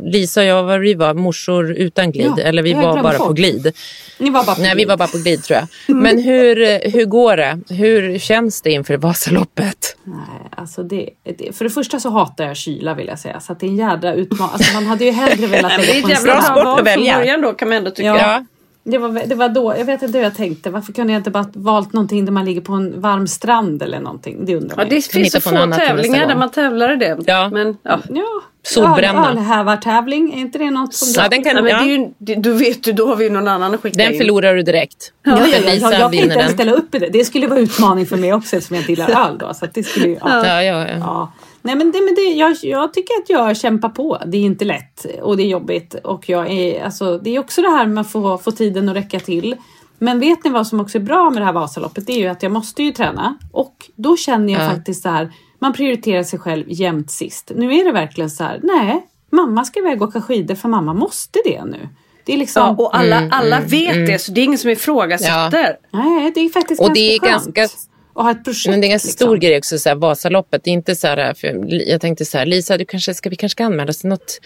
Lisa 0.03 0.41
och 0.41 0.47
jag 0.47 0.63
var, 0.63 0.79
vi 0.79 0.95
var 0.95 1.15
morsor 1.15 1.71
utan 1.71 2.13
glid. 2.13 2.33
Ja, 2.37 2.43
eller 2.43 2.63
vi 2.63 2.73
var 2.73 3.03
bara 3.03 3.19
på 3.19 3.33
glid. 3.33 3.73
Ni 4.19 4.31
var 4.31 4.45
bara 4.45 4.57
på 4.57 4.63
Nej, 4.63 4.71
vi 4.71 4.75
glid. 4.75 4.89
var 4.89 4.97
bara 4.97 5.09
på 5.09 5.19
glid 5.19 5.43
tror 5.43 5.59
jag. 5.59 5.97
Men 5.97 6.19
hur, 6.19 6.91
hur 6.91 7.05
går 7.05 7.37
det? 7.37 7.61
Hur 7.75 8.19
känns 8.19 8.63
det 8.63 8.71
inför 8.71 8.97
Vasaloppet? 8.97 9.97
Nej, 10.05 10.51
alltså 10.57 10.83
det, 10.83 11.11
det, 11.39 11.57
för 11.57 11.65
det 11.65 11.71
första 11.71 12.01
så 12.01 12.11
hatar 12.11 12.45
jag 12.45 12.57
kyla 12.57 12.95
vill 12.95 13.07
jag 13.07 13.19
säga. 13.19 13.41
Så 13.41 13.53
att 13.53 13.61
det 13.61 13.67
är 13.67 13.69
en 13.69 13.77
jädra 13.77 14.15
utmaning. 14.15 14.53
Alltså 14.53 14.75
man 14.75 14.87
hade 14.87 15.05
ju 15.05 15.11
hellre 15.11 15.47
velat 15.47 15.73
men 15.77 15.81
det 15.81 15.91
är 15.91 15.95
lägga 15.95 16.07
ett 16.07 16.11
jävla 16.11 16.33
bra 16.33 16.43
sport 16.43 16.81
att 16.81 16.87
välja. 16.87 17.15
från 17.15 17.23
början 17.23 17.41
då 17.41 17.53
kan 17.53 17.69
man 17.69 17.79
ändå 17.79 17.91
tycka. 17.91 18.07
Ja. 18.07 18.45
Det 18.91 18.99
var, 18.99 19.23
det 19.27 19.35
var 19.35 19.49
då, 19.49 19.75
jag 19.79 19.85
vet 19.85 20.03
inte 20.03 20.19
hur 20.19 20.25
jag 20.25 20.37
tänkte. 20.37 20.71
Varför 20.71 20.93
kunde 20.93 21.13
jag 21.13 21.21
inte 21.21 21.31
bara 21.31 21.47
valt 21.53 21.93
någonting 21.93 22.25
där 22.25 22.33
man 22.33 22.45
ligger 22.45 22.61
på 22.61 22.73
en 22.73 23.01
varm 23.01 23.27
strand 23.27 23.83
eller 23.83 24.01
någonting? 24.01 24.45
Det 24.45 24.57
undrar 24.57 24.79
Ja, 24.79 24.85
det 24.89 24.95
ju. 24.95 25.03
finns 25.03 25.33
så 25.33 25.41
få 25.41 25.51
tävlingar 25.51 26.27
där 26.29 26.37
man 26.37 26.51
tävlar 26.51 26.93
i 26.93 26.97
det. 26.97 27.19
Ja. 27.27 27.49
Men, 27.53 27.77
ja. 27.83 27.99
Ja, 28.09 28.25
Solbränna. 28.63 29.27
öl- 29.31 29.39
Ölhävartävling, 29.39 30.35
är 30.35 30.39
inte 30.39 30.59
det 30.59 30.71
något 30.71 30.95
som 30.95 31.23
Ja, 31.23 31.29
den 31.29 31.45
kan, 31.45 31.57
Ja, 31.57 31.63
men 31.63 31.65
det 31.65 31.93
är 31.93 31.99
ju, 31.99 32.09
det, 32.19 32.35
då 32.35 32.53
vet 32.53 32.83
du, 32.85 32.93
då 32.93 33.07
har 33.07 33.17
vi 33.17 33.25
ju 33.25 33.31
någon 33.31 33.49
annan 33.49 33.75
att 33.75 33.81
skicka 33.81 34.03
den 34.03 34.13
in. 34.13 34.19
förlorar 34.19 34.55
du 34.55 34.63
direkt. 34.63 35.13
Ja, 35.25 35.39
ja, 35.41 35.47
ja, 35.65 35.73
ja, 35.75 35.93
jag 35.93 36.01
kan 36.01 36.15
inte 36.15 36.27
ens 36.35 36.35
den. 36.47 36.53
ställa 36.55 36.73
upp 36.73 36.95
i 36.95 36.99
det. 36.99 37.09
Det 37.13 37.25
skulle 37.25 37.47
vara 37.47 37.61
utmaning 37.61 38.07
för 38.07 38.17
mig 38.17 38.33
också 38.35 38.57
eftersom 38.57 38.75
jag 38.77 38.83
inte 38.83 38.93
gillar 38.93 39.11
öl. 39.29 39.39
Då, 39.39 39.55
så 39.55 39.65
att 39.65 39.75
det 39.75 39.83
skulle 39.83 40.07
ju, 40.09 40.17
ja. 40.21 40.47
Ja, 40.47 40.63
ja, 40.63 40.87
ja. 40.89 41.33
Ja. 41.63 41.67
Nej 41.69 41.77
men, 41.77 41.93
det, 41.93 42.01
men 42.05 42.15
det, 42.15 42.21
jag, 42.21 42.57
jag 42.63 42.95
tycker 42.95 43.15
att 43.15 43.31
jag 43.31 43.57
kämpar 43.57 43.89
på. 43.89 44.19
Det 44.27 44.37
är 44.37 44.43
inte 44.43 44.65
lätt 44.65 45.07
och 45.23 45.37
det 45.37 45.43
är 45.43 45.47
jobbigt. 45.49 45.95
Och 45.95 46.29
jag 46.29 46.51
är, 46.51 46.85
alltså, 46.85 47.19
det 47.19 47.37
är 47.37 47.39
också 47.39 47.63
det 47.63 47.69
här 47.71 47.87
med 47.87 48.01
att 48.01 48.11
få, 48.13 48.39
få 48.39 48.51
tiden 48.53 48.89
att 48.89 48.97
räcka 48.97 49.21
till. 49.21 49.57
Men 49.99 50.21
vet 50.21 50.45
ni 50.45 50.51
vad 50.51 50.67
som 50.67 50.81
också 50.81 50.99
är 50.99 51.03
bra 51.03 51.31
med 51.31 51.43
det 51.43 51.47
här 51.47 51.53
Vasaloppet? 51.53 52.07
Det 52.07 52.13
är 52.13 52.19
ju 52.19 52.27
att 52.27 52.43
jag 52.43 52.53
måste 52.53 52.83
ju 52.83 52.93
träna. 52.93 53.37
Och 53.53 53.75
då 53.97 54.17
känner 54.17 54.53
jag 54.53 54.63
Ja. 54.63 54.69
faktiskt 54.69 55.03
så 55.03 55.09
här, 55.09 55.33
man 55.59 55.73
prioriterar 55.73 56.23
sig 56.23 56.39
själv 56.39 56.65
jämt 56.69 57.11
sist. 57.11 57.53
Nu 57.57 57.75
är 57.75 57.85
det 57.85 57.93
verkligen 57.93 58.31
så 58.31 58.45
här, 58.45 58.61
nej, 58.63 59.07
mamma 59.31 59.65
ska 59.65 59.81
iväg 59.81 60.03
och 60.03 60.09
åka 60.09 60.21
skidor 60.23 60.55
för 60.55 60.69
mamma 60.69 60.95
måste 60.95 61.39
det 61.45 61.65
nu. 61.65 61.89
Det 62.25 62.33
är 62.33 62.37
liksom, 62.37 62.63
Ja, 62.79 62.85
och 62.85 62.97
alla, 62.97 63.29
alla 63.31 63.61
vet 63.61 64.07
det 64.07 64.19
så 64.19 64.33
det 64.33 64.41
är 64.41 64.45
ingen 64.45 64.59
som 64.59 64.71
ifrågasätter. 64.71 65.77
nej 65.93 66.33
det 66.35 66.41
är 66.41 66.49
faktiskt 66.49 66.81
Och 66.83 66.95
det 66.95 67.15
är 67.15 67.19
ganska 67.19 67.39
skönt. 67.45 67.55
ganska- 67.57 67.90
att 68.15 68.25
ha 68.25 68.31
ett 68.31 68.45
projekt. 68.45 68.71
Men 68.71 68.81
det 68.81 68.85
är 68.85 68.89
en 68.89 68.91
ganska 68.91 69.07
liksom. 69.09 69.27
stor 69.27 69.37
grej 69.37 69.59
också, 69.59 69.79
så 69.79 69.89
här, 69.89 69.97
Vasaloppet. 69.97 70.65
Det 70.65 70.71
är 70.71 70.73
inte 70.73 70.97
så 70.97 71.07
här, 71.07 71.35
för 71.35 71.71
jag 71.91 72.01
tänkte 72.01 72.25
så 72.25 72.39
här, 72.39 72.47
Lisa, 72.47 72.79
du 72.79 72.85
kanske 72.85 73.15
ska, 73.15 73.31
vi 73.31 73.37
kanske 73.37 73.55
ska 73.55 73.65
anmäla 73.65 73.91
oss 73.91 73.99
till 73.99 74.09
något 74.09 74.41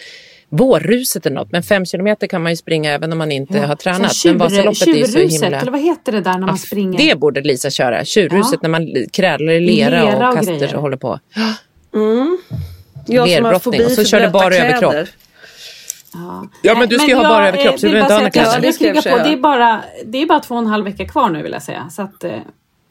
vårruset 0.49 1.25
eller 1.25 1.35
något. 1.35 1.51
Men 1.51 1.63
fem 1.63 1.85
kilometer 1.85 2.27
kan 2.27 2.43
man 2.43 2.51
ju 2.51 2.55
springa 2.55 2.91
även 2.91 3.11
om 3.11 3.17
man 3.17 3.31
inte 3.31 3.59
har 3.59 3.75
tränat. 3.75 4.15
Sen 4.15 4.31
Men 4.31 4.37
Vasaloppet 4.37 4.87
är 4.87 4.93
ju 4.93 5.05
så 5.07 5.19
himla... 5.19 5.59
eller 5.61 5.71
vad 5.71 5.81
heter 5.81 6.11
det 6.11 6.21
där 6.21 6.37
när 6.37 6.47
man 6.47 6.57
springer? 6.57 6.97
Det 6.97 7.19
borde 7.19 7.41
Lisa 7.41 7.69
köra. 7.69 8.05
Tjurruset 8.05 8.53
Ja. 8.53 8.59
när 8.61 8.69
man 8.69 8.87
krälar 9.11 9.53
i 9.53 9.59
lera, 9.59 9.89
Lera 10.03 10.27
och 10.27 10.33
och 10.33 10.37
kastar 10.37 10.53
grejer. 10.53 10.75
och 10.75 10.81
håller 10.81 10.97
på. 10.97 11.19
Jag 11.31 11.99
som 13.07 13.17
har 13.17 13.27
Lerbrottning. 13.27 13.59
fobi 13.59 13.85
Och 13.85 13.91
så 13.91 14.03
kör 14.03 14.21
du 14.21 14.29
bara 14.29 14.55
överkropp. 14.55 14.91
kläder. 14.91 15.09
Ja. 16.13 16.47
Ja, 16.61 16.75
men 16.79 16.89
du 16.89 16.99
ska 16.99 17.07
ju 17.07 17.15
ha 17.15 17.23
jag, 17.23 17.31
bara 17.31 17.47
överkropp, 17.47 17.79
så 17.79 17.85
du 17.85 17.91
behöver 17.91 18.05
inte 18.05 18.13
ha 18.13 18.19
några 18.19 18.31
kläder. 18.31 18.51
Ja, 18.53 18.59
det 18.59 18.85
jag 18.85 19.19
jag. 19.19 19.27
Det 19.27 19.33
är, 19.33 19.37
bara, 19.37 19.83
det 20.05 20.21
är 20.21 20.25
bara 20.25 20.39
två 20.39 20.55
och 20.55 20.61
en 20.61 20.67
halv 20.67 20.85
vecka 20.85 21.05
kvar 21.07 21.29
nu 21.29 21.43
vill 21.43 21.51
jag 21.51 21.63
säga. 21.63 21.89
Så 21.89 22.01
att, 22.01 22.23
eh, 22.23 22.31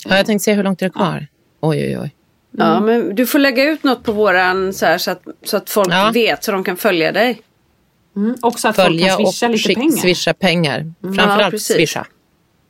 Ja, 0.08 0.16
jag 0.16 0.26
tänkte 0.26 0.44
se 0.44 0.52
hur 0.54 0.62
långt 0.64 0.82
är 0.82 0.86
det 0.86 0.92
kvar. 0.92 1.26
Oj, 1.60 1.84
oj, 1.86 1.98
oj. 1.98 2.14
Ja, 2.58 2.80
men 2.80 3.14
du 3.14 3.26
får 3.26 3.38
lägga 3.38 3.64
ut 3.64 3.84
något 3.84 4.02
på 4.04 4.12
våran 4.12 4.72
så, 4.72 4.86
här, 4.86 4.98
så, 4.98 5.10
att, 5.10 5.22
så 5.44 5.56
att 5.56 5.70
folk 5.70 5.88
Ja. 5.92 6.10
vet 6.14 6.44
så 6.44 6.52
de 6.52 6.64
kan 6.64 6.76
följa 6.76 7.12
dig. 7.12 7.42
mm, 8.16 8.34
också 8.42 8.68
att 8.68 8.76
folk 8.76 8.86
Följa 8.88 9.08
kan 9.16 9.24
och 9.26 9.34
swisha 9.34 9.48
lite 9.48 9.74
pengar. 9.74 9.90
swisha 9.96 10.34
pengar. 10.34 10.92
Ja, 11.00 11.12
Framförallt 11.12 11.50
precis. 11.50 11.76
swisha. 11.76 12.06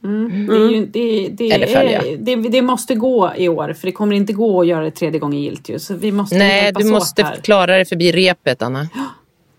Det, 0.00 0.54
är 0.54 0.70
ju, 0.70 0.86
det, 0.86 1.28
det, 1.28 1.50
Eller 1.52 1.66
följa. 1.66 2.02
är, 2.02 2.16
det, 2.16 2.36
det 2.36 2.62
måste 2.62 2.94
gå 2.94 3.32
i 3.36 3.48
år 3.48 3.72
för 3.72 3.86
det 3.86 3.92
kommer 3.92 4.16
inte 4.16 4.32
gå 4.32 4.60
att 4.60 4.66
göra 4.66 4.84
det 4.84 4.90
tredje 4.90 5.20
gången 5.20 5.40
gilt 5.42 5.68
ju. 5.68 5.78
Så 5.78 5.94
vi 5.94 6.12
måste 6.12 6.36
Nej, 6.38 6.72
du 6.72 6.84
måste 6.84 7.22
här. 7.22 7.36
klara 7.36 7.74
dig 7.74 7.84
förbi 7.84 8.12
repet, 8.12 8.62
Anna. 8.62 8.88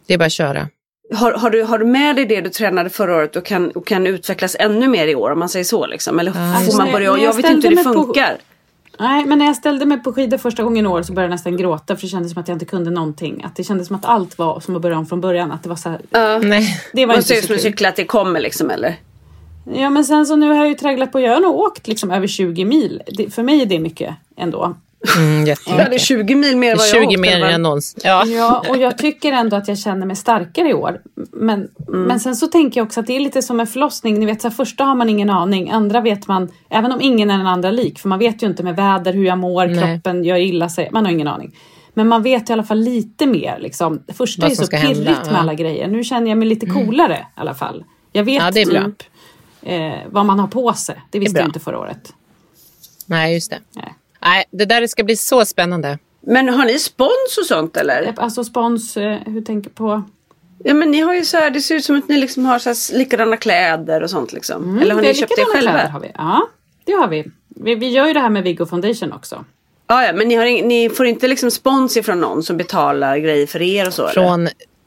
Det 0.07 0.13
är 0.13 0.17
bara 0.17 0.25
att 0.25 0.31
köra. 0.31 0.69
Har, 1.13 1.31
har, 1.33 1.49
du, 1.49 1.63
har 1.63 1.77
du 1.79 1.85
med 1.85 2.15
dig 2.15 2.25
det 2.25 2.41
du 2.41 2.49
tränade 2.49 2.89
förra 2.89 3.15
året 3.15 3.35
och 3.35 3.45
kan, 3.45 3.71
och 3.71 3.87
kan 3.87 4.07
utvecklas 4.07 4.55
ännu 4.59 4.87
mer 4.87 5.07
i 5.07 5.15
år 5.15 5.31
om 5.31 5.39
man 5.39 5.49
säger 5.49 5.63
så? 5.65 5.85
Liksom? 5.87 6.19
Eller 6.19 6.31
Alltså, 6.37 6.71
får 6.71 6.77
man 6.77 6.85
när- 6.85 6.93
börja? 6.93 7.07
jag 7.07 7.19
Jag 7.19 7.33
vet 7.33 7.49
inte 7.49 7.67
hur 7.67 7.75
det 7.75 7.83
mig 7.83 7.93
på- 7.95 8.03
funkar. 8.03 8.37
Nej, 8.99 9.25
men 9.25 9.39
när 9.39 9.45
jag 9.45 9.55
ställde 9.55 9.85
mig 9.85 10.03
på 10.03 10.13
skidor 10.13 10.37
första 10.37 10.63
gången 10.63 10.85
i 10.85 10.89
år 10.89 11.01
så 11.03 11.13
började 11.13 11.31
jag 11.31 11.35
nästan 11.35 11.57
gråta 11.57 11.95
för 11.95 12.01
det 12.01 12.07
kändes 12.07 12.31
som 12.33 12.41
att 12.41 12.47
jag 12.47 12.55
inte 12.55 12.65
kunde 12.65 12.91
någonting. 12.91 13.43
Att 13.43 13.55
det 13.55 13.63
kändes 13.63 13.87
som 13.87 13.95
att 13.95 14.05
allt 14.05 14.37
var 14.37 14.59
som 14.59 14.75
att 14.75 14.81
börja 14.81 14.97
om 14.97 15.05
från 15.05 15.21
början. 15.21 15.51
Att 15.51 15.63
det 15.63 15.69
var 15.69 15.75
så 15.75 15.89
här, 15.89 15.99
Ja. 16.09 16.39
Nej. 16.39 16.79
det 16.93 17.01
var 17.05 17.07
Man 17.07 17.15
inte 17.15 17.27
ser 17.27 17.35
ut 17.35 17.41
så 17.41 17.47
som 17.47 17.53
en 17.53 17.59
kul. 17.59 17.71
cykel 17.71 17.87
att 17.87 17.95
det 17.95 18.05
kommer 18.05 18.39
liksom 18.39 18.69
eller? 18.69 18.95
Ja, 19.73 19.89
men 19.89 20.05
sen 20.05 20.25
så 20.25 20.35
nu 20.35 20.47
har 20.47 20.55
jag 20.55 20.67
ju 20.67 20.73
tragglat 20.73 21.11
på. 21.11 21.19
Jag 21.19 21.33
har 21.33 21.39
nog 21.41 21.55
åkt 21.55 21.87
liksom 21.87 22.11
över 22.11 22.27
20 22.27 22.65
mil. 22.65 23.01
Det, 23.07 23.33
för 23.33 23.43
mig 23.43 23.61
är 23.61 23.65
det 23.65 23.79
mycket 23.79 24.15
ändå. 24.37 24.75
Mm, 25.17 25.45
Ja, 25.47 25.55
det 25.55 25.71
är 25.71 25.75
jättemycket. 25.75 26.01
20 26.01 26.35
mil 26.35 26.57
mer 26.57 26.71
än 26.71 26.77
vad 26.77 26.87
jag 26.87 26.93
har 26.95 27.01
20 27.01 27.07
åkt, 27.07 27.19
mer 27.19 27.35
eller 27.35 27.49
än 27.49 27.61
någonsin. 27.61 27.99
Ja. 28.03 28.25
Ja, 28.25 28.63
och 28.69 28.77
jag 28.77 28.97
tycker 28.97 29.31
ändå 29.31 29.55
att 29.55 29.67
jag 29.67 29.77
känner 29.77 30.05
mig 30.05 30.15
starkare 30.15 30.69
i 30.69 30.73
år. 30.73 31.01
Men, 31.31 31.67
men 31.87 32.19
sen 32.19 32.35
så 32.35 32.47
tänker 32.47 32.79
jag 32.79 32.85
också 32.85 32.99
att 32.99 33.07
det 33.07 33.15
är 33.15 33.19
lite 33.19 33.41
som 33.41 33.59
en 33.59 33.67
förlossning. 33.67 34.19
Ni 34.19 34.25
vet, 34.25 34.41
så 34.41 34.47
här, 34.47 34.55
första 34.55 34.83
har 34.83 34.95
man 34.95 35.09
ingen 35.09 35.29
aning, 35.29 35.69
andra 35.71 36.01
vet 36.01 36.27
man, 36.27 36.51
även 36.69 36.91
om 36.91 37.01
ingen 37.01 37.29
är 37.31 37.37
den 37.37 37.47
andra 37.47 37.71
lik, 37.71 37.99
för 37.99 38.09
man 38.09 38.19
vet 38.19 38.43
ju 38.43 38.47
inte 38.47 38.63
med 38.63 38.75
väder, 38.75 39.13
hur 39.13 39.25
jag 39.25 39.37
mår, 39.37 39.65
Nej. 39.67 39.77
kroppen 39.77 40.23
gör 40.23 40.35
illa 40.37 40.69
sig, 40.69 40.89
man 40.91 41.05
har 41.05 41.11
ingen 41.11 41.27
aning. 41.27 41.55
Men 41.93 42.07
man 42.07 42.23
vet 42.23 42.49
i 42.49 42.53
alla 42.53 42.63
fall 42.63 42.79
lite 42.79 43.25
mer. 43.25 43.57
Liksom. 43.59 44.03
Det 44.07 44.13
första 44.13 44.41
Vad 44.41 44.51
är 44.51 44.55
så 44.55 44.67
pirrigt 44.67 44.85
hända, 44.97 45.11
med 45.11 45.33
ja. 45.33 45.37
alla 45.37 45.53
grejer. 45.53 45.87
Nu 45.87 46.03
känner 46.03 46.29
jag 46.29 46.37
mig 46.37 46.47
lite 46.47 46.65
coolare 46.65 47.17
i 47.17 47.39
alla 47.39 47.53
fall. 47.53 47.83
Jag 48.11 48.23
vet 48.23 48.43
Ja, 48.43 48.51
det 48.51 48.61
är 48.61 48.65
bra. 48.65 48.83
typ 48.83 49.03
eh, 49.61 49.91
vad 50.11 50.25
man 50.25 50.39
har 50.39 50.47
på 50.47 50.73
sig. 50.73 51.01
Det 51.11 51.19
visste 51.19 51.33
bra. 51.33 51.41
jag 51.41 51.47
inte 51.47 51.59
förra 51.59 51.79
året. 51.79 52.13
Nej, 53.05 53.33
just 53.33 53.49
det. 53.51 53.59
Nej. 53.75 53.93
Nej, 54.25 54.45
det 54.51 54.65
där 54.65 54.87
ska 54.87 55.03
bli 55.03 55.15
så 55.15 55.45
spännande. 55.45 55.99
Men 56.21 56.49
har 56.49 56.65
ni 56.65 56.79
spons 56.79 57.37
och 57.39 57.45
sånt 57.45 57.77
eller? 57.77 58.13
Alltså 58.17 58.43
spons, 58.43 58.97
eh, 58.97 59.17
hur 59.25 59.41
tänker 59.41 59.69
på? 59.69 60.03
Ja 60.63 60.73
men 60.73 60.91
ni 60.91 60.99
har 60.99 61.13
ju 61.13 61.25
så 61.25 61.37
här, 61.37 61.49
det 61.49 61.61
ser 61.61 61.75
ut 61.75 61.85
som 61.85 61.97
att 61.97 62.09
ni 62.09 62.17
liksom 62.17 62.45
har 62.45 62.59
så 62.59 62.69
här 62.69 62.97
likadana 62.97 63.37
kläder 63.37 64.03
och 64.03 64.09
sånt 64.09 64.33
liksom. 64.33 64.63
Mm, 64.63 64.79
eller 64.81 64.95
har 64.95 65.01
ni 65.01 65.13
köpt 65.13 65.33
det 65.35 65.45
själva? 65.45 65.71
kläder 65.71 65.89
Har 65.89 65.99
vi. 65.99 66.11
Ja, 66.15 66.47
det 66.85 66.91
har 66.93 67.07
vi. 67.07 67.25
vi. 67.47 67.75
Vi 67.75 67.87
gör 67.89 68.07
ju 68.07 68.13
det 68.13 68.19
här 68.19 68.29
med 68.29 68.43
Viggo 68.43 68.65
Foundation 68.65 69.13
också. 69.13 69.45
Ja, 69.87 70.05
ja, 70.05 70.13
men 70.13 70.27
ni, 70.27 70.35
har, 70.35 70.45
ing- 70.45 70.65
ni 70.65 70.89
får 70.89 71.05
inte 71.05 71.27
liksom 71.27 71.51
spons 71.51 71.97
ifrån 71.97 72.19
någon 72.21 72.43
som 72.43 72.57
betalar 72.57 73.17
grejer 73.17 73.47
för 73.47 73.61
er 73.61 73.87
och 73.87 73.93
så 73.93 74.01
eller? 74.07 74.13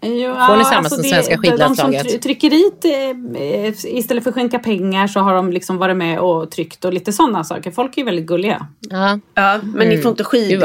Jo, 0.03 0.35
Får 0.47 0.57
ni 0.57 0.65
samma 0.65 0.89
som 0.89 1.03
svenska 1.03 1.31
De 1.31 1.37
som 1.37 1.43
skidlandslaget? 1.45 2.07
try- 2.07 2.19
tryckeriet, 2.19 2.85
eh, 2.85 3.97
istället 3.99 4.23
för 4.25 4.31
att 4.31 4.35
skänka 4.35 4.59
pengar 4.59 5.07
så 5.07 5.21
har 5.21 5.35
de 5.35 5.53
liksom 5.53 5.79
varit 5.79 5.97
med 5.97 6.19
och 6.21 6.51
tryckt 6.51 6.85
och 6.85 6.93
lite 6.93 7.13
sådana 7.13 7.45
saker. 7.45 7.71
Folk 7.71 7.95
är 7.95 7.99
ju 7.99 8.05
väldigt 8.05 8.27
gulliga. 8.27 8.67
ja, 8.81 9.19
Ja, 9.35 9.59
men 9.63 9.89
ni 9.89 9.99
får 9.99 10.11
inte 10.11 10.25
skid, 10.25 10.63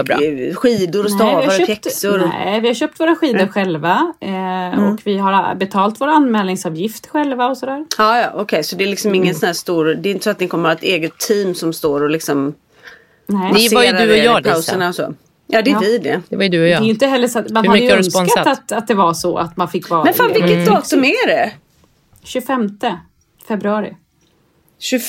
skidor 0.56 1.04
och 1.06 1.12
stavar 1.12 1.30
vi 1.42 1.46
har 1.48 1.48
och 1.62 1.68
köpt, 1.68 1.84
pjäxor. 1.84 2.18
nej, 2.34 2.60
vi 2.62 2.68
har 2.68 2.76
köpt 2.76 3.00
våra 3.00 3.16
skidor 3.16 3.48
själva 3.48 4.14
eh, 4.20 4.84
och 4.84 5.00
vi 5.04 5.18
har 5.18 5.56
betalt 5.56 6.02
vår 6.02 6.08
anmälningsavgift 6.08 7.08
själva 7.08 7.48
och 7.48 7.58
sådär. 7.58 7.86
Ja, 7.98 8.20
ja, 8.22 8.32
okej, 8.36 8.64
så 8.64 8.76
det 8.76 8.84
är 8.84 8.88
liksom 8.88 9.16
ingen 9.16 9.36
sån 9.36 9.48
här 9.48 9.54
stor, 9.54 9.86
det 9.86 10.10
är 10.10 10.12
inte 10.12 10.24
så 10.24 10.30
att 10.30 10.40
ni 10.40 10.48
kommer 10.48 10.70
att 10.70 10.80
ha 10.82 10.88
ett 10.88 10.94
eget 10.94 11.18
team 11.18 11.56
som 11.56 11.74
står 11.74 12.04
och 12.04 12.10
liksom 12.10 12.54
Nej. 13.26 13.70
Det 13.70 13.76
var 13.76 13.84
ju 13.84 13.92
du 13.92 14.12
och 14.12 14.18
jag, 14.18 14.38
Lisa. 14.44 14.54
pauserna 14.54 14.88
och 14.90 14.96
så. 14.96 15.14
Ja, 15.54 15.62
det 15.62 15.70
är 15.72 15.74
Ja. 15.74 15.80
vi 15.80 15.97
det. 15.97 16.22
det 16.30 16.36
var 16.36 16.43
ju 16.43 16.49
du 16.49 16.58
och 16.60 16.64
Det 16.66 16.70
är 16.70 16.74
jag. 16.74 16.84
inte 16.84 17.08
heller 17.08 17.28
så 17.28 17.39
att 17.39 17.49
man 17.49 17.64
Hur 17.64 17.70
hade 17.70 17.82
ju 17.84 17.91
önskat 17.91 18.14
sponsrat? 18.30 18.47
att, 18.47 18.72
att 18.72 18.88
det 18.88 18.93
var 18.93 19.14
så 19.14 19.38
att 19.38 19.58
man 19.58 19.68
fick 19.70 19.89
vara 19.89 20.04
Men 20.04 20.14
fan 20.14 20.34
vilket 20.34 20.66
datum 20.66 21.04
är 21.04 21.28
det? 21.28 21.51
25 22.24 22.70
februari. 23.47 23.95
20, 24.80 24.99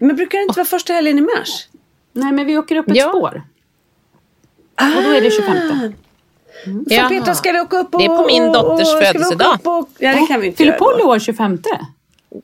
men 0.00 0.16
brukar 0.16 0.38
det 0.38 0.42
inte 0.42 0.56
vara 0.58 0.66
första 0.66 0.92
helgen 0.92 1.18
i 1.18 1.20
mars? 1.20 1.68
Nej 2.12 2.32
men 2.32 2.46
vi 2.46 2.58
åker 2.58 2.76
upp 2.76 2.88
ett 2.88 2.96
Ja. 2.96 3.08
spår. 3.08 3.42
Och 4.96 5.02
då 5.02 5.10
är 5.10 5.20
det 5.20 5.30
25. 5.30 5.54
Fan 5.68 5.94
Jaha. 6.86 7.08
Petra, 7.08 7.34
ska 7.34 7.52
vi 7.52 7.60
åka 7.60 7.78
upp 7.78 7.94
och... 7.94 8.00
Det 8.00 8.04
är 8.06 8.16
på 8.16 8.26
min 8.26 8.52
dotters 8.52 8.88
födelsedag. 8.92 9.58
Och, 9.64 9.88
ja, 9.98 10.12
det 10.14 10.26
kan 10.26 10.40
vi 10.40 10.46
inte 10.46 10.56
Fyller 10.58 10.72
Polly 10.72 11.02
år 11.02 11.18
25? 11.18 11.58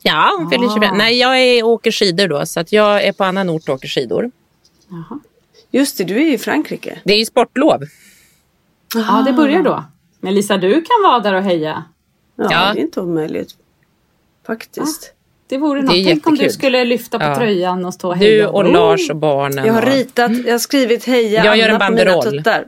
Ja, 0.02 0.34
hon 0.38 0.50
fyller 0.50 0.68
25. 0.74 0.96
Nej, 0.96 1.18
jag 1.18 1.40
är, 1.40 1.62
åker 1.62 1.90
skidor 1.90 2.28
då, 2.28 2.46
så 2.46 2.60
att 2.60 2.72
jag 2.72 3.04
är 3.04 3.12
på 3.12 3.24
annan 3.24 3.50
ort 3.50 3.68
och 3.68 3.74
åker 3.74 3.88
skidor. 3.88 4.30
Jaha. 4.88 5.20
Just 5.70 5.98
det, 5.98 6.04
du 6.04 6.14
är 6.16 6.32
i 6.32 6.38
Frankrike. 6.38 6.98
Det 7.04 7.12
är 7.12 7.18
ju 7.18 7.24
sportlov. 7.24 7.82
Ja, 8.94 9.22
det 9.26 9.32
börjar 9.32 9.62
då. 9.62 9.84
Men 10.20 10.34
Lisa, 10.34 10.56
du 10.56 10.72
kan 10.74 11.02
vara 11.10 11.20
där 11.20 11.34
och 11.34 11.42
heja. 11.42 11.84
Ja, 12.36 12.48
Ja. 12.50 12.72
det 12.74 12.80
är 12.80 12.82
inte 12.82 13.00
omöjligt. 13.00 13.50
Faktiskt. 14.46 15.12
Det 15.48 15.58
vore 15.58 15.82
något. 15.82 15.90
Tänk 15.90 16.26
om 16.26 16.34
du 16.34 16.50
skulle 16.50 16.84
lyfta 16.84 17.18
på 17.18 17.24
Ja. 17.24 17.36
tröjan 17.36 17.84
och 17.84 17.94
stå 17.94 18.08
och 18.08 18.16
heja. 18.16 18.42
Du 18.44 18.46
och 18.46 18.64
Oh. 18.64 18.72
Lars 18.72 19.10
och 19.10 19.16
barnen. 19.16 19.66
Jag 19.66 19.74
har 19.74 19.82
ritat, 19.82 20.30
jag 20.44 20.52
har 20.54 20.58
skrivit 20.58 21.04
heja 21.04 21.44
Jag 21.44 21.56
gör 21.56 21.68
en 21.68 21.74
Anna 21.74 21.86
på 21.86 21.92
mina 21.92 22.04
banderoll. 22.04 22.36
tuttar. 22.38 22.64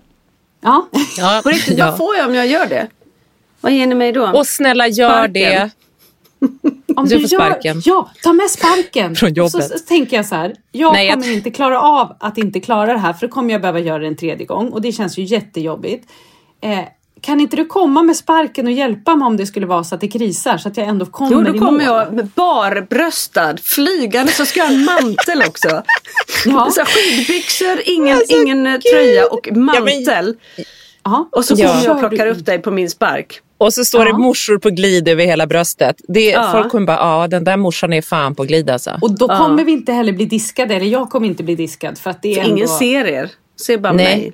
Ja. 0.60 0.88
Ja, 1.18 1.40
På 1.42 1.48
riktigt, 1.48 1.78
ja. 1.78 1.86
vad 1.86 1.96
får 1.98 2.16
jag 2.16 2.28
om 2.28 2.34
jag 2.34 2.46
gör 2.46 2.66
det? 2.66 2.86
Vad 3.60 3.72
ger 3.72 3.86
ni 3.86 3.94
mig 3.94 4.12
då? 4.12 4.26
Och 4.34 4.46
snälla 4.46 4.88
gör 4.88 5.08
Sparken. 5.10 5.32
det. 5.32 5.70
Om 6.98 7.08
Du 7.08 7.20
får 7.20 7.28
sparken. 7.28 7.82
ja, 7.84 8.10
ta 8.22 8.32
med 8.32 8.50
sparken. 8.50 9.16
Från 9.16 9.34
jobbet. 9.34 9.52
Så, 9.52 9.78
så 9.78 9.78
tänker 9.78 10.16
jag 10.16 10.26
så 10.26 10.34
här. 10.34 10.54
Jag 10.72 10.92
Nej, 10.92 11.06
jag 11.06 11.14
kommer 11.14 11.26
tr- 11.26 11.32
inte 11.36 11.50
klara 11.50 11.80
av 11.80 12.16
att 12.20 12.38
inte 12.38 12.60
klara 12.60 12.92
det 12.92 12.98
här 12.98 13.12
för 13.12 13.26
då 13.26 13.32
kommer 13.32 13.52
jag 13.52 13.60
behöva 13.60 13.78
göra 13.80 13.98
det 13.98 14.06
en 14.06 14.16
tredje 14.16 14.46
gång 14.46 14.68
och 14.68 14.82
det 14.82 14.92
känns 14.92 15.18
ju 15.18 15.22
jättejobbigt. 15.22 16.10
Eh, 16.62 16.78
kan 17.20 17.40
inte 17.40 17.56
du 17.56 17.64
komma 17.66 18.02
med 18.02 18.16
sparken 18.16 18.66
och 18.66 18.72
hjälpa 18.72 19.16
mig 19.16 19.26
om 19.26 19.36
det 19.36 19.46
skulle 19.46 19.66
vara 19.66 19.84
så 19.84 19.94
att 19.94 20.00
det 20.00 20.08
krisar 20.08 20.58
så 20.58 20.68
att 20.68 20.76
jag 20.76 20.86
ändå 20.88 21.06
kommer 21.06 21.32
Jo, 21.32 21.40
då 21.52 21.58
kommer 21.66 21.84
jag 21.84 22.26
barbröstad, 22.34 23.56
flygande, 23.62 24.32
så 24.32 24.46
ska 24.46 24.60
jag 24.60 24.66
ha 24.66 24.72
en 24.74 24.84
mantel 24.84 25.42
också. 25.48 25.82
Ja. 26.44 26.70
Så 26.74 26.84
skidbyxor, 26.84 27.80
ingen, 27.84 28.20
ingen 28.28 28.66
eh, 28.66 28.78
tröja 28.92 29.26
och 29.26 29.48
mantel. 29.56 30.36
Ja. 31.04 31.28
Och 31.32 31.44
så 31.44 31.54
Ja. 31.56 31.68
kommer 31.68 31.84
jag 31.84 31.92
och 31.94 31.98
plockar 32.08 32.24
du 32.26 32.30
upp 32.32 32.46
dig 32.46 32.58
på 32.58 32.70
min 32.70 32.90
spark. 32.90 33.40
Och 33.58 33.74
så 33.74 33.84
står 33.84 34.06
Ja. 34.06 34.12
det 34.12 34.18
morsor 34.18 34.58
på 34.58 34.70
glid 34.70 35.08
över 35.08 35.24
hela 35.24 35.46
bröstet. 35.46 35.96
Det, 36.08 36.20
Ja. 36.30 36.48
Folk 36.52 36.70
kommer 36.70 36.86
bara, 36.86 36.96
ja 36.96 37.28
den 37.28 37.44
där 37.44 37.56
morsan 37.56 37.92
är 37.92 38.02
fan 38.02 38.34
på 38.34 38.42
glid 38.44 38.70
alltså. 38.70 38.98
Och 39.02 39.18
då 39.18 39.26
Ja. 39.28 39.38
kommer 39.38 39.64
vi 39.64 39.72
inte 39.72 39.92
heller 39.92 40.12
bli 40.12 40.24
diskade, 40.24 40.74
eller 40.74 40.86
jag 40.86 41.10
kommer 41.10 41.26
inte 41.26 41.42
bli 41.42 41.54
diskad 41.54 41.98
för 41.98 42.10
att 42.10 42.22
det 42.22 42.34
är 42.34 42.38
ändå... 42.44 42.56
Ingen 42.56 42.68
ser 42.68 43.04
er, 43.04 43.30
ser 43.60 43.78
bara 43.78 43.92
Nej. 43.92 44.16
mig. 44.18 44.32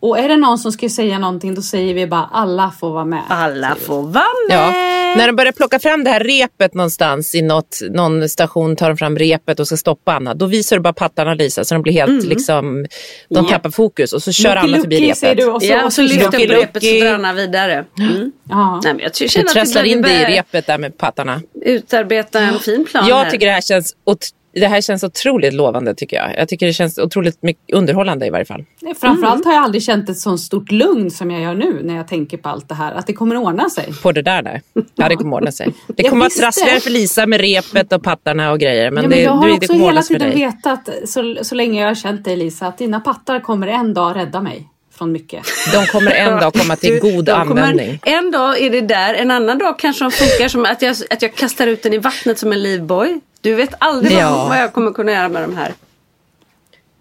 Och 0.00 0.18
är 0.18 0.28
det 0.28 0.36
någon 0.36 0.58
som 0.58 0.72
ska 0.72 0.88
säga 0.88 1.18
någonting 1.18 1.54
då 1.54 1.62
säger 1.62 1.94
vi 1.94 2.06
bara 2.06 2.28
alla 2.32 2.72
får 2.80 2.90
vara 2.92 3.04
med. 3.04 3.22
Alla 3.28 3.74
får 3.86 4.02
vara 4.02 4.24
med. 4.48 4.56
Ja. 4.58 4.70
När 5.16 5.26
de 5.26 5.36
börjar 5.36 5.52
plocka 5.52 5.78
fram 5.78 6.04
det 6.04 6.10
här 6.10 6.20
repet 6.20 6.74
någonstans 6.74 7.34
i 7.34 7.42
något, 7.42 7.78
någon 7.90 8.28
station, 8.28 8.76
tar 8.76 8.88
de 8.88 8.96
fram 8.96 9.18
repet 9.18 9.60
och 9.60 9.66
ska 9.66 9.76
stoppa 9.76 10.12
Anna. 10.12 10.34
Då 10.34 10.46
visar 10.46 10.76
du 10.76 10.82
bara 10.82 10.92
pattarna 10.92 11.34
Lisa 11.34 11.64
så 11.64 11.74
de 11.74 11.82
blir 11.82 11.92
helt 11.92 12.24
liksom, 12.24 12.86
de 13.30 13.44
Ja. 13.44 13.50
tappar 13.50 13.70
fokus 13.70 14.12
och 14.12 14.22
så 14.22 14.32
kör 14.32 14.54
Lucky 14.54 14.58
alla 14.68 14.78
förbi 14.78 14.96
Lucky, 14.96 15.06
repet. 15.06 15.18
säger 15.18 15.34
du 15.34 15.44
och 15.46 15.62
så, 15.62 15.68
Ja, 15.68 15.84
och 15.84 15.92
så 15.92 16.02
lyfter 16.02 16.30
på 16.30 16.54
repet 16.54 16.82
så 16.84 16.90
drar 17.04 17.14
Anna 17.14 17.32
vidare. 17.32 17.84
Mm. 17.98 18.32
Ja. 18.48 18.80
Nej, 18.84 18.94
men 18.94 19.02
jag 19.02 19.12
Du 19.20 19.28
känner 19.28 19.46
trasslar 19.48 19.84
in 19.84 20.02
dig 20.02 20.12
i 20.22 20.24
repet 20.36 20.66
där 20.66 20.78
med 20.78 20.98
pattarna. 20.98 21.40
utarbeta 21.64 22.40
en 22.40 22.58
fin 22.58 22.84
plan 22.90 23.06
Jag 23.08 23.16
här. 23.16 23.30
tycker 23.30 23.46
det 23.46 23.52
här 23.52 23.60
känns 23.60 23.96
ot- 24.04 24.28
det 24.52 24.66
här 24.66 24.80
känns 24.80 25.04
otroligt 25.04 25.54
lovande 25.54 25.94
tycker 25.94 26.16
jag. 26.16 26.36
Jag 26.38 26.48
tycker 26.48 26.66
det 26.66 26.72
känns 26.72 26.98
otroligt 26.98 27.42
mycket 27.42 27.74
underhållande 27.76 28.26
i 28.26 28.30
varje 28.30 28.44
fall. 28.44 28.64
Nej, 28.82 28.94
Framförallt 29.00 29.34
Mm. 29.34 29.46
har 29.46 29.54
jag 29.54 29.64
aldrig 29.64 29.82
känt 29.82 30.08
ett 30.08 30.18
sånt 30.18 30.40
stort 30.40 30.70
lugn 30.70 31.10
som 31.10 31.30
jag 31.30 31.42
gör 31.42 31.54
nu 31.54 31.80
när 31.84 31.96
jag 31.96 32.08
tänker 32.08 32.36
på 32.36 32.48
allt 32.48 32.68
det 32.68 32.74
här. 32.74 32.92
Att 32.94 33.06
det 33.06 33.12
kommer 33.12 33.36
ordna 33.36 33.70
sig. 33.70 33.92
På 34.02 34.12
det 34.12 34.22
där 34.22 34.42
där. 34.42 34.60
Ja, 34.94 35.08
det 35.08 35.16
kommer 35.16 35.36
ordna 35.36 35.52
sig. 35.52 35.74
Det 35.86 36.02
kommer 36.08 36.20
vara 36.20 36.30
trassligare 36.30 36.80
för 36.80 36.90
Lisa 36.90 37.26
med 37.26 37.40
repet 37.40 37.92
och 37.92 38.02
pattarna 38.02 38.52
och 38.52 38.58
grejer. 38.58 38.90
Men, 38.90 39.02
ja, 39.04 39.08
men 39.08 39.18
det, 39.18 39.22
jag 39.24 39.32
har 39.32 39.48
det 39.48 39.54
också 39.54 39.72
kommer 39.72 39.84
hela 39.86 40.02
tiden 40.02 40.30
vetat, 40.30 40.88
så, 41.04 41.36
så 41.42 41.54
länge 41.54 41.80
jag 41.80 41.88
har 41.88 41.94
känt 41.94 42.24
dig 42.24 42.36
Lisa, 42.36 42.66
att 42.66 42.78
dina 42.78 43.00
pattar 43.00 43.40
kommer 43.40 43.66
en 43.66 43.94
dag 43.94 44.16
rädda 44.16 44.40
mig 44.40 44.68
från 44.98 45.12
mycket. 45.12 45.42
De 45.72 45.86
kommer 45.86 46.10
en 46.10 46.40
dag 46.40 46.52
komma 46.54 46.76
till 46.76 46.90
Du, 46.94 47.00
god 47.00 47.24
de 47.24 47.48
kommer- 47.48 47.62
användning. 47.62 48.00
En 48.04 48.30
dag 48.30 48.60
är 48.62 48.70
det 48.70 48.80
där, 48.80 49.14
en 49.14 49.30
annan 49.30 49.58
dag 49.58 49.78
kanske 49.78 50.04
de 50.04 50.10
funkar 50.10 50.48
som 50.48 50.64
att 50.64 50.82
jag, 50.82 50.96
att 51.10 51.22
jag 51.22 51.34
kastar 51.34 51.66
ut 51.66 51.82
den 51.82 51.92
i 51.92 51.98
vattnet 51.98 52.38
som 52.38 52.52
en 52.52 52.62
livboj. 52.62 53.20
Du 53.40 53.54
vet 53.54 53.70
aldrig 53.78 54.18
Ja. 54.18 54.46
vad, 54.48 54.58
jag 54.58 54.72
kommer 54.72 54.92
kunna 54.92 55.12
göra 55.12 55.28
med 55.28 55.42
de 55.42 55.56
här. 55.56 55.72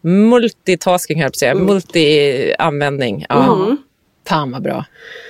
Multitasking 0.02 1.18
höll 1.18 1.24
jag 1.24 1.32
på 1.32 1.36
att 1.36 1.40
säga. 1.40 1.52
Mm. 1.52 1.68
Multi-användning. 1.68 3.26
Ja. 3.30 3.76
Fan 4.28 4.52
vad 4.52 4.62
bra. 4.64 4.86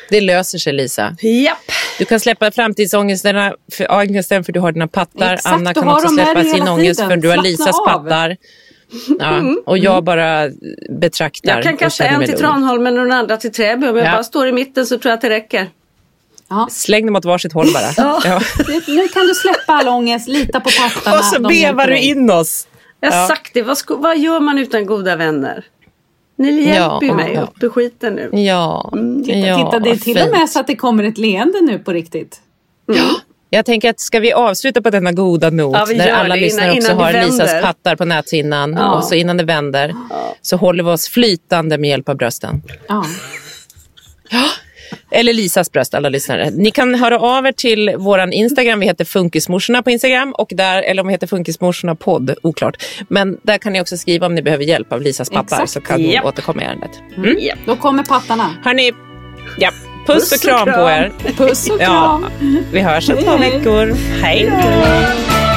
Det 0.10 0.22
löser 0.22 0.58
sig 0.58 0.74
Lisa. 0.74 1.16
Japp. 1.22 1.58
Du 2.00 2.06
kan 2.06 2.20
släppa 2.20 2.52
framtidsångesten 2.52 3.54
för, 3.72 3.92
ångesten 3.92 4.44
för 4.44 4.52
du 4.54 4.60
har 4.60 4.72
dina 4.72 4.88
pattar. 4.88 5.34
Exakt, 5.34 5.56
Anna 5.56 5.74
kan 5.74 5.88
också 5.90 6.08
släppa 6.08 6.44
sin 6.44 6.68
ångest 6.68 7.00
för 7.02 7.18
du 7.18 7.30
har 7.30 7.38
Lisas 7.44 7.80
av. 7.80 7.86
pattar. 7.86 8.38
Ja, 9.20 9.42
och 9.66 9.78
jag 9.78 10.04
bara 10.04 10.50
betraktar. 10.90 11.56
Jag 11.56 11.64
kan 11.64 11.78
kasta 11.78 12.04
en 12.06 12.26
till. 12.26 12.38
Tranholmen 12.38 12.98
och 13.00 13.04
den 13.06 13.12
andra 13.18 13.38
till 13.38 13.52
Täby. 13.52 13.88
Om 13.88 13.98
jag 13.98 14.06
Ja. 14.08 14.12
bara 14.12 14.24
står 14.24 14.48
i 14.48 14.52
mitten 14.52 14.86
så 14.86 15.00
tror 15.00 15.10
jag 15.10 15.16
att 15.16 15.22
det 15.22 15.30
räcker. 15.30 15.68
Ja. 16.50 16.68
Släng 16.72 17.06
dem 17.06 17.16
åt 17.16 17.26
varsitt 17.26 17.54
håll 17.54 17.68
bara. 17.74 17.92
ja. 18.26 18.42
Nu, 18.68 18.82
nu 18.88 19.08
kan 19.08 19.28
du 19.28 19.34
släppa 19.36 19.74
all 19.74 19.88
ångest, 19.88 20.28
lita 20.28 20.60
på 20.60 20.70
pattarna. 20.70 21.18
Och 21.18 21.26
så 21.26 21.40
bevar 21.42 21.88
du 21.88 21.98
in 22.00 22.30
oss. 22.30 22.68
Jag 23.00 23.12
har 23.12 23.22
Ja. 23.22 23.28
sagt 23.28 23.54
det. 23.54 23.62
Vad, 23.62 23.78
vad 23.90 24.18
gör 24.18 24.40
man 24.40 24.58
utan 24.58 24.86
goda 24.86 25.16
vänner? 25.16 25.66
Ni 26.38 26.52
hjälper 26.62 27.02
ju 27.02 27.08
Ja, 27.08 27.14
mig 27.14 27.34
ja. 27.34 27.42
upp 27.42 27.64
ur 27.64 27.70
skiten 27.70 28.14
nu. 28.14 28.30
Ja, 28.42 28.90
Titta, 29.26 29.38
ja 29.38 29.58
titta, 29.66 29.80
det 29.80 29.90
är 29.90 29.96
till 29.96 30.18
och 30.18 30.24
fint. 30.24 30.32
med 30.38 30.50
så 30.50 30.60
att 30.60 30.68
det 30.68 30.76
kommer 30.76 31.04
ett 31.04 31.18
leende 31.18 31.62
nu 31.62 31.80
på 31.80 31.92
riktigt. 31.92 32.40
Jag 33.50 33.66
tänker 33.66 33.90
att 33.90 34.00
ska 34.00 34.20
vi 34.20 34.34
avsluta 34.34 34.82
på 34.82 34.90
denna 34.90 35.12
goda 35.12 35.50
not 35.50 35.74
Ja, 35.76 35.86
när 35.96 36.12
alla 36.12 36.36
det 36.36 36.42
lyssnare 36.42 36.66
innan- 36.66 36.78
också 36.78 36.92
innan 36.92 37.04
har 37.16 37.26
Lisas 37.26 37.62
pattar 37.62 37.96
på 37.96 38.06
näthinnan 38.06 38.74
Ja. 38.74 38.94
och 38.96 39.04
så 39.04 39.16
innan 39.16 39.38
det 39.38 39.44
vänder 39.44 39.94
så 40.42 40.58
håller 40.58 40.84
vi 40.84 40.90
oss 40.90 41.08
flytande 41.08 41.78
med 41.78 41.90
hjälp 41.90 42.10
av 42.10 42.16
brösten. 42.18 42.62
Ja. 42.88 43.06
Eller 45.12 45.34
Lisas 45.34 45.72
bröst, 45.72 45.94
alla 45.94 46.10
lyssnare. 46.10 46.50
Ni 46.52 46.72
kan 46.72 46.96
höra 46.96 47.20
av 47.20 47.46
er 47.46 47.52
till 47.52 47.96
våran 47.98 48.34
Instagram. 48.34 48.80
Vi 48.80 48.86
heter 48.86 49.06
Funkismorsorna 49.06 49.84
på 49.84 49.92
Instagram. 49.92 50.34
Och 50.38 50.48
där, 50.52 50.82
eller 50.82 51.02
om 51.02 51.08
vi 51.08 51.14
heter 51.14 51.28
Funkismorsorna 51.28 51.96
podd, 51.96 52.36
oklart. 52.44 52.76
Men 53.10 53.38
där 53.44 53.58
kan 53.58 53.74
ni 53.74 53.82
också 53.82 53.98
skriva 53.98 54.26
om 54.26 54.36
ni 54.36 54.42
behöver 54.42 54.64
hjälp 54.64 54.94
av 54.94 55.02
Lisas 55.02 55.32
Exakt. 55.32 55.70
så 55.70 55.82
kan 55.82 56.02
ni 56.02 56.14
Japp. 56.14 56.26
återkomma 56.26 56.62
i 56.62 56.66
ärendet. 56.66 56.92
Japp. 57.44 57.60
Då 57.66 57.76
kommer 57.76 58.04
pattarna. 58.04 58.50
Hörni, 58.64 58.92
ja, 59.58 59.70
puss, 60.08 60.30
Puss 60.30 60.32
och 60.32 60.38
och 60.38 60.42
kram, 60.56 60.66
på 60.66 60.72
kram. 60.74 60.88
er. 60.90 61.12
Puss 61.38 61.70
och 61.70 61.78
Ja, 61.82 62.22
kram. 62.40 62.58
vi 62.72 62.80
hörs 62.82 63.10
om 63.10 63.18
två 63.18 63.38
veckor. 63.38 63.96
Hej 64.22 64.52
då! 64.52 65.57